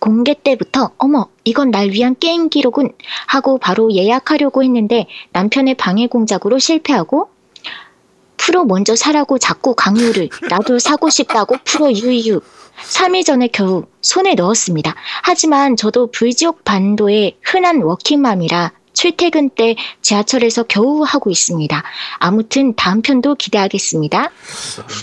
공개 0.00 0.34
때부터 0.34 0.90
어머 0.98 1.28
이건 1.44 1.70
날 1.70 1.90
위한 1.90 2.16
게임기로군 2.18 2.90
하고 3.28 3.56
바로 3.58 3.92
예약하려고 3.92 4.64
했는데 4.64 5.06
남편의 5.30 5.74
방해 5.74 6.08
공작으로 6.08 6.58
실패하고 6.58 7.28
프로 8.44 8.64
먼저 8.64 8.96
사라고 8.96 9.38
자꾸 9.38 9.76
강요를 9.76 10.28
나도 10.50 10.80
사고 10.80 11.08
싶다고 11.08 11.56
프로 11.64 11.92
유유 11.92 12.40
3일 12.90 13.24
전에 13.24 13.46
겨우 13.46 13.84
손에 14.00 14.34
넣었습니다. 14.34 14.96
하지만 15.22 15.76
저도 15.76 16.10
불지옥 16.10 16.64
반도의 16.64 17.36
흔한 17.44 17.82
워킹맘이라 17.82 18.72
출퇴근 19.06 19.50
때 19.50 19.74
지하철에서 20.00 20.62
겨우 20.62 21.02
하고 21.02 21.28
있습니다. 21.28 21.82
아무튼 22.20 22.76
다음 22.76 23.02
편도 23.02 23.34
기대하겠습니다. 23.34 24.30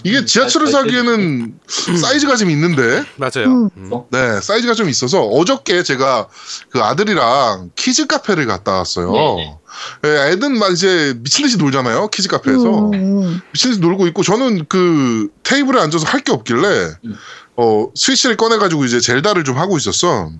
이게 0.06 0.24
지하철에서 0.24 0.78
하기에는 0.80 1.60
사이즈가 2.02 2.38
좀 2.38 2.50
있는데, 2.50 3.04
맞아요. 3.18 3.47
음. 3.47 3.70
음. 3.76 3.91
네, 4.10 4.39
사이즈가 4.39 4.74
좀 4.74 4.88
있어서 4.88 5.22
어저께 5.24 5.84
제가 5.84 6.30
그 6.70 6.80
아들이랑 6.80 7.72
키즈 7.76 8.08
카페를 8.08 8.45
갔다 8.45 8.72
왔어요. 8.78 9.12
네네. 9.12 9.58
예, 10.06 10.32
애든 10.32 10.58
막 10.58 10.72
이제 10.72 11.14
미친 11.18 11.43
듯이 11.43 11.58
놀잖아요. 11.58 12.08
키즈 12.08 12.30
카페에서. 12.30 12.91
음, 12.91 13.41
미친 13.52 13.72
듯이 13.72 13.82
놀고 13.82 14.08
있고 14.08 14.24
저는 14.24 14.68
그 14.70 15.28
테이블에 15.43 15.78
앉아서 15.82 16.06
할 16.08 16.22
게 16.24 16.32
없길래 16.32 16.68
음. 17.04 17.16
어 17.58 17.88
스위치를 17.95 18.38
꺼내 18.38 18.58
가지고 18.60 18.86
이제 18.86 19.02
젤다를 19.02 19.43
좀 19.43 19.58
하고 19.58 19.76
있었어. 19.76 20.32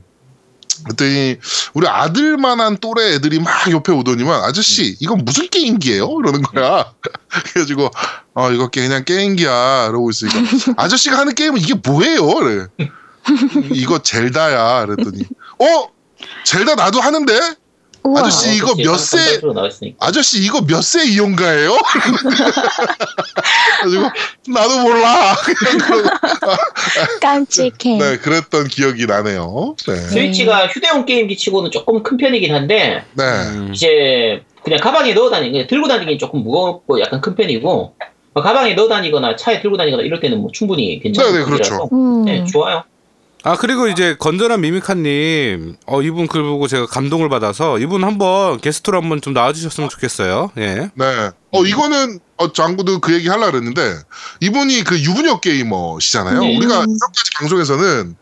그랬더니 0.86 1.38
우리 1.74 1.88
아들만한 1.88 2.78
또래 2.78 3.14
애들이 3.14 3.40
막 3.40 3.70
옆에 3.72 3.92
오더니만 3.92 4.44
아저씨 4.44 4.96
이건 5.00 5.24
무슨 5.26 5.48
게임기예요? 5.50 6.08
이러는 6.22 6.42
거야. 6.44 6.94
그래가지고 7.54 7.90
어 8.34 8.52
이거 8.52 8.68
게- 8.70 8.82
그냥 8.88 9.04
게임기야 9.04 9.88
이러고 9.90 10.10
있으니까 10.10 10.40
아저씨가 10.78 11.18
하는 11.18 11.36
게임은 11.36 11.60
이게 11.60 11.74
뭐예요? 11.76 12.26
그래. 12.36 12.68
이거 13.74 14.00
젤다야. 14.00 14.86
그랬더니 14.86 15.24
어 15.60 15.90
젤다 16.46 16.76
나도 16.76 17.00
하는데 17.00 17.34
우와. 18.04 18.22
아저씨, 18.22 18.56
이거 18.56 18.76
몇 18.76 18.98
세-. 18.98 19.40
아저씨 20.00 20.44
이거 20.44 20.62
몇 20.62 20.82
세 20.82 21.06
이용가예요? 21.06 21.78
그래가지고 23.82 24.10
나도 24.54 24.80
몰라. 24.82 25.36
깜찍해. 27.22 27.98
네, 27.98 28.18
그랬던 28.18 28.68
기억이 28.68 29.06
나네요. 29.06 29.76
네. 29.88 29.96
스위치가 29.96 30.68
휴대용 30.68 31.06
게임기 31.06 31.38
치고는 31.38 31.72
조금 31.72 32.04
큰 32.04 32.18
편이긴 32.18 32.54
한데 32.54 33.04
네. 33.14 33.24
음. 33.24 33.72
이제 33.74 34.44
그냥 34.64 34.80
가방에 34.80 35.14
넣어 35.14 35.30
다니는 35.30 35.68
들고 35.68 35.88
다니기는 35.88 36.18
조금 36.20 36.42
무겁고 36.44 37.00
약간 37.02 37.22
큰 37.22 37.36
편이고 37.36 37.96
뭐 38.34 38.44
가방에 38.44 38.74
넣어 38.74 38.88
다니거나 38.88 39.36
차에 39.36 39.62
들고 39.62 39.78
다니거나 39.78 40.04
이럴 40.04 40.20
때는 40.20 40.40
뭐 40.40 40.50
충분히 40.54 41.00
괜찮은 41.00 41.32
네, 41.32 41.40
네, 41.40 41.46
그렇죠. 41.46 41.70
편이라서 41.70 41.90
음. 41.94 42.26
네, 42.26 42.46
좋아요. 42.46 42.84
아 43.44 43.56
그리고 43.56 43.88
이제 43.88 44.18
건전한 44.20 44.60
미미카님, 44.62 45.78
어 45.86 46.02
이분 46.02 46.28
글 46.28 46.44
보고 46.44 46.68
제가 46.68 46.88
감동을 46.88 47.30
받아서 47.30 47.80
이분 47.80 48.04
한번 48.04 48.60
게스트로 48.60 49.02
한번 49.02 49.22
좀 49.22 49.34
나와주셨으면 49.34 49.90
좋겠어요. 49.90 50.52
예. 50.58 50.90
네. 50.94 51.30
어, 51.52 51.64
이거는, 51.66 52.20
어, 52.38 52.52
장구도 52.54 53.00
그 53.00 53.12
얘기 53.14 53.28
하려고 53.28 53.54
그랬는데, 53.54 53.96
이분이 54.42 54.84
그 54.84 55.00
유부녀 55.00 55.40
게이머시잖아요. 55.40 56.42
네. 56.42 56.58
우리가 56.58 56.74
이전까지 56.84 57.32
방송에서는 57.40 58.16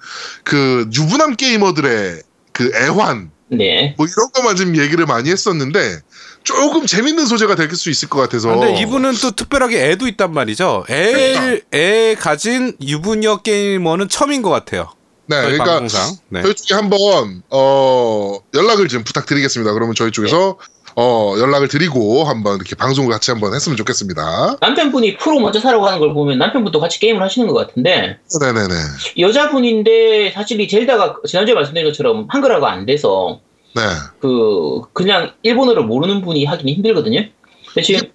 그 0.45 0.88
유부남 0.95 1.36
게이머들의 1.36 2.22
그 2.53 2.72
애환, 2.76 3.32
네. 3.49 3.95
뭐 3.97 4.05
이런 4.05 4.32
것만 4.34 4.55
좀 4.55 4.78
얘기를 4.78 5.05
많이 5.05 5.30
했었는데, 5.30 5.99
조금 6.43 6.86
재밌는 6.86 7.26
소재가 7.26 7.55
될 7.55 7.76
수 7.76 7.89
있을 7.89 8.07
것 8.07 8.22
같아서. 8.22 8.47
근데 8.57 8.80
이분은 8.82 9.15
또 9.22 9.32
특별하게 9.32 9.89
애도 9.89 10.07
있단 10.07 10.32
말이죠. 10.34 10.86
애, 10.89 11.59
애 11.74 12.15
가진 12.18 12.78
유부녀 12.82 13.41
게이머는 13.41 14.07
처음인 14.07 14.41
것 14.41 14.49
같아요. 14.51 14.89
네, 15.28 15.36
저희 15.41 15.51
그러니까 15.57 15.65
방송상. 15.80 16.15
네. 16.30 16.41
저희 16.41 16.53
쪽에 16.55 16.73
한번 16.75 17.43
어 17.49 18.38
연락을 18.53 18.88
좀 18.88 19.03
부탁드리겠습니다. 19.03 19.73
그러면 19.73 19.93
저희 19.95 20.11
쪽에서 20.11 20.57
어 20.95 21.36
연락을 21.38 21.67
드리고 21.67 22.23
한번 22.23 22.55
이렇게 22.55 22.75
방송을 22.75 23.11
같이 23.11 23.30
한번 23.32 23.53
했으면 23.53 23.78
좋겠습니다. 23.78 24.57
남편분이 24.61 25.17
프로 25.17 25.39
먼저 25.39 25.59
사라고 25.59 25.86
하는 25.86 25.99
걸 25.99 26.13
보면 26.13 26.38
남편분도 26.39 26.80
같이 26.80 26.99
게임을 26.99 27.21
하시는 27.21 27.47
것 27.47 27.53
같은데 27.53 28.17
네네네. 28.39 28.73
여자분인데 29.19 30.32
사실 30.32 30.59
이 30.59 30.67
젤다가 30.67 31.17
지난주에 31.28 31.53
말씀드린 31.53 31.88
것처럼 31.88 32.25
한글화가 32.30 32.71
안 32.71 32.86
돼서 32.86 33.41
네. 33.75 33.82
그 34.19 34.82
그냥 34.93 35.34
일본어를 35.43 35.84
모르는 35.84 36.21
분이 36.21 36.45
하긴 36.45 36.67
힘들거든요. 36.69 37.21
근데 37.67 37.82
지금 37.84 38.09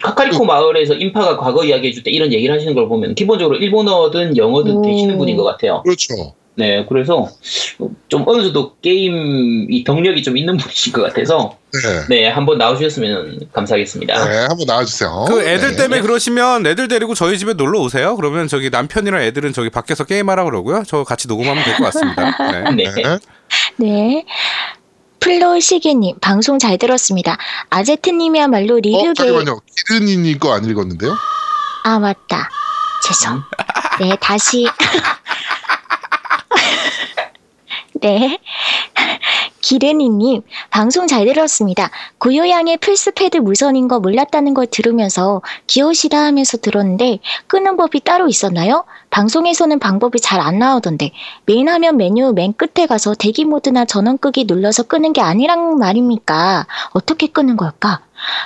카카리코 0.00 0.44
마을에서 0.44 0.94
인파가 0.94 1.36
과거 1.38 1.64
이야기해 1.64 1.92
줄 1.92 2.04
때 2.04 2.12
이런 2.12 2.32
얘기를 2.32 2.54
하시는 2.54 2.72
걸 2.74 2.88
보면 2.88 3.16
기본적으로 3.16 3.56
일본어든 3.58 4.36
영어든 4.36 4.76
오. 4.76 4.82
되시는 4.82 5.18
분인 5.18 5.36
것 5.36 5.42
같아요. 5.42 5.82
그렇죠. 5.82 6.34
네, 6.58 6.84
그래서 6.88 7.28
좀 8.08 8.24
어느 8.26 8.42
정도 8.42 8.74
게임 8.82 9.68
이 9.70 9.84
덕력이 9.84 10.24
좀 10.24 10.36
있는 10.36 10.56
분이신 10.58 10.92
것 10.92 11.02
같아서 11.02 11.56
네. 11.72 12.06
네 12.08 12.28
한번 12.28 12.58
나오셨으면 12.58 13.48
감사하겠습니다. 13.52 14.28
네, 14.28 14.38
한번 14.48 14.66
나와주세요. 14.66 15.26
그 15.28 15.40
애들 15.42 15.70
네. 15.70 15.76
때문에 15.76 16.00
그러시면 16.00 16.66
애들 16.66 16.88
데리고 16.88 17.14
저희 17.14 17.38
집에 17.38 17.52
놀러 17.52 17.78
오세요. 17.78 18.16
그러면 18.16 18.48
저기 18.48 18.70
남편이랑 18.70 19.22
애들은 19.22 19.52
저기 19.52 19.70
밖에서 19.70 20.02
게임하라 20.04 20.42
그러고요. 20.44 20.82
저 20.86 21.04
같이 21.04 21.28
녹음하면 21.28 21.62
될 21.62 21.76
것 21.76 21.84
같습니다. 21.84 22.50
네. 22.50 22.70
네. 22.74 22.92
네. 23.02 23.18
네. 23.76 24.24
플로시계님, 25.20 26.18
방송 26.20 26.58
잘 26.58 26.76
들었습니다. 26.78 27.36
아제트님이야말로 27.70 28.74
어, 28.74 28.80
리뷰계. 28.80 29.14
잠깐만요. 29.14 29.60
기른이니 29.88 30.38
거안 30.38 30.64
읽었는데요? 30.64 31.16
아, 31.84 31.98
맞다. 31.98 32.48
죄송. 33.04 33.40
네, 34.00 34.16
다시. 34.20 34.66
네. 38.00 38.38
기르니님, 39.60 40.42
방송 40.70 41.06
잘 41.06 41.26
들었습니다. 41.26 41.90
고요양의 42.18 42.78
플스패드 42.78 43.38
무선인 43.38 43.88
거 43.88 44.00
몰랐다는 44.00 44.54
걸 44.54 44.66
들으면서 44.66 45.42
귀여우시다 45.66 46.16
하면서 46.24 46.56
들었는데 46.56 47.18
끄는 47.48 47.76
법이 47.76 48.00
따로 48.00 48.28
있었나요? 48.28 48.84
방송에서는 49.10 49.78
방법이 49.78 50.20
잘 50.20 50.38
안 50.40 50.58
나오던데 50.58 51.10
메인 51.46 51.68
화면 51.68 51.96
메뉴 51.96 52.32
맨 52.32 52.52
끝에 52.54 52.86
가서 52.86 53.14
대기 53.14 53.44
모드나 53.44 53.84
전원 53.84 54.16
끄기 54.18 54.44
눌러서 54.44 54.84
끄는 54.84 55.12
게 55.12 55.20
아니란 55.20 55.78
말입니까? 55.78 56.66
어떻게 56.92 57.26
끄는 57.26 57.56
걸까? 57.56 58.00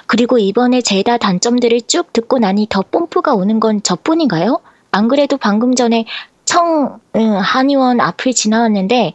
그리고 0.07 0.39
이번에 0.39 0.81
제다 0.81 1.19
단점들을 1.19 1.83
쭉 1.83 2.13
듣고 2.13 2.39
나니 2.39 2.67
더 2.71 2.83
뽐뿌가 2.83 3.35
오는 3.35 3.61
건 3.61 3.83
저뿐인가요? 3.83 4.61
안 4.91 5.09
그래도 5.09 5.37
방금 5.37 5.75
전에 5.75 6.07
청 6.53 7.01
응, 7.17 7.39
한의원 7.39 7.99
앞을 7.99 8.35
지나왔는데 8.35 9.15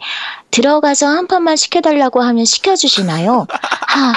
들어가서 0.50 1.06
한 1.06 1.28
판만 1.28 1.56
시켜달라고 1.56 2.22
하면 2.22 2.46
시켜주시나요? 2.46 3.46
하 3.88 4.14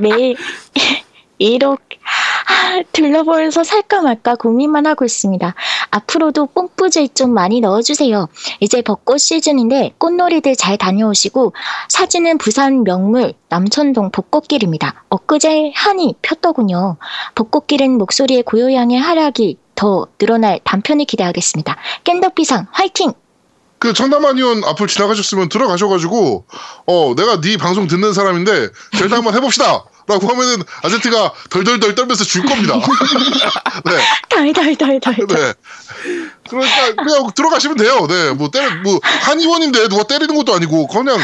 매일 0.00 0.34
이렇게 1.38 1.98
아, 2.48 2.82
둘러보면서 2.92 3.62
살까 3.62 4.02
말까 4.02 4.34
고민만 4.34 4.86
하고 4.88 5.04
있습니다. 5.04 5.54
앞으로도 5.92 6.46
뽕뿌질 6.46 7.14
좀 7.14 7.32
많이 7.32 7.60
넣어주세요. 7.60 8.28
이제 8.58 8.82
벚꽃 8.82 9.20
시즌인데 9.20 9.92
꽃놀이들 9.98 10.56
잘 10.56 10.78
다녀오시고 10.78 11.52
사진은 11.88 12.38
부산 12.38 12.82
명물 12.82 13.34
남천동 13.48 14.10
벚꽃길입니다. 14.10 15.04
엊그제 15.10 15.70
한이 15.76 16.16
폈더군요. 16.22 16.96
벚꽃길은 17.36 17.98
목소리의 17.98 18.42
고요양의 18.42 18.98
하락이 18.98 19.58
더 19.78 20.08
늘어날 20.18 20.58
단편을 20.64 21.04
기대하겠습니다. 21.04 21.76
깬덕비상 22.02 22.66
화이팅! 22.72 23.12
그 23.78 23.92
청담한 23.92 24.36
의원 24.36 24.64
앞을 24.64 24.88
지나가셨으면 24.88 25.48
들어가셔가지고 25.48 26.44
어 26.86 27.14
내가 27.16 27.40
네 27.40 27.56
방송 27.56 27.86
듣는 27.86 28.12
사람인데 28.12 28.70
절대 28.98 29.14
한번 29.14 29.36
해봅시다. 29.36 29.84
라고 30.08 30.26
하면은 30.26 30.64
아제트가 30.82 31.32
덜덜덜 31.50 31.94
떨면서 31.94 32.24
줄 32.24 32.42
겁니다. 32.44 32.74
네, 33.84 34.52
덜덜덜덜. 34.52 35.26
네. 35.28 35.54
그러니까 36.48 36.94
그냥 37.02 37.30
들어가시면 37.34 37.76
돼요. 37.76 38.06
네, 38.08 38.32
뭐 38.32 38.50
때려 38.50 38.70
뭐 38.82 38.98
한의원인데 39.02 39.88
누가 39.88 40.02
때리는 40.04 40.34
것도 40.34 40.54
아니고 40.54 40.86
그냥 40.88 41.18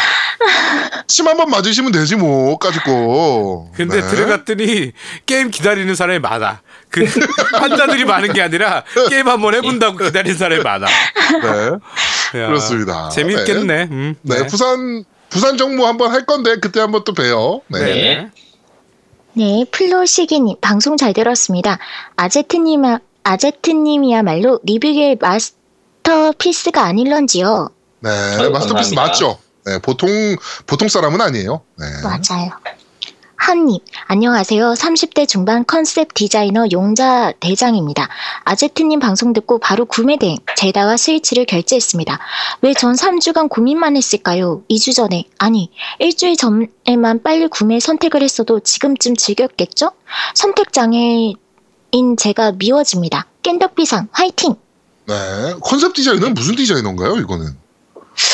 침 1.07 1.27
한 1.27 1.37
번 1.37 1.51
맞으시면 1.51 1.93
되지 1.93 2.17
뭐까지 2.17 2.81
거. 2.81 3.69
근데 3.75 4.01
네. 4.01 4.09
들어갔더니 4.09 4.93
게임 5.27 5.51
기다리는 5.51 5.95
사람이 5.95 6.19
많아. 6.21 6.61
그 6.91 7.05
환자들이 7.53 8.05
많은 8.05 8.33
게 8.33 8.43
아니라 8.43 8.85
게임 9.11 9.29
한 9.29 9.41
번 9.41 9.55
해본다고 9.55 9.97
기다리는 9.99 10.37
사람이 10.37 10.63
많아. 10.63 10.87
네, 10.87 12.41
야, 12.41 12.47
그렇습니다. 12.47 13.09
재밌겠네. 13.09 13.89
음, 13.91 14.15
네, 14.23 14.47
부산 14.47 15.05
부산 15.31 15.57
정모 15.57 15.87
한번 15.87 16.13
할 16.13 16.25
건데 16.27 16.57
그때 16.61 16.81
한번 16.81 17.03
또 17.05 17.13
봬요. 17.13 17.63
네. 17.69 17.79
네. 17.81 18.31
네, 19.37 19.65
플로시기님 19.73 20.57
방송 20.61 20.97
잘 20.97 21.13
들었습니다. 21.13 21.79
아제트님 22.17 22.83
아제트님이야말로 23.25 24.61
리뷰의 24.63 25.19
마스터피스가 25.21 26.85
아닐런지요. 26.85 27.71
네, 28.01 28.11
마스터피스 28.51 28.95
감사합니다. 28.95 29.03
맞죠? 29.03 29.39
네, 29.67 29.79
보통 29.81 30.09
보통 30.67 30.89
사람은 30.89 31.21
아니에요. 31.21 31.63
네. 31.79 31.87
맞아요. 32.03 32.51
한님, 33.37 33.79
안녕하세요. 34.07 34.73
30대 34.73 35.29
중반 35.29 35.67
컨셉 35.67 36.15
디자이너 36.15 36.65
용자 36.73 37.33
대장입니다. 37.41 38.09
아제트님 38.45 39.01
방송 39.01 39.35
듣고 39.35 39.59
바로 39.59 39.85
구매 39.85 40.17
대행, 40.17 40.39
제다와 40.57 40.97
스위치를 40.97 41.45
결제했습니다. 41.45 42.19
왜 42.63 42.73
전 42.73 42.95
3주간 42.95 43.51
고민만 43.51 43.97
했을까요? 43.99 44.63
2주 44.71 44.95
전에, 44.95 45.25
아니, 45.39 45.71
일주일 45.99 46.37
전에만 46.39 47.23
빨리 47.23 47.49
구매 47.49 47.81
선택을 47.81 48.23
했어도 48.23 48.61
지금쯤 48.61 49.17
즐겼겠죠? 49.17 49.91
선택 50.35 50.73
장애 50.73 51.35
인 51.95 52.17
제가 52.17 52.51
미워집니다. 52.59 53.29
깬덕비상, 53.45 54.09
화이팅! 54.11 54.57
네, 55.07 55.15
컨셉 55.63 55.95
디자이너는 55.95 56.35
무슨 56.35 56.57
디자이너인가요? 56.57 57.19
이거는 57.19 57.47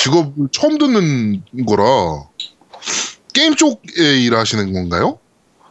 직업 0.02 0.32
처음 0.50 0.78
듣는 0.78 1.42
거라 1.66 1.84
게임 3.34 3.54
쪽에 3.54 4.18
일하시는 4.18 4.72
건가요? 4.72 5.18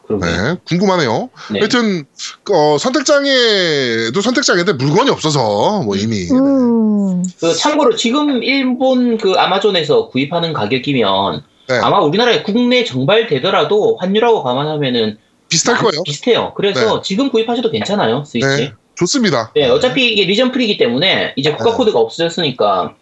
그러게. 0.05 0.27
네, 0.27 0.55
궁금하네요. 0.65 1.29
네. 1.51 1.61
하여튼 1.61 2.05
어, 2.51 2.77
선택장애도 2.77 4.21
선택장애인데 4.21 4.73
물건이 4.73 5.09
없어서 5.09 5.81
뭐 5.81 5.95
이미 5.95 6.29
음, 6.31 7.23
그 7.39 7.55
참고로 7.55 7.95
지금 7.95 8.43
일본 8.43 9.17
그 9.17 9.33
아마존에서 9.33 10.09
구입하는 10.09 10.53
가격이면 10.53 11.43
네. 11.69 11.79
아마 11.79 11.99
우리나라에 12.01 12.43
국내 12.43 12.83
정발되더라도 12.83 13.97
환율하고 13.99 14.43
감안하면은 14.43 15.17
비슷할 15.49 15.77
아, 15.77 15.81
거예요. 15.81 16.03
비슷해요. 16.03 16.53
그래서 16.55 17.01
지금 17.01 17.29
구입하셔도 17.29 17.71
괜찮아요. 17.71 18.23
스위치. 18.23 18.47
네, 18.47 18.55
네. 18.57 18.73
좋습니다. 18.95 19.51
어차피 19.71 20.11
이게 20.11 20.23
리전 20.25 20.51
프리기 20.51 20.77
때문에 20.77 21.33
이제 21.35 21.51
국가 21.51 21.71
네. 21.71 21.77
코드가 21.77 21.99
없어졌으니까 21.99 22.95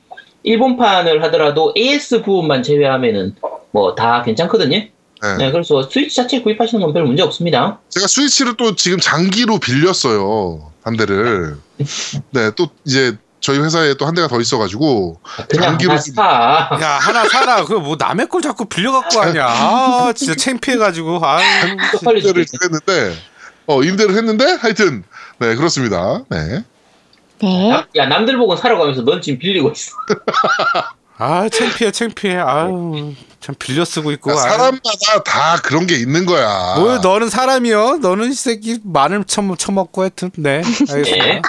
일본판을 0.44 1.24
하더라도 1.26 1.74
AS 1.76 2.22
부분만 2.22 2.64
제외하면은 2.64 3.36
뭐 3.72 3.96
다 3.96 4.24
괜찮거든요. 4.24 4.78
네. 4.78 5.38
네, 5.38 5.52
그래서 5.52 5.82
스위치 5.90 6.16
자체 6.16 6.42
구입하시는 6.42 6.80
건 6.84 6.94
별 6.94 7.04
문제 7.04 7.24
없습니다. 7.24 7.80
제가 7.90 8.08
스위치를 8.08 8.56
또 8.56 8.76
지금 8.76 9.00
장기로 9.00 9.60
빌렸어요. 9.60 10.72
한 10.84 10.96
대를. 10.96 11.58
네, 12.32 12.52
또 12.56 12.70
이제 12.86 13.18
저희 13.40 13.60
회사에 13.60 13.94
또 13.96 14.06
한 14.06 14.16
대가 14.16 14.28
더 14.28 14.40
있어가지고 14.42 15.20
장기로 15.56 15.92
하나 15.92 16.02
사. 16.02 16.70
야 16.82 16.90
하나 17.00 17.28
사라. 17.30 17.64
그거 17.64 17.80
뭐 17.80 17.96
남의 17.98 18.28
걸 18.28 18.42
자꾸 18.42 18.66
빌려갖고 18.66 19.22
하냐. 19.22 19.46
아 19.46 20.14
진짜 20.16 20.36
창피해가지고. 20.36 21.22
수도 21.98 22.12
임대를. 22.18 22.46
했는데 22.64 23.16
어 23.68 23.84
임대를 23.84 24.16
했는데 24.16 24.46
하여튼 24.60 25.04
네 25.40 25.56
그렇습니다. 25.56 26.24
네. 26.30 26.64
네. 27.40 27.70
야, 27.70 27.86
야, 27.96 28.06
남들 28.08 28.36
보고 28.38 28.56
사러 28.56 28.80
가면서 28.80 29.04
넌 29.04 29.22
지금 29.22 29.38
빌리고 29.40 29.70
있어. 29.72 29.92
아 31.20 31.48
창피해 31.50 31.92
창피해. 31.92 32.38
아유 32.38 33.14
참 33.40 33.56
빌려 33.60 33.86
쓰고 33.86 34.12
있고. 34.14 34.32
그러니까 34.32 34.50
아유. 34.50 34.58
사람마다 34.58 35.24
다 35.26 35.58
그런 35.64 35.86
게 35.88 35.96
있는 35.96 36.26
거야. 36.26 36.76
뭐야 36.78 36.98
너는 37.00 37.30
사람이요? 37.30 37.98
너는 37.98 38.32
이 38.32 38.34
새끼 38.34 38.80
마늘 38.84 39.24
처먹, 39.24 39.58
처먹고 39.60 40.02
하여튼 40.02 40.32
네 40.38 40.62
알겠습니다. 40.90 41.26
네. 41.26 41.42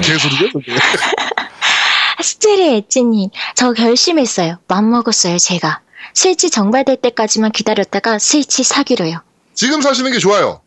개소리죠? 0.00 0.48
그게? 0.52 0.74
스테레 2.22 2.76
엣지님, 2.76 3.30
저 3.56 3.72
결심했어요. 3.72 4.58
맘먹었어요, 4.68 5.38
제가. 5.38 5.80
스위치 6.14 6.50
정발될 6.50 6.96
때까지만 6.96 7.52
기다렸다가 7.52 8.18
스위치 8.18 8.62
사기로요. 8.62 9.22
지금 9.54 9.80
사시는 9.80 10.12
게 10.12 10.18
좋아요. 10.18 10.60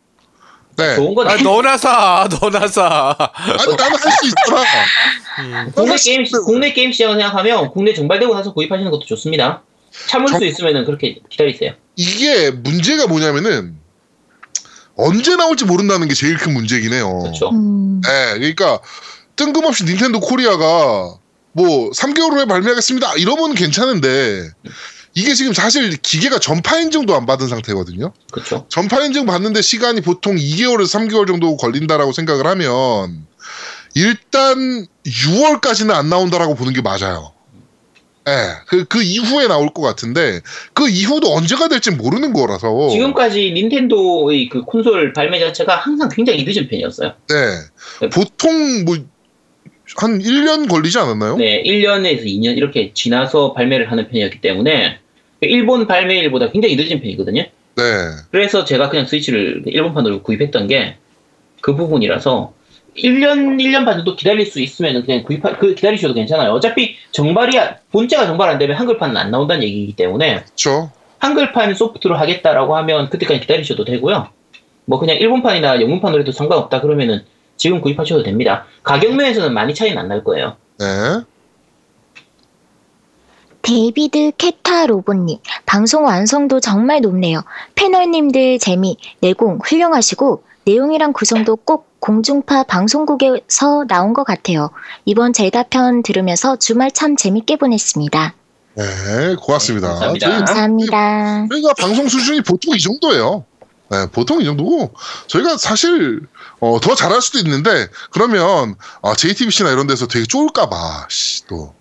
네. 0.76 0.96
좋은 0.96 1.14
건아 1.14 1.36
너나 1.36 1.78
사 1.78 2.28
너나 2.40 2.66
사. 2.68 3.16
아니 3.18 3.76
나는 3.76 3.96
할 3.98 4.12
수 4.12 4.26
있잖아. 4.26 5.70
국내 5.74 5.96
게임 5.96 6.24
국내 6.44 6.72
게임 6.74 6.92
시장을 6.92 7.16
생각하면 7.16 7.70
국내 7.70 7.94
정발되고 7.94 8.34
나서 8.34 8.52
구입하시는 8.52 8.90
것도 8.90 9.06
좋습니다. 9.06 9.62
참을 10.08 10.26
정- 10.26 10.38
수 10.38 10.44
있으면은 10.44 10.84
그렇게 10.84 11.20
기다리세요. 11.30 11.72
이게 11.96 12.50
문제가 12.50 13.06
뭐냐면은 13.06 13.78
언제 14.96 15.34
나올지 15.36 15.64
모른다는 15.64 16.08
게 16.08 16.14
제일 16.14 16.36
큰 16.36 16.52
문제긴 16.52 16.92
해요. 16.92 17.20
그렇죠. 17.22 17.48
음, 17.50 18.00
네, 18.02 18.34
그러니까 18.38 18.80
뜬금없이 19.36 19.84
닌텐도 19.84 20.20
코리아가 20.20 21.18
뭐 21.52 21.90
3개월 21.90 22.32
후에 22.32 22.44
발매하겠습니다. 22.46 23.14
이러면 23.14 23.54
괜찮은데 23.54 24.50
이게 25.14 25.34
지금 25.34 25.54
사실 25.54 25.96
기계가 25.96 26.38
전파 26.38 26.78
인증도 26.78 27.16
안 27.16 27.24
받은 27.24 27.48
상태거든요. 27.48 28.12
그렇죠. 28.30 28.66
전파 28.68 29.02
인증 29.04 29.24
받는데 29.24 29.62
시간이 29.62 30.02
보통 30.02 30.36
2개월에서 30.36 31.08
3개월 31.08 31.26
정도 31.26 31.56
걸린다라고 31.56 32.12
생각을 32.12 32.46
하면 32.46 33.26
일단 33.94 34.86
6월까지는 35.06 35.90
안 35.92 36.10
나온다라고 36.10 36.54
보는 36.54 36.74
게 36.74 36.82
맞아요. 36.82 37.32
예, 38.28 38.32
그, 38.66 38.84
그 38.84 39.02
이후에 39.02 39.46
나올 39.46 39.72
것 39.72 39.82
같은데, 39.82 40.40
그 40.74 40.88
이후도 40.88 41.32
언제가 41.32 41.68
될지 41.68 41.92
모르는 41.92 42.32
거라서. 42.32 42.88
지금까지 42.90 43.52
닌텐도의 43.52 44.48
그 44.48 44.62
콘솔 44.62 45.12
발매 45.12 45.38
자체가 45.38 45.76
항상 45.76 46.08
굉장히 46.08 46.42
늦은 46.44 46.68
편이었어요. 46.68 47.14
네. 47.28 48.08
보통 48.10 48.84
뭐, 48.84 48.96
한 49.96 50.18
1년 50.18 50.68
걸리지 50.68 50.98
않았나요? 50.98 51.36
네, 51.36 51.62
1년에서 51.62 52.24
2년 52.24 52.56
이렇게 52.56 52.92
지나서 52.92 53.52
발매를 53.52 53.90
하는 53.90 54.08
편이었기 54.08 54.40
때문에 54.40 54.98
일본 55.40 55.86
발매일보다 55.86 56.50
굉장히 56.50 56.76
늦은 56.76 57.00
편이거든요. 57.00 57.42
네. 57.76 57.82
그래서 58.30 58.64
제가 58.64 58.88
그냥 58.88 59.06
스위치를 59.06 59.62
일본판으로 59.66 60.22
구입했던 60.22 60.66
게 60.68 60.96
그 61.66 61.74
부분이라서 61.74 62.52
1년, 62.96 63.60
1년 63.60 63.84
반 63.84 63.96
정도 63.96 64.14
기다릴 64.14 64.46
수 64.46 64.60
있으면 64.60 65.04
그냥 65.04 65.24
구입하, 65.24 65.58
그 65.58 65.74
기다리셔도 65.74 66.14
괜찮아요. 66.14 66.52
어차피 66.52 66.94
정발이, 67.10 67.58
본체가 67.90 68.24
정발 68.26 68.48
안 68.48 68.58
되면 68.58 68.76
한글판은 68.76 69.16
안 69.16 69.32
나온다는 69.32 69.64
얘기이기 69.64 69.94
때문에 69.96 70.44
그렇죠. 70.44 70.92
한글판 71.18 71.74
소프트로 71.74 72.16
하겠다라고 72.16 72.76
하면 72.76 73.10
그때까지 73.10 73.40
기다리셔도 73.40 73.84
되고요. 73.84 74.28
뭐 74.84 75.00
그냥 75.00 75.16
일본판이나 75.16 75.80
영문판으로 75.80 76.20
해도 76.20 76.30
상관없다 76.30 76.80
그러면은 76.80 77.24
지금 77.56 77.80
구입하셔도 77.80 78.22
됩니다. 78.22 78.64
가격 78.82 79.14
면에서는 79.14 79.52
많이 79.52 79.74
차이는 79.74 79.98
안 79.98 80.08
날 80.08 80.22
거예요. 80.24 80.56
네. 80.78 80.86
데이비드 83.62 84.32
게타 84.38 84.86
로봇님, 84.86 85.38
방송 85.64 86.04
완성도 86.04 86.60
정말 86.60 87.00
높네요. 87.00 87.42
패널님들 87.74 88.60
재미, 88.60 88.96
내공 89.20 89.58
훌륭하시고, 89.64 90.44
내용이랑 90.66 91.12
구성도 91.12 91.56
꼭 91.56 91.88
공중파 91.98 92.62
방송국에서 92.64 93.84
나온 93.88 94.14
것 94.14 94.22
같아요. 94.22 94.70
이번 95.04 95.32
제다편 95.32 96.04
들으면서 96.04 96.56
주말 96.56 96.92
참 96.92 97.16
재밌게 97.16 97.56
보냈습니다. 97.56 98.34
네, 98.76 98.84
고맙습니다. 99.40 99.88
네, 99.88 99.94
감사합니다. 99.94 100.26
저희, 100.28 100.38
감사합니다. 100.38 101.46
저희가 101.50 101.72
방송 101.74 102.06
수준이 102.08 102.42
보통 102.42 102.76
이 102.76 102.78
정도예요. 102.78 103.44
네, 103.88 104.06
보통 104.10 104.40
이 104.40 104.44
정도고, 104.44 104.94
저희가 105.28 105.58
사실, 105.58 106.20
어, 106.60 106.80
더 106.80 106.94
잘할 106.96 107.22
수도 107.22 107.38
있는데, 107.38 107.88
그러면, 108.10 108.74
아, 109.02 109.14
JTBC나 109.14 109.70
이런 109.70 109.86
데서 109.86 110.08
되게 110.08 110.26
쫄까봐, 110.26 111.06
씨, 111.08 111.46
또. 111.46 111.75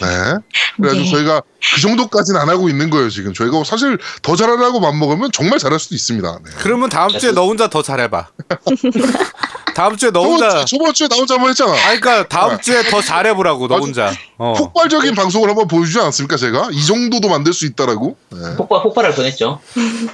네. 0.00 0.34
그래가지고 0.76 1.04
네. 1.04 1.10
저희가 1.10 1.42
그 1.74 1.80
정도까지는 1.80 2.40
안 2.40 2.48
하고 2.48 2.68
있는 2.68 2.90
거예요, 2.90 3.10
지금. 3.10 3.32
저희가 3.34 3.62
사실 3.64 3.98
더 4.22 4.36
잘하려고 4.36 4.80
맘먹으면 4.80 5.30
정말 5.32 5.58
잘할 5.58 5.78
수도 5.78 5.94
있습니다. 5.94 6.38
네. 6.44 6.50
그러면 6.58 6.88
다음 6.88 7.10
주에 7.10 7.32
너 7.32 7.46
혼자 7.46 7.68
더 7.68 7.82
잘해봐. 7.82 8.28
다음 9.74 9.96
주에 9.96 10.10
너 10.10 10.22
혼자. 10.24 10.64
저번, 10.64 10.88
주- 10.88 11.00
주에 11.00 11.08
나 11.08 11.16
혼자 11.16 11.34
한번 11.34 11.50
했잖아. 11.50 11.72
아, 11.72 11.98
그러니까 11.98 12.28
다음 12.28 12.60
주에 12.60 12.82
더 12.90 13.00
잘해보라고 13.00 13.68
너. 13.68 13.78
혼자. 13.78 14.12
어. 14.36 14.52
폭발적인 14.54 15.14
방송을 15.14 15.48
한번 15.48 15.68
보여주지 15.68 15.98
않았습니까, 16.00 16.36
제가? 16.36 16.68
이 16.72 16.84
정도도 16.84 17.28
만들 17.28 17.52
수 17.52 17.66
있다라고. 17.66 18.16
네. 18.30 18.56
폭발 18.56 18.82
폭발할 18.82 19.14
뻔했죠. 19.14 19.60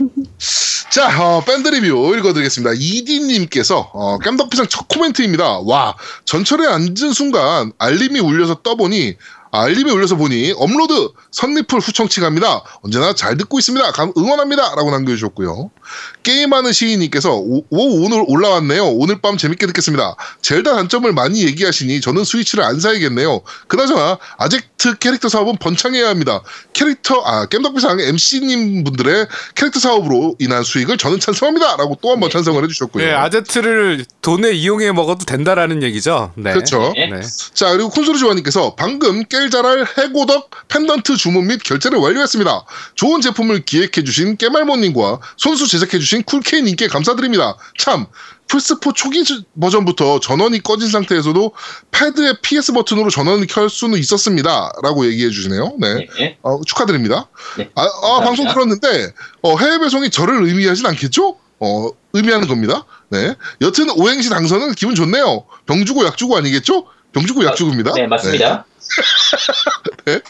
자, 0.91 1.21
어, 1.23 1.43
밴드 1.45 1.69
리뷰 1.69 2.15
읽어드리겠습니다. 2.17 2.73
이디님께서 2.77 3.91
어, 3.93 4.19
겜덕비상 4.19 4.69
첫 4.71 4.87
코멘트입니다. 4.89 5.59
와, 5.65 5.95
전철에 6.25 6.67
앉은 6.67 7.13
순간 7.13 7.73
알림이 7.79 8.21
울려서 8.21 8.63
떠보니 8.63 9.15
아, 9.19 9.36
알림이 9.63 9.91
울려서 9.91 10.17
보니 10.17 10.53
업로드 10.57 11.11
선리플 11.31 11.81
후청취 11.81 12.21
갑니다. 12.21 12.63
언제나 12.83 13.15
잘 13.15 13.37
듣고 13.37 13.59
있습니다. 13.59 13.93
감- 13.93 14.13
응원합니다. 14.17 14.75
라고 14.77 14.91
남겨주셨고요. 14.91 15.71
게임하는 16.23 16.73
시인님께서 16.73 17.35
오, 17.37 17.59
오, 17.71 18.05
오늘 18.05 18.25
올라왔네요. 18.27 18.85
오늘 18.87 19.21
밤 19.21 19.37
재밌게 19.37 19.67
듣겠습니다. 19.69 20.17
젤다 20.43 20.75
단점을 20.75 21.11
많이 21.13 21.45
얘기하시니 21.45 22.01
저는 22.01 22.25
스위치를 22.25 22.65
안 22.65 22.81
사야겠네요. 22.81 23.43
그나저나 23.69 24.19
아젝트 24.37 24.97
캐릭터 24.99 25.29
사업은 25.29 25.57
번창해야 25.59 26.09
합니다. 26.09 26.43
캐릭터 26.73 27.21
아 27.25 27.47
겜덕비상 27.47 28.01
MC님 28.01 28.85
분들의 28.85 29.27
캐릭터 29.55 29.79
사업으로 29.81 30.35
인한 30.39 30.63
수익을 30.65 30.99
저는 30.99 31.21
찬성합니다. 31.21 31.77
라고 31.77 31.97
또 32.03 32.13
한번 32.13 32.31
찬성을 32.31 32.63
해주셨고요. 32.65 33.05
네, 33.05 33.13
아제트를 33.13 34.05
돈에 34.23 34.51
이용해 34.53 34.93
먹어도 34.93 35.25
된다라는 35.25 35.83
얘기죠. 35.85 36.33
네. 36.37 36.53
그렇죠. 36.53 36.93
네. 36.97 37.07
네. 37.11 37.21
자 37.55 37.71
그리고 37.73 37.91
콘솔이 37.91 38.19
조아님께서 38.19 38.75
방금 38.77 39.25
깰자랄 39.51 39.87
해고덕 39.99 40.51
펜던트 40.69 41.17
주문 41.17 41.47
및 41.47 41.63
결제를 41.63 41.99
완료했습니다. 41.99 42.65
좋은 42.95 43.21
제품을 43.21 43.65
기획해주신 43.65 44.37
깨말모님과 44.37 45.21
손수 45.37 45.67
제작해주신 45.69 46.25
쿨케이님께 46.25 46.89
감사드립니다. 46.89 47.57
참 47.79 48.07
플스4 48.49 48.95
초기 48.95 49.25
주- 49.25 49.43
버전부터 49.61 50.21
전원이 50.21 50.63
꺼진 50.63 50.89
상태에서도 50.89 51.53
패드의 51.91 52.37
PS 52.43 52.73
버튼으로 52.73 53.11
전원을 53.11 53.47
켤 53.49 53.69
수는 53.69 53.99
있었습니다. 53.99 54.73
라고 54.83 55.07
얘기해 55.07 55.31
주시네요. 55.31 55.75
네. 55.81 56.07
네. 56.19 56.39
어, 56.43 56.61
축하드립니다. 56.65 57.29
네. 57.59 57.71
아, 57.75 57.83
아. 57.83 58.21
방송 58.21 58.47
들었는데 58.49 59.13
어, 59.43 59.57
해외 59.59 59.79
배송이 59.79 60.11
저를 60.11 60.45
의미하진 60.45 60.87
않겠죠? 60.87 61.37
어, 61.59 61.89
의미하는 62.13 62.47
겁니다. 62.47 62.85
네. 63.09 63.35
여튼 63.63 63.91
오행시 63.91 64.29
당선은 64.29 64.75
기분 64.75 64.95
좋네요. 64.95 65.45
병 65.67 65.85
주고 65.85 66.05
약 66.05 66.17
주고 66.17 66.37
아니겠죠? 66.37 66.87
병주고 67.17 67.45
약주고입니다. 67.47 67.93
네, 67.95 68.07
맞습니다. 68.07 68.67
네. 70.05 70.21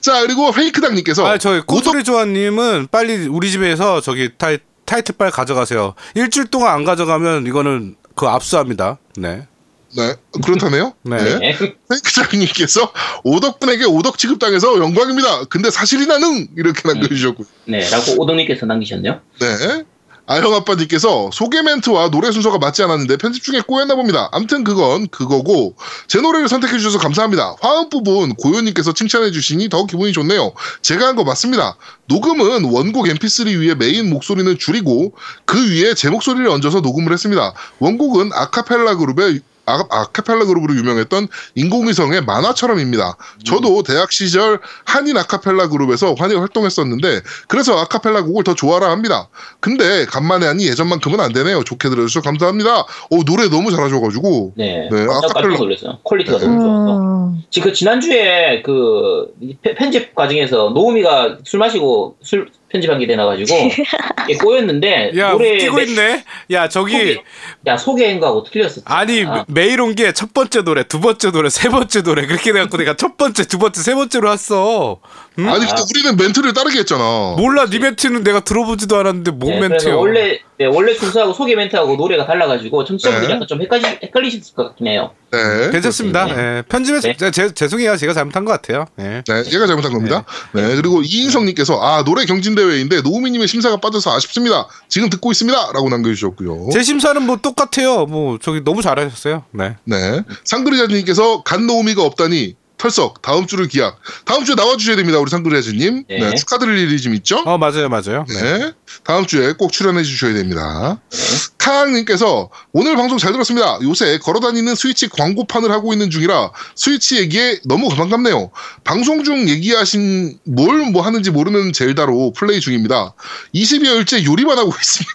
자, 0.00 0.20
그리고 0.22 0.50
페이크당님께서 0.50 1.24
아, 1.26 1.38
저희 1.38 1.60
고소리 1.60 2.02
조아님은 2.02 2.88
빨리 2.90 3.28
우리 3.28 3.50
집에서 3.50 4.00
저기 4.00 4.30
타이, 4.36 4.58
타이틀 4.84 5.14
빨 5.16 5.30
가져가세요. 5.30 5.94
일주일 6.16 6.48
동안 6.48 6.74
안 6.74 6.84
가져가면 6.84 7.46
이거는 7.46 7.94
그 8.16 8.26
압수합니다. 8.26 8.98
네. 9.16 9.46
네, 9.94 10.14
그렇다네요. 10.42 10.94
네. 11.02 11.16
네. 11.22 11.38
네. 11.38 11.74
페이크장님께서 11.88 12.92
오덕분에게 13.24 13.84
오덕 13.84 14.18
취급당해서 14.18 14.78
영광입니다. 14.78 15.44
근데 15.44 15.70
사실이 15.70 16.06
나는 16.06 16.48
이렇게 16.56 16.80
남겨주셨고, 16.88 17.44
네, 17.66 17.88
라고 17.90 18.20
오동님께서 18.20 18.66
남기셨네요. 18.66 19.20
네. 19.40 19.84
아형 20.32 20.54
아빠님께서 20.54 21.28
소개 21.30 21.60
멘트와 21.60 22.10
노래 22.10 22.32
순서가 22.32 22.56
맞지 22.56 22.82
않았는데 22.82 23.18
편집 23.18 23.44
중에 23.44 23.60
꼬였나 23.60 23.94
봅니다. 23.96 24.30
암튼 24.32 24.64
그건 24.64 25.08
그거고 25.08 25.76
제 26.08 26.22
노래를 26.22 26.48
선택해 26.48 26.78
주셔서 26.78 26.98
감사합니다. 26.98 27.56
화음 27.60 27.90
부분 27.90 28.34
고요님께서 28.36 28.94
칭찬해 28.94 29.30
주시니 29.30 29.68
더 29.68 29.84
기분이 29.84 30.12
좋네요. 30.12 30.52
제가 30.80 31.06
한 31.06 31.12
거 31.12 31.24
맞습니다. 31.24 31.76
녹음은 32.06 32.64
원곡 32.72 33.04
MP3 33.04 33.60
위에 33.60 33.74
메인 33.74 34.08
목소리는 34.08 34.56
줄이고 34.58 35.12
그 35.44 35.58
위에 35.70 35.92
제 35.92 36.08
목소리를 36.08 36.48
얹어서 36.48 36.80
녹음을 36.80 37.12
했습니다. 37.12 37.52
원곡은 37.80 38.30
아카펠라 38.32 38.96
그룹의 38.96 39.40
아, 39.66 39.84
아카펠라 39.88 40.44
그룹으로 40.46 40.74
유명했던 40.74 41.28
인공위성의 41.54 42.24
만화처럼입니다. 42.24 43.16
저도 43.44 43.82
대학 43.82 44.10
시절 44.10 44.60
한인 44.84 45.16
아카펠라 45.16 45.68
그룹에서 45.68 46.14
환희 46.14 46.34
활동했었는데 46.34 47.20
그래서 47.48 47.78
아카펠라 47.78 48.24
곡을 48.24 48.44
더 48.44 48.54
좋아라 48.54 48.90
합니다. 48.90 49.28
근데 49.60 50.04
간만에 50.06 50.46
하니 50.46 50.66
예전만큼은 50.66 51.20
안 51.20 51.32
되네요. 51.32 51.62
좋게 51.62 51.88
들어주셔서 51.88 52.24
감사합니다. 52.24 52.80
어, 52.80 53.24
노래 53.24 53.48
너무 53.48 53.70
잘하셔가지고 53.70 54.54
네. 54.56 54.88
네, 54.90 55.06
아카펠라. 55.08 55.56
놀랐어요. 55.56 55.98
퀄리티가 56.02 56.38
너무 56.38 56.60
좋아서. 56.60 56.98
음, 56.98 57.42
지금 57.50 57.70
그 57.70 57.74
지난주에 57.76 58.62
그 58.64 59.32
편집 59.76 60.14
과정에서 60.14 60.70
노우미가 60.70 61.38
술 61.44 61.60
마시고 61.60 62.16
술 62.22 62.50
편집한 62.72 62.98
게 62.98 63.06
되나가지고 63.06 63.54
이게 64.28 64.38
꼬였는데 64.38 65.12
야, 65.18 65.30
노래 65.32 65.54
웃기고 65.54 65.76
매- 65.76 65.82
있네. 65.84 66.24
야, 66.52 66.68
저기 66.68 66.92
소개- 66.92 67.22
야 67.66 67.76
소개한 67.76 68.18
거하고 68.20 68.44
틀렸어. 68.44 68.80
아니 68.86 69.24
아, 69.24 69.44
메일 69.48 69.80
온 69.80 69.94
게 69.94 70.12
첫 70.12 70.32
번째 70.32 70.62
노래, 70.62 70.82
두 70.84 71.00
번째 71.00 71.30
노래, 71.30 71.50
세 71.50 71.68
번째 71.68 72.02
노래 72.02 72.26
그렇게 72.26 72.52
돼갖고 72.52 72.76
내가 72.78 72.96
첫 72.96 73.16
번째, 73.16 73.44
두 73.44 73.58
번째, 73.58 73.82
세 73.82 73.94
번째로 73.94 74.30
했어. 74.32 74.98
응? 75.38 75.48
아니 75.48 75.66
근데 75.66 75.82
우리는 75.94 76.16
멘트를 76.16 76.52
따르게 76.54 76.80
했잖아. 76.80 77.34
몰라, 77.38 77.66
네 77.66 77.78
멘트는 77.78 78.22
내가 78.24 78.40
들어보지도 78.40 78.96
않았는데 78.98 79.30
뭔 79.32 79.60
네? 79.60 79.68
그래서 79.68 79.96
원래 79.96 80.40
네, 80.58 80.66
원래 80.66 80.94
순서하고 80.94 81.32
소개 81.32 81.54
멘트하고 81.56 81.96
노래가 81.96 82.24
달라가지고 82.26 82.84
청취자분들이 82.84 83.28
네. 83.28 83.34
약간 83.34 83.48
좀 83.48 83.60
헷갈리, 83.62 83.84
헷갈리실 84.02 84.54
것 84.54 84.68
같긴 84.68 84.86
해요. 84.86 85.10
네. 85.32 85.70
괜찮습니다. 85.72 86.26
네. 86.26 86.34
예, 86.58 86.62
편집에서 86.68 87.08
네. 87.08 87.16
제, 87.16 87.30
제, 87.30 87.52
죄송해요, 87.54 87.96
제가 87.96 88.12
잘못한 88.12 88.44
것 88.44 88.52
같아요. 88.52 88.84
예. 89.00 89.22
네, 89.26 89.42
얘가 89.52 89.66
잘못한 89.66 89.92
겁니다. 89.92 90.24
네, 90.52 90.76
그리고 90.76 91.02
이인성님께서 91.02 91.80
아 91.80 92.04
노래 92.04 92.24
경진대 92.26 92.61
회인데 92.64 93.00
노우미님의 93.02 93.48
심사가 93.48 93.76
빠져서 93.76 94.14
아쉽습니다. 94.16 94.68
지금 94.88 95.10
듣고 95.10 95.30
있습니다.라고 95.30 95.88
남겨주셨고요. 95.88 96.70
제 96.72 96.82
심사는 96.82 97.20
뭐 97.22 97.36
똑같아요. 97.36 98.06
뭐 98.06 98.38
저기 98.40 98.62
너무 98.64 98.82
잘하셨어요. 98.82 99.44
네. 99.52 99.76
네, 99.84 100.22
상그리자님께서 100.44 101.42
간 101.42 101.66
노우미가 101.66 102.02
없다니 102.02 102.56
털썩 102.82 103.22
다음 103.22 103.46
주를 103.46 103.68
기약. 103.68 103.96
다음 104.24 104.44
주에 104.44 104.56
나와주셔야 104.56 104.96
됩니다, 104.96 105.20
우리 105.20 105.30
상그리자님. 105.30 106.04
네. 106.08 106.18
네. 106.18 106.34
축하드릴 106.34 106.76
일이 106.78 107.00
좀 107.00 107.14
있죠. 107.14 107.38
어 107.46 107.56
맞아요, 107.56 107.88
맞아요. 107.88 108.24
네. 108.28 108.42
네. 108.42 108.72
다음 109.04 109.24
주에 109.24 109.52
꼭 109.52 109.70
출연해 109.72 110.02
주셔야 110.02 110.34
됩니다. 110.34 110.98
네. 111.10 111.18
카앙님께서 111.58 112.50
오늘 112.72 112.96
방송 112.96 113.18
잘 113.18 113.30
들었습니다. 113.30 113.78
요새 113.82 114.18
걸어다니는 114.18 114.74
스위치 114.74 115.08
광고판을 115.08 115.70
하고 115.70 115.92
있는 115.92 116.10
중이라 116.10 116.50
스위치 116.74 117.18
얘기에 117.18 117.60
너무 117.66 117.88
반갑네요. 117.88 118.50
방송 118.82 119.22
중 119.22 119.48
얘기하신 119.48 120.38
뭘 120.44 120.72
뭐 120.92 121.02
하는지 121.02 121.30
모르는 121.30 121.72
젤다로 121.72 122.32
플레이 122.36 122.58
중입니다. 122.58 123.14
20여일째 123.54 124.24
요리만 124.24 124.58
하고 124.58 124.70
있습니다. 124.76 125.12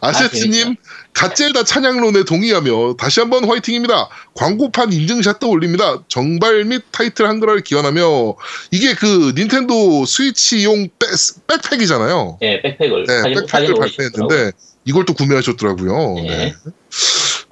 아세트님, 0.00 0.76
갓젤다 1.14 1.64
찬양론에 1.64 2.24
동의하며 2.24 2.94
다시 2.98 3.20
한번 3.20 3.44
화이팅입니다. 3.44 4.08
광고판 4.34 4.92
인증샷도 4.92 5.48
올립니다. 5.48 6.02
정발 6.08 6.64
및 6.64 6.82
타이틀 6.90 7.28
한글화를 7.28 7.62
기원하며 7.62 8.34
이게 8.72 8.94
그 8.94 9.32
닌텐도 9.36 10.04
스위치용 10.04 10.88
백, 10.98 11.08
백팩이잖아요. 11.46 12.38
네, 12.40 12.60
백팩을 12.62 13.04
네, 13.06 13.22
백팩을 13.34 13.74
올리시더라고요. 13.78 14.50
이걸 14.84 15.04
또 15.04 15.14
구매하셨더라고요. 15.14 16.14
네. 16.16 16.22
네. 16.22 16.54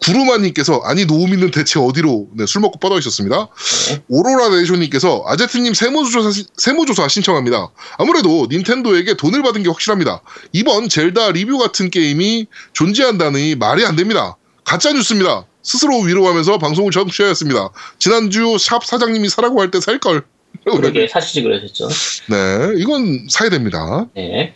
구루마님께서 0.03 0.81
아니 0.85 1.05
노우미는 1.07 1.51
대체 1.51 1.79
어디로 1.79 2.29
네, 2.35 2.47
술 2.47 2.61
먹고 2.61 2.79
뻗어 2.79 2.99
있었습니다. 2.99 3.49
네. 3.89 4.03
오로라 4.09 4.49
네이션님께서 4.51 5.23
아제트님 5.27 5.75
세무조사, 5.75 6.31
시- 6.31 6.47
세무조사 6.57 7.09
신청합니다. 7.09 7.71
아무래도 7.99 8.47
닌텐도에게 8.51 9.15
돈을 9.15 9.43
받은 9.43 9.63
게 9.63 9.69
확실합니다. 9.69 10.23
이번 10.53 10.89
젤다 10.89 11.33
리뷰 11.33 11.59
같은 11.59 11.91
게임이 11.91 12.47
존재한다니 12.73 13.55
말이 13.55 13.85
안 13.85 13.97
됩니다. 13.97 14.37
가짜 14.65 14.93
뉴스입니다. 14.93 15.47
스스로 15.63 16.01
위로하면서 16.01 16.59
방송을 16.59 16.91
청취하였습니다. 16.91 17.71
지난주 17.99 18.57
샵 18.59 18.85
사장님이 18.85 19.29
사라고 19.29 19.61
할 19.61 19.71
때 19.71 19.81
살 19.81 19.99
걸. 19.99 20.25
그렇게 20.65 21.09
사시지 21.09 21.43
그러셨죠. 21.43 21.89
네, 22.29 22.73
이건 22.77 23.27
사야 23.31 23.49
됩니다. 23.49 24.07
네. 24.15 24.55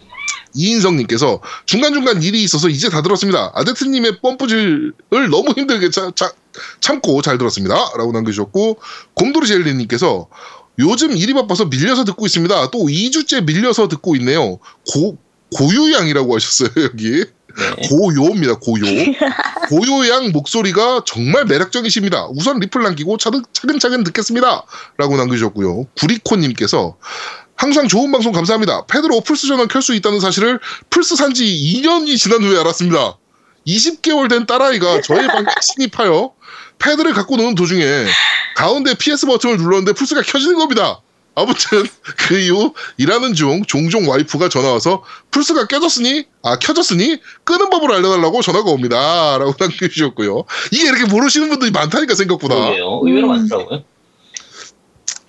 이인성님께서 0.56 1.40
중간중간 1.66 2.22
일이 2.22 2.42
있어서 2.42 2.68
이제 2.68 2.88
다 2.88 3.02
들었습니다. 3.02 3.52
아데트님의 3.54 4.20
펌프질을 4.20 4.92
너무 5.30 5.52
힘들게 5.56 5.90
차- 5.90 6.10
차- 6.14 6.32
참고 6.80 7.20
잘 7.22 7.38
들었습니다. 7.38 7.74
라고 7.96 8.12
남겨주셨고, 8.12 8.78
곰돌이 9.14 9.46
젤리님께서 9.46 10.28
요즘 10.78 11.16
일이 11.16 11.34
바빠서 11.34 11.66
밀려서 11.66 12.04
듣고 12.04 12.26
있습니다. 12.26 12.70
또 12.70 12.78
2주째 12.86 13.44
밀려서 13.44 13.88
듣고 13.88 14.16
있네요. 14.16 14.58
고, 14.92 15.16
고유양이라고 15.54 16.34
하셨어요, 16.34 16.70
여기. 16.84 17.24
네. 17.56 17.88
고요입니다, 17.88 18.58
고요. 18.58 18.82
고요양 19.70 20.32
목소리가 20.32 21.02
정말 21.06 21.46
매력적이십니다. 21.46 22.26
우선 22.28 22.58
리플 22.60 22.82
남기고 22.82 23.16
차근, 23.16 23.42
차근차근 23.52 24.04
듣겠습니다. 24.04 24.64
라고 24.98 25.16
남겨주셨고요. 25.16 25.84
구리코님께서 25.98 26.96
항상 27.56 27.88
좋은 27.88 28.12
방송 28.12 28.32
감사합니다. 28.32 28.86
패드로 28.86 29.20
플스 29.22 29.46
전원 29.46 29.68
켤 29.68 29.80
수 29.80 29.94
있다는 29.94 30.20
사실을 30.20 30.60
플스 30.90 31.16
산지 31.16 31.44
2년이 31.44 32.18
지난 32.18 32.42
후에 32.42 32.58
알았습니다. 32.60 33.16
20개월 33.66 34.28
된 34.28 34.46
딸아이가 34.46 35.00
저의 35.00 35.26
방에 35.26 35.46
침입하여 35.60 36.32
패드를 36.78 37.12
갖고 37.14 37.36
노는 37.36 37.54
도중에 37.54 37.84
가운데 38.56 38.94
PS 38.94 39.26
버튼을 39.26 39.56
눌렀는데 39.56 39.92
플스가 39.92 40.22
켜지는 40.22 40.56
겁니다. 40.56 41.00
아무튼 41.34 41.84
그 42.16 42.38
이후 42.38 42.72
일하는 42.96 43.34
중 43.34 43.62
종종 43.66 44.08
와이프가 44.08 44.48
전화 44.48 44.72
와서 44.72 45.04
플스가 45.30 45.66
깨졌으니 45.66 46.24
아 46.42 46.58
켜졌으니 46.58 47.20
끄는 47.44 47.68
법을 47.68 47.92
알려달라고 47.92 48.40
전화가 48.40 48.70
옵니다라고 48.70 49.54
남겨주셨고요. 49.60 50.44
이게 50.72 50.88
이렇게 50.88 51.04
모르시는 51.04 51.50
분들이 51.50 51.70
많다니까 51.72 52.14
생각보다. 52.14 52.54
그러게요. 52.54 53.00
의외로 53.04 53.26
음. 53.28 53.32
많더라고요. 53.36 53.84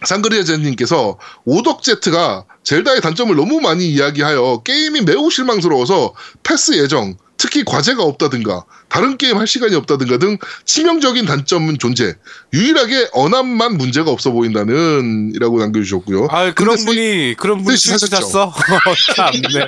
상그리아제님께서 0.06 1.18
오덕제트가 1.46 2.46
젤다의 2.68 3.00
단점을 3.00 3.34
너무 3.34 3.62
많이 3.62 3.88
이야기하여 3.90 4.62
게임이 4.66 5.02
매우 5.04 5.32
실망스러워서 5.32 6.14
패스 6.44 6.74
예정, 6.78 7.16
특히 7.38 7.64
과제가 7.64 8.04
없다든가 8.04 8.66
다른 8.90 9.18
게임 9.18 9.38
할 9.38 9.46
시간이 9.48 9.76
없다든가 9.76 10.18
등 10.18 10.38
치명적인 10.66 11.26
단점은 11.26 11.78
존재. 11.78 12.16
유일하게 12.54 13.10
언압만 13.14 13.78
문제가 13.78 14.10
없어 14.12 14.32
보인다는 14.32 15.34
이라고 15.36 15.60
남겨주셨고요. 15.60 16.28
아 16.32 16.54
그런 16.54 16.78
분이 16.84 17.36
그런 17.38 17.64
분이 17.64 17.78
스위치 17.78 18.00
스위치? 18.00 18.16
샀어. 18.16 18.54
참 19.16 19.32
네. 19.34 19.66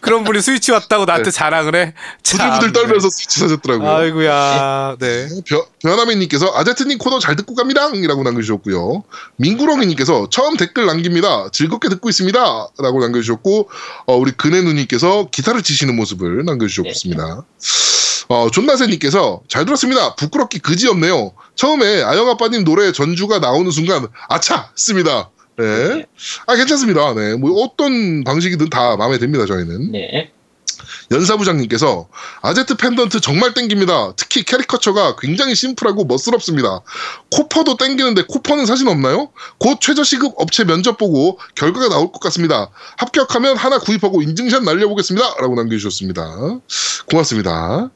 그런 0.00 0.22
분이 0.24 0.40
스위치 0.40 0.70
왔다고 0.72 1.04
나한테 1.04 1.30
자랑을 1.32 1.74
해. 1.74 1.94
부들부들 2.24 2.58
참네. 2.60 2.72
떨면서 2.72 3.10
스위치 3.10 3.40
사셨더라고요. 3.40 3.90
아이고야. 3.90 4.96
네. 5.00 5.28
변- 5.44 5.64
변하미님께서 5.82 6.52
아제트님 6.54 6.98
코너 6.98 7.18
잘 7.18 7.34
듣고 7.36 7.54
갑니다. 7.56 7.90
이라고 7.92 8.22
남겨주셨고요. 8.22 9.02
민구렁이님께서 9.36 10.28
처음 10.30 10.56
댓글 10.56 10.86
남깁니다. 10.86 11.48
즐겁게 11.52 11.88
듣고 11.88 12.08
있습니다. 12.08 12.23
라고 12.32 13.00
남겨주셨고, 13.00 13.68
어, 14.06 14.16
우리 14.16 14.32
근혜 14.32 14.62
누님께서 14.62 15.28
기타를 15.30 15.62
치시는 15.62 15.94
모습을 15.96 16.44
남겨주셨습니다. 16.44 17.44
어, 18.28 18.50
존나세님께서 18.50 19.42
잘 19.48 19.64
들었습니다. 19.64 20.14
부끄럽기 20.14 20.58
그지 20.58 20.88
없네요. 20.88 21.32
처음에 21.54 22.02
아영아빠님 22.02 22.64
노래 22.64 22.92
전주가 22.92 23.38
나오는 23.38 23.70
순간, 23.70 24.06
아차! 24.28 24.70
씁니다. 24.74 25.30
네. 25.56 26.04
아, 26.46 26.56
괜찮습니다. 26.56 27.14
네. 27.14 27.34
뭐 27.34 27.62
어떤 27.62 28.24
방식이든 28.24 28.70
다 28.70 28.96
마음에 28.96 29.18
듭니다, 29.18 29.46
저희는. 29.46 29.92
네. 29.92 30.32
연사부장님께서 31.10 32.08
아제트 32.42 32.76
펜던트 32.76 33.20
정말 33.20 33.54
땡깁니다. 33.54 34.14
특히 34.16 34.42
캐리커처가 34.44 35.16
굉장히 35.16 35.54
심플하고 35.54 36.04
멋스럽습니다. 36.04 36.80
copper도 37.30 37.76
땡기는데 37.76 38.24
copper는 38.28 38.66
사진 38.66 38.88
없나요? 38.88 39.30
곧 39.58 39.80
최저시급 39.80 40.34
업체 40.36 40.64
면접 40.64 40.98
보고 40.98 41.38
결과가 41.54 41.88
나올 41.88 42.12
것 42.12 42.20
같습니다. 42.20 42.70
합격하면 42.98 43.56
하나 43.56 43.78
구입하고 43.78 44.22
인증샷 44.22 44.62
날려보겠습니다. 44.62 45.36
라고 45.40 45.54
남겨주셨습니다. 45.54 46.60
고맙습니다. 47.10 47.90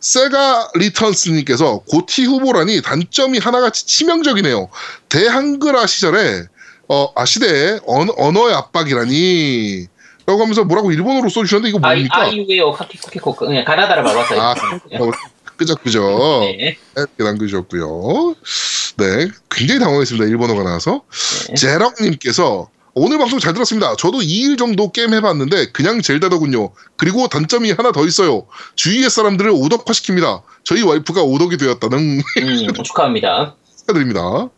세가 0.00 0.70
리턴스님께서 0.74 1.80
GOTY 1.88 2.24
후보라니 2.24 2.82
단점이 2.82 3.38
하나같이 3.38 3.86
치명적이네요. 3.86 4.68
대한글화 5.08 5.86
시절에 5.86 6.44
어, 6.88 7.12
아 7.14 7.24
시대에 7.24 7.78
언, 7.86 8.08
언어의 8.16 8.54
압박이라니 8.54 9.86
라고 10.28 10.42
하면서 10.42 10.62
뭐라고 10.62 10.92
일본어로 10.92 11.30
써주셨는데 11.30 11.70
이거 11.70 11.78
뭡니까? 11.78 12.18
아이웨어 12.20 12.70
카키코키코 12.72 13.34
그냥 13.34 13.64
가나다라 13.64 14.02
봐봤어요. 14.02 14.38
아, 14.38 14.50
어, 14.52 15.10
끄적끄적 15.56 16.02
네. 16.40 16.76
이렇게 16.94 17.24
남겨주셨고요. 17.24 18.34
네, 18.98 19.28
굉장히 19.50 19.80
당황했습니다. 19.80 20.26
일본어가 20.28 20.64
나와서. 20.64 21.00
네. 21.48 21.54
제럭님께서 21.54 22.68
오늘 22.92 23.16
방송 23.16 23.38
잘 23.38 23.54
들었습니다. 23.54 23.96
저도 23.96 24.18
2일 24.18 24.58
정도 24.58 24.92
게임 24.92 25.14
해봤는데 25.14 25.72
그냥 25.72 26.02
젤다더군요. 26.02 26.72
그리고 26.96 27.28
단점이 27.28 27.72
하나 27.72 27.90
더 27.90 28.04
있어요. 28.04 28.46
주위의 28.74 29.08
사람들을 29.08 29.50
오덕화시킵니다. 29.50 30.42
저희 30.62 30.82
와이프가 30.82 31.22
오덕이 31.22 31.56
되었다는 31.56 31.98
음, 32.20 32.82
축하합니다. 32.84 33.56
축하드립니다. 33.88 34.50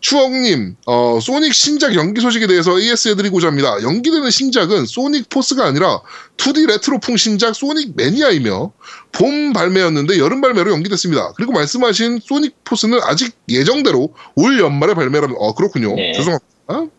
추억님, 0.00 0.76
어, 0.86 1.18
소닉 1.20 1.54
신작 1.54 1.94
연기 1.94 2.20
소식에 2.20 2.46
대해서 2.46 2.78
AS 2.78 3.08
해드리고자 3.08 3.48
합니다. 3.48 3.76
연기되는 3.82 4.30
신작은 4.30 4.86
소닉 4.86 5.28
포스가 5.28 5.66
아니라 5.66 6.00
2D 6.38 6.66
레트로풍 6.66 7.16
신작 7.16 7.54
소닉 7.54 7.94
매니아이며 7.96 8.72
봄 9.12 9.52
발매였는데 9.52 10.18
여름 10.18 10.40
발매로 10.40 10.72
연기됐습니다. 10.72 11.32
그리고 11.36 11.52
말씀하신 11.52 12.20
소닉 12.22 12.64
포스는 12.64 12.98
아직 13.02 13.34
예정대로 13.48 14.14
올 14.34 14.58
연말에 14.58 14.94
발매라면, 14.94 15.36
어, 15.38 15.54
그렇군요. 15.54 15.94
네. 15.94 16.12
죄송합니다. 16.12 16.94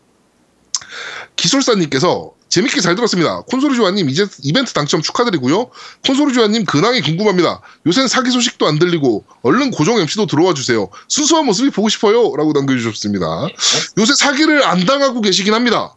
기술사님께서 1.36 2.34
재밌게 2.52 2.82
잘 2.82 2.95
들었습니다. 2.95 3.41
콘솔이 3.43 3.76
조아님 3.76 4.10
이제 4.10 4.28
이벤트 4.43 4.74
당첨 4.74 5.02
축하드리고요. 5.02 5.72
콘솔이 6.06 6.34
조아님 6.34 6.66
근황이 6.66 7.02
궁금합니다. 7.02 7.62
요샌 7.88 8.08
사기 8.10 8.30
소식도 8.30 8.68
안 8.68 8.78
들리고 8.78 9.24
얼른 9.41 9.72
고정 9.72 9.97
MC도 9.99 10.28
들어와 10.28 10.54
주세요. 10.54 10.89
순수한 11.08 11.45
모습이 11.45 11.70
보고 11.70 11.88
싶어요. 11.88 12.36
라고 12.36 12.52
남겨주셨습니다. 12.52 13.47
네. 13.47 13.56
요새 13.97 14.14
사기를 14.18 14.64
안 14.66 14.86
당하고 14.86 15.22
계시긴 15.22 15.54
합니다. 15.54 15.95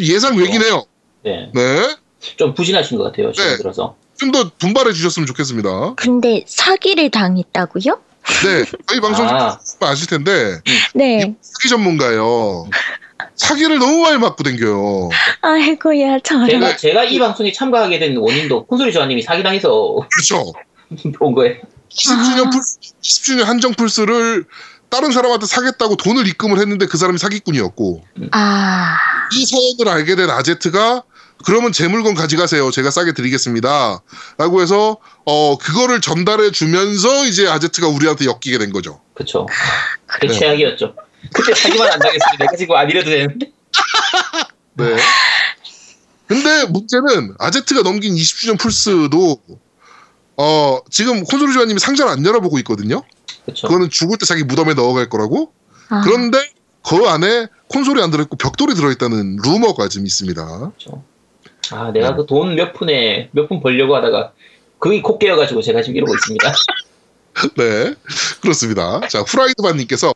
예상 0.00 0.36
외기네요. 0.36 0.84
네. 1.24 1.50
네. 1.54 1.96
좀 2.36 2.52
부진하신 2.54 2.98
것 2.98 3.04
같아요. 3.04 3.32
지금 3.32 3.50
네. 3.50 3.56
들어서. 3.56 3.96
좀 4.18 4.30
더 4.32 4.50
분발해 4.58 4.92
주셨으면 4.92 5.26
좋겠습니다. 5.26 5.94
근데 5.96 6.44
사기를 6.46 7.10
당했다고요? 7.10 8.00
네. 8.44 8.64
저희 8.86 9.00
방송 9.00 9.28
아. 9.28 9.58
아실 9.80 10.06
텐데 10.08 10.60
네. 10.94 11.34
사기 11.40 11.68
전문가예요. 11.68 12.68
사기를 13.36 13.78
너무 13.78 14.02
많이 14.02 14.18
맞고 14.18 14.42
댕겨요. 14.42 15.10
아이고야, 15.42 16.20
저런. 16.20 16.48
제가, 16.48 16.76
제가 16.76 17.04
이 17.04 17.18
방송에 17.18 17.52
참가하게 17.52 17.98
된 17.98 18.16
원인도 18.16 18.66
콘솔이 18.66 18.92
조아님이 18.92 19.22
사기당해서 19.22 20.06
그렇죠. 20.12 20.52
온 21.20 21.34
거예요. 21.34 21.56
20주년 21.90 22.50
플스, 22.50 22.78
20주년 23.02 23.44
한정 23.44 23.74
플스를 23.74 24.44
다른 24.88 25.10
사람한테 25.10 25.46
사겠다고 25.46 25.96
돈을 25.96 26.26
입금을 26.26 26.58
했는데 26.58 26.86
그 26.86 26.98
사람이 26.98 27.18
사기꾼이었고 27.18 28.04
아, 28.32 28.96
이 29.34 29.46
사연을 29.46 29.88
알게 29.88 30.16
된 30.16 30.30
아제트가 30.30 31.02
그러면 31.44 31.72
제 31.72 31.88
물건 31.88 32.14
가져가세요. 32.14 32.70
제가 32.70 32.90
싸게 32.90 33.12
드리겠습니다. 33.12 34.02
라고 34.38 34.62
해서 34.62 34.98
어 35.24 35.56
그거를 35.58 36.00
전달해 36.00 36.50
주면서 36.50 37.26
이제 37.26 37.48
아제트가 37.48 37.88
우리한테 37.88 38.26
엮이게 38.26 38.58
된 38.58 38.72
거죠. 38.72 39.00
그쵸. 39.14 39.46
그게 40.06 40.28
네. 40.28 40.34
최악이었죠. 40.34 40.94
그때 41.32 41.54
사기만 41.54 41.90
안 41.90 41.98
당했으면 41.98 42.36
내가 42.38 42.56
지금 42.56 42.76
안 42.76 42.88
이래도 42.90 43.10
되는데. 43.10 43.52
네. 44.74 44.96
근데 46.26 46.64
문제는 46.66 47.34
아제트가 47.38 47.82
넘긴 47.82 48.14
20주년 48.14 48.58
플스도 48.58 49.38
어 50.36 50.78
지금 50.90 51.24
콘솔 51.24 51.52
주아님이 51.52 51.78
상자를 51.78 52.10
안 52.10 52.24
열어보고 52.24 52.58
있거든요. 52.60 53.02
그쵸. 53.44 53.66
그거는 53.68 53.90
죽을 53.90 54.16
때 54.18 54.24
자기 54.24 54.42
무덤에 54.44 54.74
넣어갈 54.74 55.08
거라고. 55.08 55.52
아. 55.88 56.00
그런데 56.04 56.38
그 56.86 57.06
안에 57.06 57.48
콘솔이 57.68 58.00
안 58.02 58.10
들어있고 58.10 58.36
벽돌이 58.36 58.74
들어있다는 58.74 59.36
루머가 59.44 59.88
좀 59.88 60.06
있습니다. 60.06 60.72
그쵸. 60.78 61.04
아, 61.70 61.90
내가 61.92 62.16
그돈 62.16 62.54
몇 62.56 62.72
푼에 62.72 63.28
몇 63.32 63.48
푼 63.48 63.60
벌려고 63.60 63.94
하다가 63.96 64.32
그게 64.78 65.00
콕 65.00 65.18
깨어가지고 65.18 65.62
제가 65.62 65.82
지금 65.82 65.96
이러고 65.96 66.14
있습니다. 66.14 66.52
네, 67.56 67.94
그렇습니다. 68.40 69.00
자, 69.08 69.20
후라이드반님께서 69.20 70.12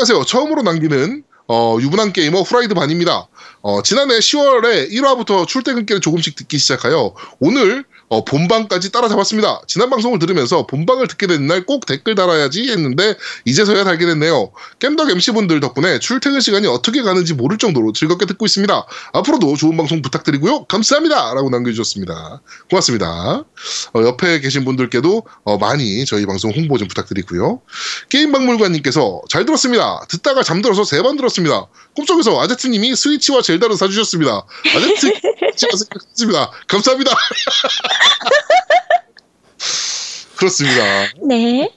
안녕하세요. 0.00 0.26
처음으로 0.26 0.62
남기는 0.62 1.24
어, 1.48 1.76
유부남 1.80 2.12
게이머 2.12 2.42
후라이드 2.42 2.72
반입니다. 2.72 3.26
어, 3.62 3.82
지난해 3.82 4.20
10월에 4.20 4.92
1화부터 4.92 5.44
출퇴근길에 5.44 5.98
조금씩 5.98 6.36
듣기 6.36 6.56
시작하여 6.56 7.16
오늘 7.40 7.84
어, 8.10 8.24
본방까지 8.24 8.90
따라잡았습니다. 8.92 9.62
지난 9.66 9.90
방송을 9.90 10.18
들으면서 10.18 10.66
본방을 10.66 11.08
듣게 11.08 11.26
된 11.26 11.46
날 11.46 11.64
꼭 11.66 11.86
댓글 11.86 12.14
달아야지 12.14 12.70
했는데 12.70 13.14
이제서야 13.44 13.84
달게 13.84 14.06
됐네요. 14.06 14.50
겜덕 14.78 15.10
MC분들 15.10 15.60
덕분에 15.60 15.98
출퇴근 15.98 16.40
시간이 16.40 16.66
어떻게 16.66 17.02
가는지 17.02 17.34
모를 17.34 17.58
정도로 17.58 17.92
즐겁게 17.92 18.26
듣고 18.26 18.46
있습니다. 18.46 18.86
앞으로도 19.12 19.56
좋은 19.56 19.76
방송 19.76 20.02
부탁드리고요. 20.02 20.64
감사합니다. 20.64 21.34
라고 21.34 21.50
남겨주셨습니다. 21.50 22.40
고맙습니다. 22.70 23.44
어, 23.94 24.02
옆에 24.02 24.40
계신 24.40 24.64
분들께도 24.64 25.22
어, 25.44 25.58
많이 25.58 26.04
저희 26.06 26.26
방송 26.26 26.50
홍보 26.52 26.76
좀 26.78 26.88
부탁드리고요. 26.88 27.60
게임박물관님께서 28.08 29.22
잘 29.28 29.44
들었습니다. 29.44 30.00
듣다가 30.08 30.42
잠들어서 30.42 30.84
세 30.84 30.98
번 31.02 31.16
들었습니다. 31.16 31.66
꿈속에서 31.94 32.40
아제트님이 32.42 32.94
스위치와 32.96 33.40
젤다를 33.42 33.76
사주셨습니다. 33.76 34.44
아제트 34.76 35.12
제가 35.56 35.76
생각했습니다. 35.76 36.50
감사합니다. 36.68 37.12
그렇습니다. 40.36 40.82
네. 41.26 41.72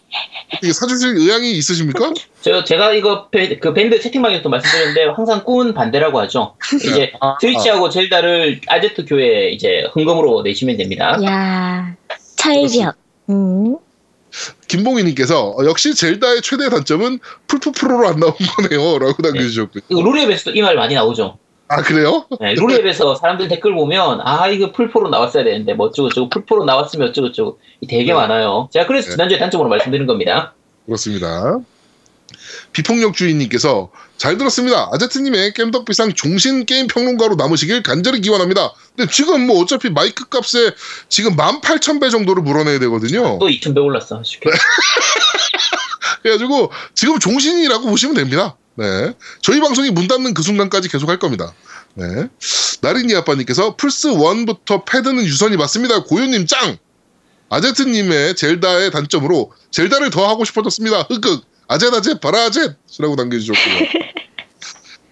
이게 0.62 0.72
사주실 0.72 1.18
의향이 1.18 1.52
있으십니까? 1.54 2.14
저 2.42 2.64
제가 2.64 2.94
이거 2.94 3.28
배- 3.30 3.58
그 3.58 3.74
밴드 3.74 4.00
채팅방에서 4.00 4.50
말씀드렸는데 4.50 5.06
항상 5.16 5.44
꿈은 5.44 5.74
반대라고 5.74 6.20
하죠. 6.22 6.56
이제 6.76 7.12
아, 7.22 7.38
스위치하고 7.42 7.90
젤다를 7.90 8.62
아제트 8.68 9.06
교회 9.06 9.50
이제 9.50 9.84
흥금으로 9.94 10.44
내시면 10.44 10.78
됩니다. 10.78 11.18
야, 11.24 11.96
차이력. 12.36 12.96
음. 13.30 13.78
김봉희님께서 14.68 15.50
어, 15.50 15.66
역시 15.66 15.96
젤다의 15.96 16.42
최대 16.42 16.70
단점은 16.70 17.20
풀프 17.48 17.72
프로로 17.72 18.08
안 18.10 18.20
나온 18.20 18.34
거네요. 18.34 19.00
라고 19.00 19.16
남겨주셨고요. 19.24 19.82
이거 19.90 20.02
룰앱에서도 20.04 20.56
이말 20.56 20.76
많이 20.76 20.94
나오죠. 20.94 21.40
아, 21.72 21.82
그래요? 21.84 22.26
네, 22.42 22.54
룰앱에서 22.54 23.16
사람들 23.16 23.48
댓글 23.48 23.74
보면 23.74 24.20
아 24.26 24.50
이거 24.50 24.74
풀포로 24.74 25.08
나왔어야 25.10 25.46
되는데 25.46 25.74
뭐 25.74 25.88
어쩌고저쩌고 25.88 26.30
풀포로 26.30 26.66
나왔으면 26.66 27.10
어쩌고저쩌고 27.10 27.60
이 27.80 27.88
되게 27.88 28.08
네. 28.08 28.14
많아요. 28.14 28.68
제가 28.74 28.88
그래서 28.88 29.08
네. 29.08 29.12
지난주에 29.14 29.40
단점으로 29.40 29.70
말씀드린 29.70 30.06
겁니다. 30.06 30.54
그렇습니다. 30.86 31.60
비폭력 32.74 33.14
주인님께서 33.14 33.90
잘 34.18 34.38
들었습니다. 34.38 34.90
아제트님의 34.92 35.54
겜덕비상 35.54 36.14
종신 36.14 36.66
게임 36.66 36.88
평론가로 36.88 37.36
남으시길 37.36 37.84
간절히 37.84 38.20
기원합니다. 38.20 38.74
근데 38.96 39.10
지금 39.10 39.48
뭐 39.48 39.62
어차피 39.62 39.90
마이크 39.90 40.28
값에 40.28 40.72
지금 41.08 41.36
18,000배 41.38 42.12
정도를 42.12 42.44
물어내야 42.44 42.80
되거든요. 42.80 43.40
또 43.40 43.48
2,000배 43.48 43.84
올랐어. 43.84 44.22
쉽게. 44.24 44.50
그래가지고 46.22 46.72
지금 46.94 47.20
종신이라고 47.20 47.88
보시면 47.90 48.16
됩니다. 48.16 48.58
네. 48.76 49.14
저희 49.42 49.60
방송이 49.60 49.92
문 49.92 50.08
닫는 50.08 50.34
그 50.34 50.42
순간까지 50.42 50.90
계속 50.90 51.10
할 51.10 51.20
겁니다. 51.20 51.54
네. 51.94 52.28
나린이 52.82 53.16
아빠님께서 53.16 53.76
플스 53.76 54.10
1부터 54.10 54.86
패드는 54.86 55.24
유선이 55.24 55.58
맞습니다. 55.58 56.04
고요님 56.04 56.48
짱! 56.48 56.78
아제트님의 57.50 58.36
젤다의 58.36 58.92
단점으로 58.92 59.52
젤다를 59.72 60.10
더 60.10 60.28
하고 60.28 60.46
싶어졌습니다. 60.46 61.02
흑흑 61.04 61.44
아제다제 61.68 62.20
바라아젯 62.20 62.78
이라고 62.98 63.16
남겨주셨고요. 63.16 63.76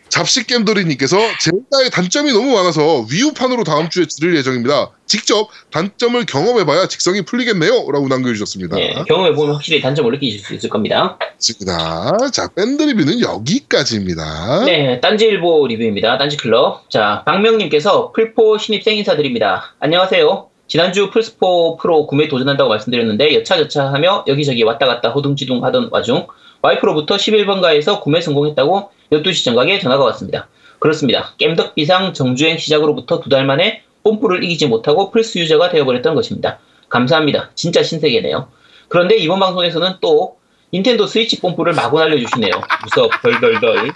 잡식겜돌이님께서 0.09 1.17
젤다의 1.39 1.91
단점이 1.91 2.31
너무 2.31 2.53
많아서 2.55 3.05
위유판으로 3.11 3.63
다음 3.63 3.89
주에 3.89 4.05
지를 4.05 4.35
예정입니다. 4.35 4.91
직접 5.05 5.47
단점을 5.71 6.23
경험해봐야 6.25 6.87
직성이 6.87 7.21
풀리겠네요. 7.23 7.91
라고 7.91 8.07
남겨주셨습니다. 8.07 8.75
네, 8.75 8.93
경험해보면 9.07 9.55
확실히 9.55 9.81
단점을 9.81 10.11
느끼실 10.11 10.41
수 10.41 10.53
있을 10.53 10.69
겁니다. 10.69 11.17
좋습니다. 11.39 12.17
자, 12.31 12.47
밴드 12.55 12.83
리뷰는 12.83 13.21
여기까지입니다. 13.21 14.65
네, 14.65 14.99
딴지일보 14.99 15.67
리뷰입니다. 15.67 16.17
딴지클럽. 16.17 16.89
자, 16.89 17.23
박명님께서 17.25 18.11
플포 18.11 18.57
신입생 18.57 18.97
인사드립니다. 18.97 19.75
안녕하세요. 19.79 20.49
지난주 20.67 21.09
플스포 21.09 21.77
프로 21.77 22.05
구매 22.05 22.27
도전한다고 22.27 22.69
말씀드렸는데 22.69 23.33
여차저차 23.33 23.91
하며 23.91 24.23
여기저기 24.27 24.61
왔다 24.61 24.85
갔다 24.85 25.09
허둥지둥 25.09 25.63
하던 25.65 25.89
와중 25.91 26.27
와이프로부터 26.61 27.15
11번가에서 27.15 28.01
구매 28.01 28.21
성공했다고 28.21 28.91
12시 29.11 29.43
정각에 29.45 29.79
전화가 29.79 30.03
왔습니다. 30.05 30.47
그렇습니다. 30.79 31.33
겜덕비상 31.37 32.13
정주행 32.13 32.57
시작으로부터 32.57 33.19
두 33.19 33.29
달 33.29 33.45
만에 33.45 33.83
뽐뿌를 34.03 34.43
이기지 34.43 34.67
못하고 34.67 35.11
플스 35.11 35.37
유저가 35.39 35.69
되어버렸던 35.69 36.15
것입니다. 36.15 36.59
감사합니다. 36.87 37.51
진짜 37.55 37.83
신세계네요. 37.83 38.47
그런데 38.87 39.15
이번 39.17 39.39
방송에서는 39.39 39.95
또 40.01 40.37
닌텐도 40.73 41.07
스위치 41.07 41.39
뽐뿌를 41.41 41.73
마구 41.73 41.99
날려주시네요. 41.99 42.51
무섭 42.83 43.11
덜덜덜. 43.21 43.91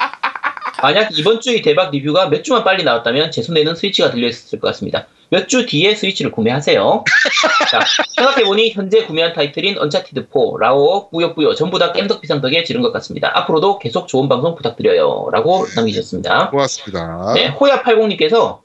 만약 0.82 1.18
이번 1.18 1.39
주의 1.39 1.61
대박 1.61 1.91
리뷰가 1.91 2.30
몇 2.30 2.43
주만 2.43 2.64
빨리 2.64 2.84
나왔다면 2.84 3.32
제 3.32 3.41
손에는 3.41 3.76
스위치가 3.76 4.11
들려있었을 4.11 4.59
것 4.59 4.68
같습니다. 4.70 5.07
몇 5.34 5.47
주 5.47 5.65
뒤에 5.65 5.95
스위치를 5.95 6.31
구매하세요. 6.31 7.03
자, 7.71 7.79
생각해보니 8.15 8.71
현재 8.71 9.03
구매한 9.05 9.34
타이틀인 9.34 9.79
언차티드 9.79 10.27
4, 10.31 10.39
라오, 10.59 11.09
뿌요뿌요 11.09 11.55
전부 11.55 11.79
다 11.79 11.91
겜덕 11.91 12.21
비상 12.21 12.39
덕에 12.39 12.63
지른 12.63 12.81
것 12.84 12.91
같습니다. 12.93 13.31
앞으로도 13.39 13.79
계속 13.79 14.07
좋은 14.07 14.29
방송 14.29 14.53
부탁드려요. 14.55 15.29
라고 15.31 15.65
남기셨습니다. 15.75 16.51
고맙습니다. 16.51 17.34
네, 17.34 17.51
호야80님께서 17.55 18.59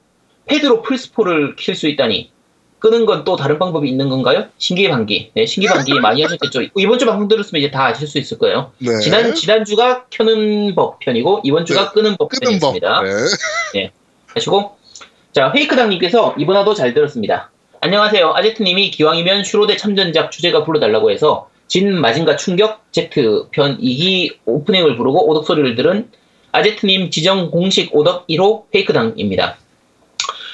패드로 0.45 0.83
플스4를 0.83 1.55
킬 1.55 1.73
수 1.75 1.87
있다니 1.87 2.31
끄는 2.77 3.05
건 3.07 3.23
또 3.25 3.35
다른 3.35 3.57
방법이 3.59 3.89
있는 3.89 4.07
건가요? 4.09 4.45
신기방기. 4.59 5.31
네, 5.33 5.45
신기방기 5.47 5.93
많이 5.99 6.21
하셨겠죠. 6.21 6.61
이번 6.77 6.99
주 6.99 7.05
방송 7.07 7.27
들었으면 7.27 7.61
이제 7.63 7.71
다 7.71 7.87
아실 7.87 8.07
수 8.07 8.19
있을 8.19 8.37
거예요. 8.37 8.71
네. 8.77 8.99
지난 9.01 9.33
지난주가 9.33 10.05
켜는 10.11 10.75
법 10.75 10.99
편이고 10.99 11.41
이번 11.43 11.65
주가 11.65 11.85
네, 11.85 11.89
끄는 11.93 12.15
법 12.17 12.29
끄는 12.29 12.59
법. 12.59 12.73
편이었습니다. 12.79 13.01
네. 13.73 13.91
하시고 14.35 14.77
자 15.31 15.51
페이크당님께서 15.51 16.33
이번화도 16.39 16.73
잘 16.73 16.95
들었습니다. 16.95 17.51
안녕하세요. 17.81 18.33
아제트님이 18.35 18.89
기왕이면 18.89 19.43
슈로데 19.43 19.77
참전작 19.77 20.31
주제가 20.31 20.63
불러달라고 20.63 21.11
해서 21.11 21.49
진 21.67 22.01
마징가 22.01 22.35
충격 22.35 22.81
Z 22.91 23.11
편 23.51 23.77
2기 23.77 24.37
오프닝을 24.45 24.97
부르고 24.97 25.29
오덕 25.29 25.45
소리를 25.45 25.75
들은 25.75 26.09
아제트님 26.51 27.11
지정 27.11 27.51
공식 27.51 27.95
오덕 27.95 28.25
1호 28.25 28.71
페이크당입니다. 28.71 29.57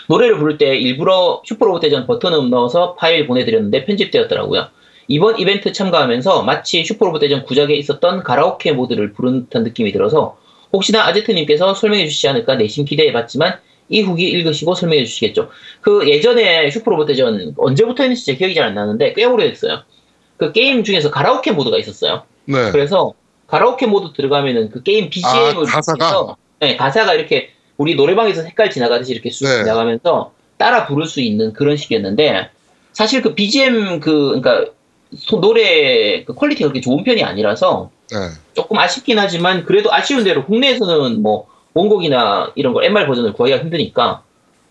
노래를 0.09 0.37
부를 0.39 0.57
때 0.57 0.75
일부러 0.75 1.41
슈퍼로봇 1.45 1.81
대전 1.81 2.05
버튼음 2.05 2.49
넣어서 2.49 2.95
파일 2.95 3.27
보내드렸는데 3.27 3.85
편집되었더라고요. 3.85 4.67
이번 5.07 5.39
이벤트 5.39 5.71
참가하면서 5.71 6.43
마치 6.43 6.83
슈퍼로봇 6.83 7.21
대전 7.21 7.45
구작에 7.45 7.75
있었던 7.75 8.23
가라오케 8.23 8.73
모드를 8.73 9.13
부른 9.13 9.45
듯한 9.45 9.63
느낌이 9.63 9.93
들어서 9.93 10.37
혹시나 10.73 11.05
아제트님께서 11.07 11.75
설명해 11.75 12.07
주시지 12.07 12.27
않을까 12.27 12.55
내심 12.55 12.83
기대해봤지만 12.83 13.57
이 13.89 14.01
후기 14.01 14.29
읽으시고 14.29 14.73
설명해 14.75 15.05
주시겠죠. 15.05 15.49
그 15.81 16.09
예전에 16.09 16.69
슈퍼로봇 16.71 17.07
대전 17.07 17.53
언제부터 17.57 18.03
했는지 18.03 18.25
제 18.25 18.35
기억이 18.35 18.55
잘 18.55 18.65
안 18.65 18.73
나는데 18.75 19.13
꽤 19.13 19.25
오래됐어요. 19.25 19.83
그 20.37 20.51
게임 20.51 20.83
중에서 20.83 21.11
가라오케 21.11 21.51
모드가 21.51 21.77
있었어요. 21.77 22.23
네. 22.45 22.71
그래서 22.71 23.13
가라오케 23.47 23.85
모드 23.85 24.13
들어가면은 24.13 24.69
그 24.71 24.81
게임 24.81 25.09
BGM을 25.09 25.63
아, 25.67 25.71
가사가? 25.71 26.35
네, 26.59 26.75
가사가 26.75 27.13
이렇게 27.13 27.51
우리 27.77 27.95
노래방에서 27.95 28.41
색깔 28.41 28.71
지나가듯이 28.71 29.11
이렇게 29.13 29.29
쑥 29.29 29.45
네. 29.45 29.57
지나가면서 29.63 30.31
따라 30.57 30.87
부를 30.87 31.05
수 31.05 31.21
있는 31.21 31.53
그런 31.53 31.77
식이었는데 31.77 32.49
사실 32.93 33.21
그 33.21 33.35
BGM 33.35 33.99
그 33.99 34.39
그러니까 34.41 34.71
소- 35.15 35.39
노래 35.39 36.23
그 36.23 36.33
퀄리티가 36.33 36.67
그렇게 36.69 36.81
좋은 36.81 37.03
편이 37.03 37.23
아니라서 37.23 37.91
네. 38.11 38.17
조금 38.53 38.77
아쉽긴 38.79 39.19
하지만 39.19 39.63
그래도 39.65 39.93
아쉬운 39.93 40.23
대로 40.23 40.43
국내에서는 40.45 41.21
뭐 41.21 41.47
원곡이나 41.75 42.51
이런 42.55 42.73
걸 42.73 42.85
MR 42.85 43.05
버전을 43.05 43.33
구하기가 43.33 43.59
힘드니까 43.59 44.23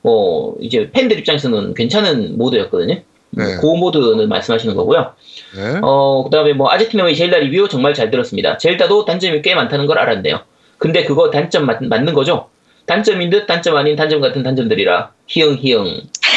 뭐 0.02 0.56
이제 0.60 0.90
팬들 0.90 1.18
입장에서는 1.20 1.74
괜찮은 1.74 2.36
모드였거든요. 2.36 3.02
네. 3.30 3.56
그 3.60 3.66
모드는 3.66 4.28
말씀하시는 4.28 4.74
거고요. 4.74 5.12
네. 5.56 5.78
어, 5.82 6.24
그 6.24 6.30
다음에 6.30 6.52
뭐, 6.52 6.70
아제트님의 6.70 7.16
젤다 7.16 7.38
리뷰 7.38 7.68
정말 7.68 7.92
잘 7.94 8.10
들었습니다. 8.10 8.58
젤다도 8.58 9.04
단점이 9.04 9.42
꽤 9.42 9.54
많다는 9.54 9.86
걸 9.86 9.98
알았네요. 9.98 10.40
근데 10.78 11.04
그거 11.04 11.30
단점 11.30 11.66
맞, 11.66 11.82
맞는 11.82 12.14
거죠? 12.14 12.48
단점인 12.86 13.30
듯 13.30 13.46
단점 13.46 13.76
아닌 13.76 13.96
단점 13.96 14.20
같은 14.20 14.42
단점들이라. 14.42 15.10
히응, 15.26 15.56
히응. 15.60 15.84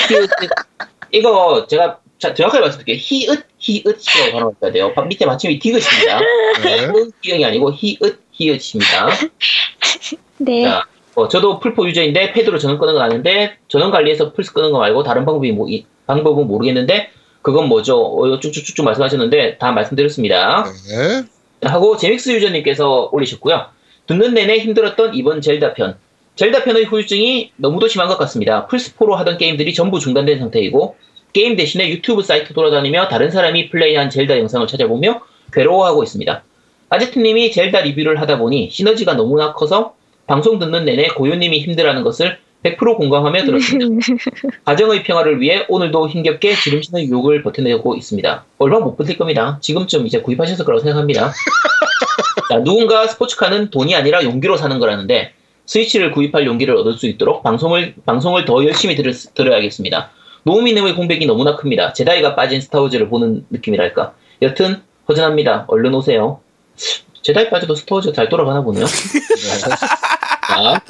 히읗, 0.09 0.29
이거 1.11 1.67
제가 1.67 1.99
자, 2.17 2.33
정확하게 2.33 2.61
말씀드릴게요. 2.61 2.97
히읗, 2.99 3.45
히읗이라고 3.59 4.31
발음해야 4.31 4.71
돼요. 4.73 4.93
바- 4.93 5.03
밑에 5.03 5.25
받침이 5.25 5.59
디귿입니다. 5.59 6.19
네. 6.63 6.77
히읗, 6.87 7.13
히응이 7.21 7.45
아니고 7.45 7.73
히읗, 7.73 8.19
히읗입니다. 8.37 9.09
네. 10.37 10.63
자, 10.63 10.83
어, 11.15 11.27
저도 11.27 11.59
플포 11.59 11.87
유저인데 11.87 12.31
패드로 12.33 12.59
전원 12.59 12.77
끄는 12.79 12.93
건 12.93 13.03
아는데 13.03 13.57
전원 13.67 13.91
관리해서 13.91 14.33
플스 14.33 14.53
끄는 14.53 14.71
거 14.71 14.77
말고 14.79 15.03
다른 15.03 15.25
방법이 15.25 15.51
뭐, 15.51 15.67
이- 15.67 15.85
방법은 16.05 16.47
모르겠는데 16.47 17.09
그건 17.41 17.67
뭐죠? 17.67 17.97
어, 17.99 18.39
쭉쭉쭉쭉 18.39 18.85
말씀하셨는데 18.85 19.57
다 19.57 19.71
말씀드렸습니다. 19.71 20.65
네. 20.89 21.23
하고 21.67 21.97
제믹스 21.97 22.29
유저님께서 22.31 23.09
올리셨고요. 23.11 23.65
듣는 24.05 24.33
내내 24.33 24.59
힘들었던 24.59 25.15
이번 25.15 25.41
젤다 25.41 25.73
편. 25.73 25.97
젤다 26.35 26.63
편의 26.65 26.83
후유증이 26.85 27.53
너무도 27.57 27.87
심한 27.87 28.07
것 28.07 28.17
같습니다. 28.19 28.67
플스4로 28.67 29.13
하던 29.15 29.37
게임들이 29.39 29.73
전부 29.73 29.99
중단된 29.99 30.37
상태이고 30.37 30.95
게임 31.33 31.55
대신에 31.55 31.89
유튜브 31.89 32.21
사이트 32.21 32.53
돌아다니며 32.53 33.07
다른 33.07 33.31
사람이 33.31 33.69
플레이한 33.69 34.09
젤다 34.11 34.37
영상을 34.37 34.65
찾아보며 34.67 35.21
괴로워하고 35.51 36.03
있습니다. 36.03 36.43
아제트님이 36.89 37.51
젤다 37.51 37.81
리뷰를 37.81 38.19
하다 38.21 38.37
보니 38.37 38.69
시너지가 38.71 39.13
너무나 39.13 39.53
커서 39.53 39.95
방송 40.25 40.59
듣는 40.59 40.85
내내 40.85 41.09
고요님이 41.09 41.59
힘들어하는 41.61 42.03
것을 42.03 42.37
100% 42.63 42.97
공감하며 42.97 43.45
들었습니다. 43.45 43.85
가정의 44.65 45.03
평화를 45.03 45.39
위해 45.39 45.65
오늘도 45.69 46.09
힘겹게 46.09 46.55
지름신의 46.55 47.07
유혹을 47.07 47.43
버텨내고 47.43 47.95
있습니다. 47.95 48.45
얼마 48.57 48.79
못 48.79 48.97
버틸 48.97 49.17
겁니다. 49.17 49.57
지금쯤 49.61 50.05
이제 50.07 50.21
구입하셨을 50.21 50.65
거라고 50.65 50.81
생각합니다. 50.83 51.31
자, 52.49 52.63
누군가 52.63 53.07
스포츠카는 53.07 53.69
돈이 53.69 53.95
아니라 53.95 54.23
용기로 54.23 54.57
사는 54.57 54.77
거라는데 54.79 55.33
스위치를 55.65 56.11
구입할 56.11 56.45
용기를 56.45 56.75
얻을 56.75 56.93
수 56.93 57.07
있도록 57.07 57.43
방송을 57.43 57.95
방송을 58.05 58.45
더 58.45 58.63
열심히 58.65 58.95
들, 58.95 59.11
들어야겠습니다. 59.33 60.11
노우미님의 60.43 60.95
공백이 60.95 61.25
너무나 61.25 61.57
큽니다. 61.57 61.93
제다이가 61.93 62.35
빠진 62.35 62.61
스타워즈를 62.61 63.09
보는 63.09 63.45
느낌이랄까. 63.49 64.13
여튼 64.41 64.81
허전합니다. 65.09 65.65
얼른 65.67 65.93
오세요. 65.93 66.39
제다이 67.21 67.49
빠져도 67.49 67.75
스타워즈 67.75 68.13
잘 68.13 68.29
돌아가나 68.29 68.61
보네요. 68.61 68.85
네. 68.87 69.57
자, 69.59 70.81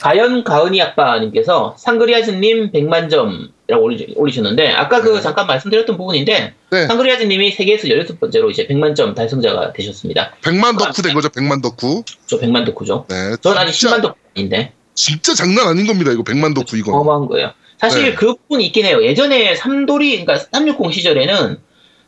가연 0.00 0.42
가은이 0.42 0.82
아빠님께서 0.82 1.76
상그리아즈님 1.78 2.72
100만 2.72 3.08
점이라고 3.08 3.84
올리, 3.84 4.12
올리 4.16 4.32
셨는데 4.32 4.72
아까 4.72 5.00
그 5.00 5.10
네. 5.10 5.20
잠깐 5.20 5.46
말씀드렸던 5.46 5.96
부분인데 5.96 6.54
네. 6.70 6.86
상그리아즈님이 6.88 7.52
세계에서 7.52 7.86
16번째로 7.86 8.50
이제 8.50 8.66
100만 8.66 8.96
점 8.96 9.14
달성자가 9.14 9.72
되셨습니다. 9.74 10.34
100만 10.42 10.76
덕후 10.76 11.02
된 11.02 11.14
거죠, 11.14 11.28
100만 11.28 11.62
덕후. 11.62 12.02
저 12.26 12.40
100만 12.40 12.66
덕후죠. 12.66 13.06
네. 13.08 13.36
전 13.40 13.56
아직 13.56 13.72
진짜, 13.72 13.96
10만 13.98 14.02
덕후인데 14.02 14.72
진짜 14.94 15.34
장난 15.34 15.68
아닌 15.68 15.86
겁니다, 15.86 16.10
이거 16.10 16.24
100만 16.24 16.54
덕후 16.56 16.76
이거. 16.76 16.90
어마어마한 16.92 17.28
거예요. 17.28 17.52
사실 17.78 18.02
네. 18.02 18.14
그 18.14 18.34
부분이 18.34 18.66
있긴 18.66 18.86
해요. 18.86 19.04
예전에 19.04 19.54
삼돌이 19.54 20.24
그러니까 20.24 20.44
360 20.50 20.92
시절에는 20.92 21.58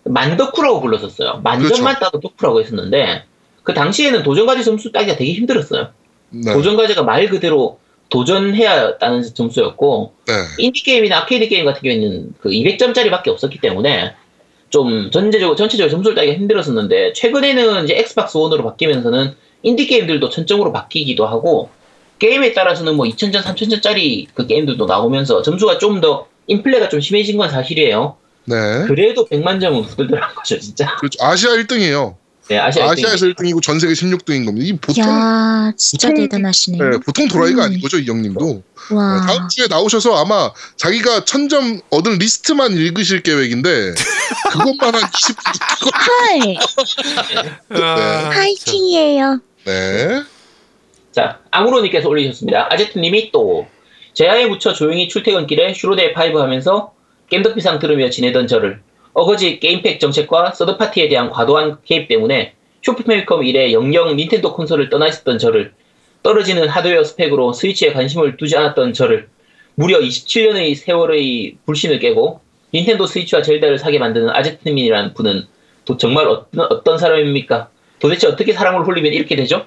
만덕후라고 0.05 0.81
불렀었어요. 0.81 1.41
만점만 1.43 1.99
따도 1.99 2.21
덕후라고 2.21 2.61
했었는데 2.61 3.25
그 3.63 3.75
당시에는 3.75 4.23
도전과제 4.23 4.63
점수 4.63 4.93
따기가 4.93 5.17
되게 5.17 5.33
힘들었어요. 5.33 5.89
네. 6.31 6.53
도전과제가 6.53 7.03
말 7.03 7.29
그대로 7.29 7.79
도전해야 8.11 8.99
따는 8.99 9.23
점수였고 9.23 10.13
네. 10.27 10.33
인디 10.59 10.83
게임이나 10.83 11.21
아케이드 11.21 11.49
게임 11.49 11.65
같은 11.65 11.83
경우에는 11.83 12.35
그 12.41 12.51
200점짜리밖에 12.51 13.29
없었기 13.29 13.61
때문에 13.61 14.15
좀 14.69 15.11
전체적으로 15.11 15.57
전체적으로 15.57 15.91
점수를 15.91 16.15
따기가 16.15 16.35
힘들었었는데 16.35 17.13
최근에는 17.15 17.85
이제 17.85 17.97
엑스박스 17.97 18.37
원으로 18.37 18.65
바뀌면서는 18.65 19.35
인디 19.63 19.87
게임들도 19.87 20.29
천점으로 20.29 20.73
바뀌기도 20.73 21.27
하고 21.27 21.71
게임에 22.19 22.53
따라서는 22.53 22.95
뭐 22.97 23.07
2,000점, 23.07 23.41
3,000점짜리 23.41 24.27
그 24.35 24.47
게임들도 24.47 24.85
나오면서 24.87 25.43
점수가 25.43 25.79
좀 25.79 26.01
더 26.01 26.27
인플레가 26.47 26.89
좀 26.89 27.01
심해진 27.01 27.37
건 27.37 27.51
사실이에요. 27.51 28.17
네. 28.47 28.85
그래도 28.87 29.27
100만 29.27 29.61
점은 29.61 29.81
후들들한 29.83 30.35
거죠, 30.35 30.59
진짜. 30.59 30.97
그렇죠. 30.97 31.19
아시아 31.25 31.51
1등이에요. 31.53 32.17
네, 32.49 32.59
아시아 32.59 32.91
아시아에서 32.91 33.25
1등이고 33.29 33.63
전 33.63 33.81
세계 33.81 33.95
16등인 33.95 34.45
겁니다. 34.45 34.67
이 34.67 34.77
보통 34.77 35.03
야, 35.03 35.73
진짜 35.79 36.09
보통- 36.09 36.25
대단하시네요. 36.25 36.91
네, 36.91 36.99
보통 36.99 37.27
도라이가 37.27 37.63
음. 37.63 37.67
아닌 37.67 37.81
거죠, 37.81 37.99
이 37.99 38.05
형님도. 38.07 38.63
와. 38.93 39.21
네, 39.21 39.27
다음 39.27 39.49
주에 39.49 39.67
나오셔서 39.67 40.15
아마 40.17 40.51
자기가 40.77 41.25
천점 41.25 41.81
얻은 41.89 42.19
리스트만 42.19 42.73
읽으실 42.73 43.23
계획인데 43.23 43.95
그것만 44.53 44.95
한 44.95 45.03
20분 45.11 46.57
헐, 47.71 47.83
아, 47.83 48.31
파이팅이에요. 48.31 49.41
네. 49.65 50.23
자, 51.13 51.39
아무로님께서 51.51 52.09
올리셨습니다. 52.09 52.69
아제트님이 52.73 53.31
또 53.33 53.67
제아에 54.13 54.47
묻혀 54.47 54.75
조용히 54.75 55.09
출퇴근길에 55.09 55.73
슈로대 55.73 56.13
five 56.13 56.39
하면서 56.39 56.93
겜덕비상 57.31 57.79
들으며 57.79 58.11
지내던 58.11 58.47
저를 58.47 58.81
어거지 59.13 59.61
게임팩 59.61 60.01
정책과 60.01 60.53
서드파티에 60.53 61.09
대한 61.09 61.31
과도한 61.31 61.79
개입 61.85 62.09
때문에 62.09 62.55
슈퍼패미컴 62.83 63.45
이래 63.45 63.73
영영 63.73 64.17
닌텐도 64.17 64.53
콘솔을 64.55 64.91
떠나 64.91 65.09
있었던 65.09 65.39
저를 65.39 65.73
떨어지는 66.23 66.69
하드웨어 66.69 67.05
스펙으로 67.05 67.53
스위치에 67.53 67.93
관심을 67.93 68.37
두지 68.37 68.57
않았던 68.57 68.93
저를 68.93 69.29
무려 69.75 69.99
27년의 70.01 70.75
세월의 70.75 71.57
불신을 71.67 71.99
깨고 71.99 72.41
닌텐도 72.73 73.07
스위치와 73.07 73.43
젤다를 73.43 73.79
사게 73.79 73.99
만드는 73.99 74.31
아제트님이라는 74.31 75.15
분은 75.15 75.47
도 75.85 75.97
정말 75.97 76.27
어떤, 76.29 76.67
어떤 76.71 76.99
사람입니까? 76.99 77.69
도대체 78.01 78.27
어떻게 78.27 78.53
사람을 78.53 78.87
홀리면 78.87 79.13
이렇게 79.13 79.37
되죠? 79.37 79.67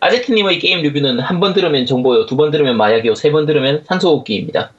아제트님의 0.00 0.58
게임 0.58 0.80
리뷰는 0.82 1.20
한 1.20 1.40
번 1.40 1.52
들으면 1.54 1.84
정보요, 1.86 2.26
두 2.26 2.36
번 2.36 2.50
들으면 2.50 2.76
마약이요, 2.76 3.14
세 3.14 3.30
번 3.32 3.46
들으면 3.46 3.82
산소호흡기입니다. 3.84 4.72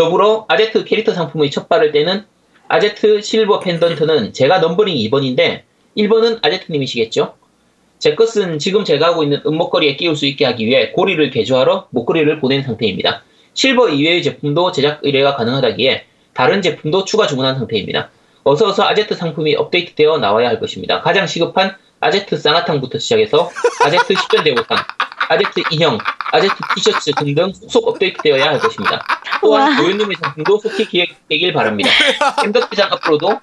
더불어 0.00 0.46
아제트 0.48 0.84
캐릭터 0.86 1.12
상품의 1.12 1.50
첫 1.50 1.68
발을 1.68 1.92
떼는 1.92 2.24
아제트 2.68 3.20
실버 3.20 3.60
펜던트는 3.60 4.32
제가 4.32 4.60
numbering 4.60 4.94
2번인데 4.96 5.64
1번은 5.94 6.38
아제트님이시겠죠? 6.40 7.34
제 7.98 8.14
것은 8.14 8.58
지금 8.58 8.86
제가 8.86 9.08
하고 9.08 9.22
있는 9.22 9.42
은목걸이에 9.44 9.96
끼울 9.96 10.16
수 10.16 10.24
있게 10.24 10.46
하기 10.46 10.64
위해 10.64 10.92
고리를 10.92 11.28
개조하러 11.28 11.88
목걸이를 11.90 12.40
보낸 12.40 12.62
상태입니다. 12.62 13.24
실버 13.52 13.90
이외의 13.90 14.22
제품도 14.22 14.72
제작 14.72 15.00
의뢰가 15.02 15.36
가능하다기에 15.36 16.06
다른 16.32 16.62
제품도 16.62 17.04
추가 17.04 17.26
주문한 17.26 17.56
상태입니다. 17.56 18.08
어서 18.44 18.68
어서 18.68 18.84
아제트 18.84 19.14
상품이 19.14 19.54
업데이트되어 19.56 20.16
나와야 20.16 20.48
할 20.48 20.60
것입니다. 20.60 21.02
가장 21.02 21.26
시급한 21.26 21.76
아제트 22.00 22.38
쌍화탕부터 22.38 22.98
시작해서 22.98 23.50
아제트 23.84 24.14
10전 24.14 24.44
대보탕, 24.44 24.78
아제트 25.30 25.62
인형, 25.70 25.96
아제트 26.32 26.54
티셔츠 26.74 27.12
등등 27.12 27.52
속속 27.52 27.86
업데이트되어야 27.86 28.46
할 28.46 28.58
것입니다. 28.58 29.00
또한. 29.40 29.76
도현님의 29.76 30.16
상품도 30.20 30.58
속히 30.58 30.86
기획되길 30.86 31.52
바랍니다. 31.52 31.88
엠덕비상 32.44 32.88
앞으로도 32.92 33.38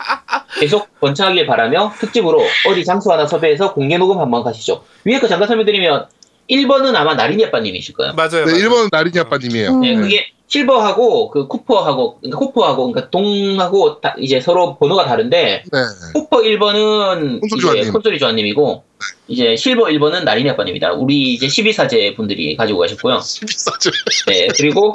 계속 0.59 0.99
번창하길 0.99 1.47
바라며 1.47 1.93
특집으로 1.97 2.43
어디 2.67 2.83
장소 2.83 3.11
하나 3.13 3.25
섭외해서 3.25 3.73
공개 3.73 3.97
녹음 3.97 4.19
한번 4.19 4.43
가시죠. 4.43 4.83
위에 5.05 5.19
거 5.19 5.29
잠깐 5.29 5.47
설명드리면 5.47 6.07
1번은 6.49 6.93
아마 6.95 7.13
나린이 7.13 7.45
아빠님이실 7.45 7.95
거예요. 7.95 8.13
맞아요. 8.13 8.45
네, 8.45 8.51
맞아요. 8.51 8.69
1번은 8.69 8.89
나린이 8.91 9.19
아빠님이에요. 9.19 9.69
음. 9.69 9.81
네, 9.81 9.95
그게 9.95 10.27
실버하고 10.47 11.29
그 11.29 11.47
쿠퍼하고 11.47 12.19
그러니까 12.19 12.39
쿠퍼하고 12.39 12.91
그러니까 12.91 13.09
동하고 13.11 13.99
다 13.99 14.15
이제 14.17 14.39
서로 14.39 14.77
번호가 14.77 15.05
다른데 15.05 15.63
네. 15.71 15.79
쿠퍼 16.13 16.37
1번은 16.37 17.41
콘솔. 17.49 17.91
콘솔이 17.91 18.17
조아님이고 18.17 18.83
이제 19.27 19.55
실버 19.57 19.85
1번은 19.85 20.23
나린이 20.23 20.49
아빠님입니다. 20.49 20.93
우리 20.93 21.33
이제 21.33 21.47
12사제 21.47 22.15
분들이 22.15 22.55
가지고 22.55 22.79
가셨고요. 22.79 23.19
비싸죠. 23.45 23.91
네, 24.27 24.47
그리고 24.55 24.93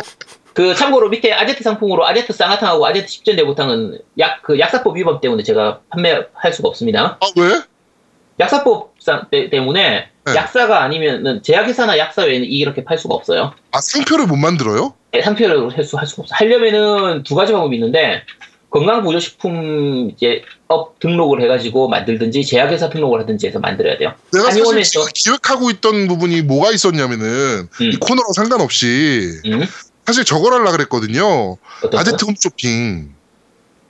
그 0.54 0.74
참고로 0.74 1.08
밑에 1.10 1.32
아제트 1.32 1.62
상품으로 1.62 2.06
아제트 2.06 2.32
쌍화탕하고 2.32 2.84
아제트 2.86 3.08
10전 3.08 3.36
대보탕은 3.36 4.00
약 4.18 4.42
그 4.42 4.58
약사법 4.58 4.96
위반 4.96 5.20
때문에 5.20 5.42
제가 5.42 5.80
판매할 5.90 6.52
수가 6.52 6.68
없습니다. 6.68 7.18
아, 7.20 7.26
왜? 7.36 7.62
약사법 8.40 8.94
때문에 9.50 10.08
네. 10.24 10.36
약사가 10.36 10.82
아니면은 10.82 11.42
제약회사나 11.42 11.98
약사 11.98 12.22
외에는 12.22 12.46
이렇게 12.46 12.84
팔 12.84 12.98
수가 12.98 13.14
없어요. 13.14 13.54
아, 13.72 13.80
상표를 13.80 14.26
못 14.26 14.36
만들어요? 14.36 14.94
네, 15.10 15.20
상표로 15.20 15.70
할, 15.70 15.84
수, 15.84 15.96
할 15.96 16.06
수가 16.06 16.22
없어. 16.22 16.34
하려면은 16.34 17.22
두 17.24 17.34
가지 17.34 17.52
방법이 17.52 17.76
있는데 17.76 18.22
건강보조식품 18.70 20.10
이제 20.14 20.42
업 20.68 20.98
등록을 20.98 21.42
해가지고 21.42 21.88
만들든지 21.88 22.44
제약회사 22.46 22.88
등록을 22.88 23.20
하든지 23.20 23.46
해서 23.46 23.58
만들어야 23.58 23.98
돼요. 23.98 24.14
내가 24.32 24.50
사실 24.50 24.82
지금 24.82 25.06
기획하고 25.14 25.70
있던 25.70 26.08
부분이 26.08 26.42
뭐가 26.42 26.70
있었냐면은 26.70 27.68
이 27.80 27.84
음. 27.84 27.98
코너랑 28.00 28.32
상관없이 28.34 29.40
음? 29.44 29.66
사실 30.06 30.24
저걸 30.24 30.54
하려 30.54 30.72
그랬거든요. 30.72 31.58
어떤 31.84 32.00
아제트 32.00 32.24
홈 32.24 32.34
쇼핑. 32.38 33.14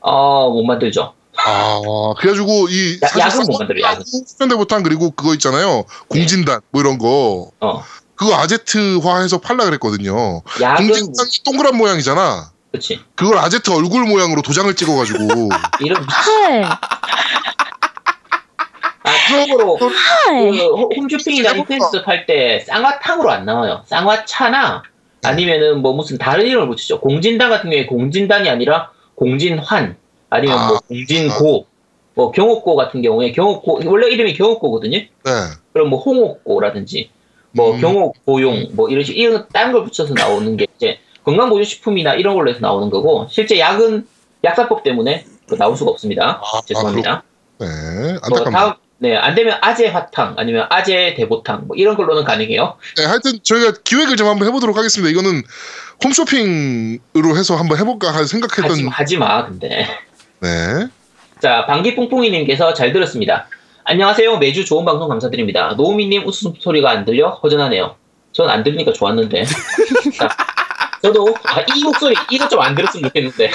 어, 0.01 0.51
못 0.51 0.64
만들죠. 0.64 1.14
아, 1.47 1.80
그래가지고 2.18 2.68
이 2.68 2.99
야- 3.03 3.09
사실 3.09 3.20
약은 3.20 3.47
못 3.47 3.59
만들어요, 3.59 3.84
약은. 3.84 4.05
수련대보탕 4.05 4.82
그리고 4.82 5.11
그거 5.11 5.32
있잖아요. 5.34 5.84
공진단 6.09 6.61
뭐 6.70 6.80
이런 6.80 6.99
거. 6.99 7.51
어. 7.61 7.82
그거 8.14 8.36
아제트화해서 8.36 9.38
팔라 9.40 9.64
그랬거든요. 9.64 10.43
약은, 10.61 10.86
공진단이 10.86 11.30
동그란 11.45 11.76
모양이잖아. 11.76 12.51
그렇지. 12.70 13.01
그걸 13.16 13.38
아제트 13.38 13.70
얼굴 13.70 14.05
모양으로 14.05 14.43
도장을 14.43 14.72
찍어가지고 14.74 15.18
이런, 15.80 16.03
헐, 16.05 16.64
아, 19.05 19.11
참고로, 19.28 19.76
헐. 19.78 19.90
그 20.28 20.59
호- 20.68 20.90
홈쇼핑이나 20.97 21.51
인터넷에서 21.53 22.03
팔 22.05 22.24
때 22.26 22.61
쌍화탕으로 22.66 23.30
안 23.30 23.45
나와요. 23.45 23.82
쌍화차나 23.86 24.82
아니면은 25.24 25.82
뭐 25.82 25.93
무슨 25.93 26.18
다른 26.18 26.47
이름을 26.47 26.68
붙이죠. 26.68 27.01
공진단 27.01 27.51
같은 27.51 27.70
경우에 27.70 27.86
공진단이 27.86 28.49
아니라 28.49 28.90
공진환 29.16 29.97
아니면 30.33 30.66
뭐 30.68 30.76
아. 30.76 30.80
공진고 30.89 31.66
뭐 32.14 32.30
경옥고 32.33 32.76
같은 32.76 33.03
경우에 33.03 33.33
경옥고 33.33 33.80
원래 33.85 34.09
이름이 34.11 34.35
경옥고거든요. 34.35 34.99
네. 34.99 35.30
그럼 35.72 35.89
뭐 35.91 36.01
홍옥고라든지 36.01 37.11
뭐 37.53 37.74
음. 37.74 37.80
경옥고용 37.80 38.68
뭐 38.72 38.89
이런 38.89 39.05
식 39.05 39.16
이런 39.16 39.47
다른 39.53 39.72
걸 39.72 39.85
붙여서 39.85 40.14
나오는 40.14 40.57
게 40.57 40.66
이제 40.76 40.99
건강보조식품이나 41.24 42.14
이런 42.14 42.35
걸로 42.35 42.51
해서 42.51 42.61
나오는 42.61 42.91
거고 42.91 43.26
실제 43.30 43.59
약은 43.59 44.07
약사법 44.45 44.83
때문에 44.83 45.24
그 45.49 45.57
나올 45.57 45.76
수가 45.76 45.91
없습니다. 45.93 46.41
아, 46.43 46.61
죄송합니다. 46.66 47.22
네. 47.59 47.66
뭐 47.66 48.18
안타깝네요. 48.22 48.51
다음 48.51 48.72
네, 48.99 49.16
안 49.16 49.35
되면 49.35 49.59
아재 49.61 49.89
화탕 49.89 50.35
아니면 50.39 50.66
아재 50.70 51.14
대보탕 51.16 51.66
뭐 51.66 51.76
이런 51.76 51.97
걸로는 51.97 52.24
가능해요. 52.24 52.76
네, 52.97 53.05
하여튼 53.05 53.39
저희가 53.43 53.74
기획을 53.85 54.16
좀 54.16 54.28
한번 54.28 54.47
해보도록 54.49 54.76
하겠습니다. 54.76 55.11
이거는 55.11 55.43
홈쇼핑으로 56.05 57.37
해서 57.37 57.57
한번 57.57 57.78
해볼까 57.78 58.12
하- 58.14 58.24
생각했던. 58.24 58.70
하지, 58.70 58.87
하지 58.87 59.16
마, 59.16 59.47
근데. 59.47 59.87
네. 60.43 60.88
자, 61.40 61.66
방귀뿡뿡이님께서 61.66 62.74
잘 62.74 62.93
들었습니다. 62.93 63.47
안녕하세요. 63.84 64.38
매주 64.38 64.64
좋은 64.64 64.84
방송 64.84 65.09
감사드립니다. 65.09 65.74
노우미님 65.76 66.26
웃음소리가 66.26 66.90
안 66.90 67.05
들려? 67.05 67.30
허전하네요. 67.43 67.94
전 68.32 68.48
안 68.51 68.64
들리니까 68.64 68.93
좋았는데. 68.93 69.44
자, 70.19 70.28
저도, 71.01 71.32
아, 71.44 71.60
이 71.77 71.85
목소리, 71.85 72.16
이거 72.32 72.48
좀 72.48 72.60
안 72.60 72.74
들었으면 72.74 73.09
좋겠는데. 73.10 73.51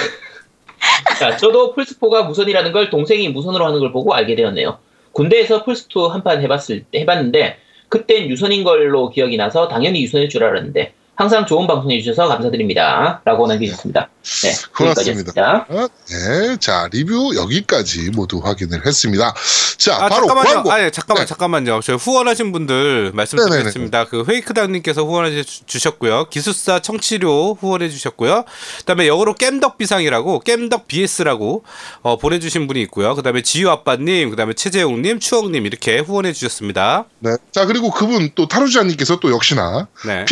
자, 1.18 1.36
저도 1.36 1.74
플스4가 1.74 2.26
무선이라는 2.26 2.72
걸 2.72 2.88
동생이 2.88 3.28
무선으로 3.28 3.66
하는 3.66 3.80
걸 3.80 3.92
보고 3.92 4.14
알게 4.14 4.34
되었네요. 4.34 4.78
군대에서 5.12 5.64
플스2 5.64 6.08
한 6.08 6.22
판 6.22 6.40
해봤을 6.40 6.84
때, 6.90 7.00
해봤는데, 7.00 7.58
그땐 7.90 8.28
유선인 8.30 8.64
걸로 8.64 9.10
기억이 9.10 9.36
나서 9.36 9.68
당연히 9.68 10.02
유선일 10.04 10.30
줄 10.30 10.42
알았는데, 10.44 10.94
항상 11.18 11.44
좋은 11.46 11.66
방송 11.66 11.90
해주셔서 11.90 12.28
감사드립니다. 12.28 13.20
라고 13.24 13.48
남기셨습니다. 13.48 14.08
네, 14.42 14.52
고맙습니다. 14.76 14.86
여기까지였습니다. 14.86 15.66
네. 16.10 16.56
자, 16.60 16.88
리뷰 16.92 17.34
여기까지 17.34 18.10
모두 18.14 18.38
확인을 18.38 18.86
했습니다. 18.86 19.34
자, 19.78 19.96
아 19.96 20.08
바로 20.08 20.26
잠깐만요. 20.28 20.54
광고. 20.54 20.72
아 20.72 20.80
예, 20.84 20.90
잠깐만 20.90 21.24
네. 21.24 21.28
잠깐만요. 21.28 21.80
저희 21.82 21.96
후원하신 21.96 22.52
분들 22.52 23.10
말씀드리겠습니다. 23.14 24.04
그 24.04 24.22
페이크당님께서 24.22 25.02
후원해 25.04 25.42
주- 25.42 25.66
주셨고요. 25.66 26.28
기숙사 26.30 26.78
청취료 26.78 27.54
후원해 27.60 27.88
주셨고요. 27.88 28.44
그 28.78 28.84
다음에 28.84 29.08
역으로 29.08 29.34
겜덕 29.34 29.76
비상이라고 29.76 30.38
겜덕 30.40 30.86
BS라고 30.86 31.64
어, 32.02 32.16
보내주신 32.18 32.68
분이 32.68 32.80
있고요. 32.82 33.16
그 33.16 33.22
다음에 33.22 33.42
지유 33.42 33.68
아빠님, 33.70 34.30
그 34.30 34.36
다음에 34.36 34.52
최재웅님, 34.52 35.18
추억님 35.18 35.66
이렇게 35.66 35.98
후원해 35.98 36.32
주셨습니다. 36.32 37.06
네. 37.18 37.32
자, 37.50 37.66
그리고 37.66 37.90
그분 37.90 38.30
또 38.36 38.46
타루지아님께서 38.46 39.18
또 39.18 39.32
역시나 39.32 39.88
네. 40.06 40.24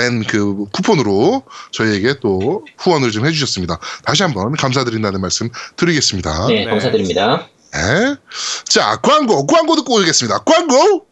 PSN 0.00 0.24
그 0.24 0.64
쿠폰으로 0.72 1.42
저희에게 1.72 2.14
또 2.20 2.64
후원을 2.78 3.10
좀 3.10 3.26
해주셨습니다. 3.26 3.78
다시 4.04 4.22
한번 4.22 4.52
감사드린다는 4.56 5.20
말씀 5.20 5.50
드리겠습니다. 5.76 6.46
네, 6.48 6.64
네. 6.64 6.70
감사드립니다. 6.70 7.46
네. 7.72 8.16
자, 8.64 8.96
광고, 9.02 9.46
광고 9.46 9.76
듣고 9.76 9.96
오겠습니다. 9.96 10.38
광고! 10.38 11.06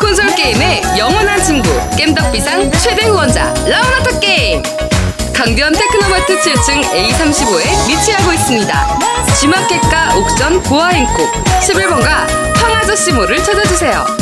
콘솔 0.00 0.34
게임의 0.34 0.82
영원한 0.98 1.42
친구 1.42 1.68
겜덕비상 1.96 2.70
최대 2.72 3.06
후원자 3.06 3.52
라운하터 3.66 4.20
게임 4.20 4.62
강변 5.34 5.72
테크노마트 5.72 6.38
7층 6.40 6.82
A35에 6.82 7.88
위치하고 7.88 8.32
있습니다. 8.32 8.98
G마켓과 9.40 10.16
옥션 10.16 10.62
보아행콕 10.62 11.32
11번가 11.60 12.26
황아저씨몰을 12.56 13.42
찾아주세요. 13.42 14.21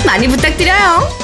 많이 0.06 0.26
부탁드려요. 0.26 1.23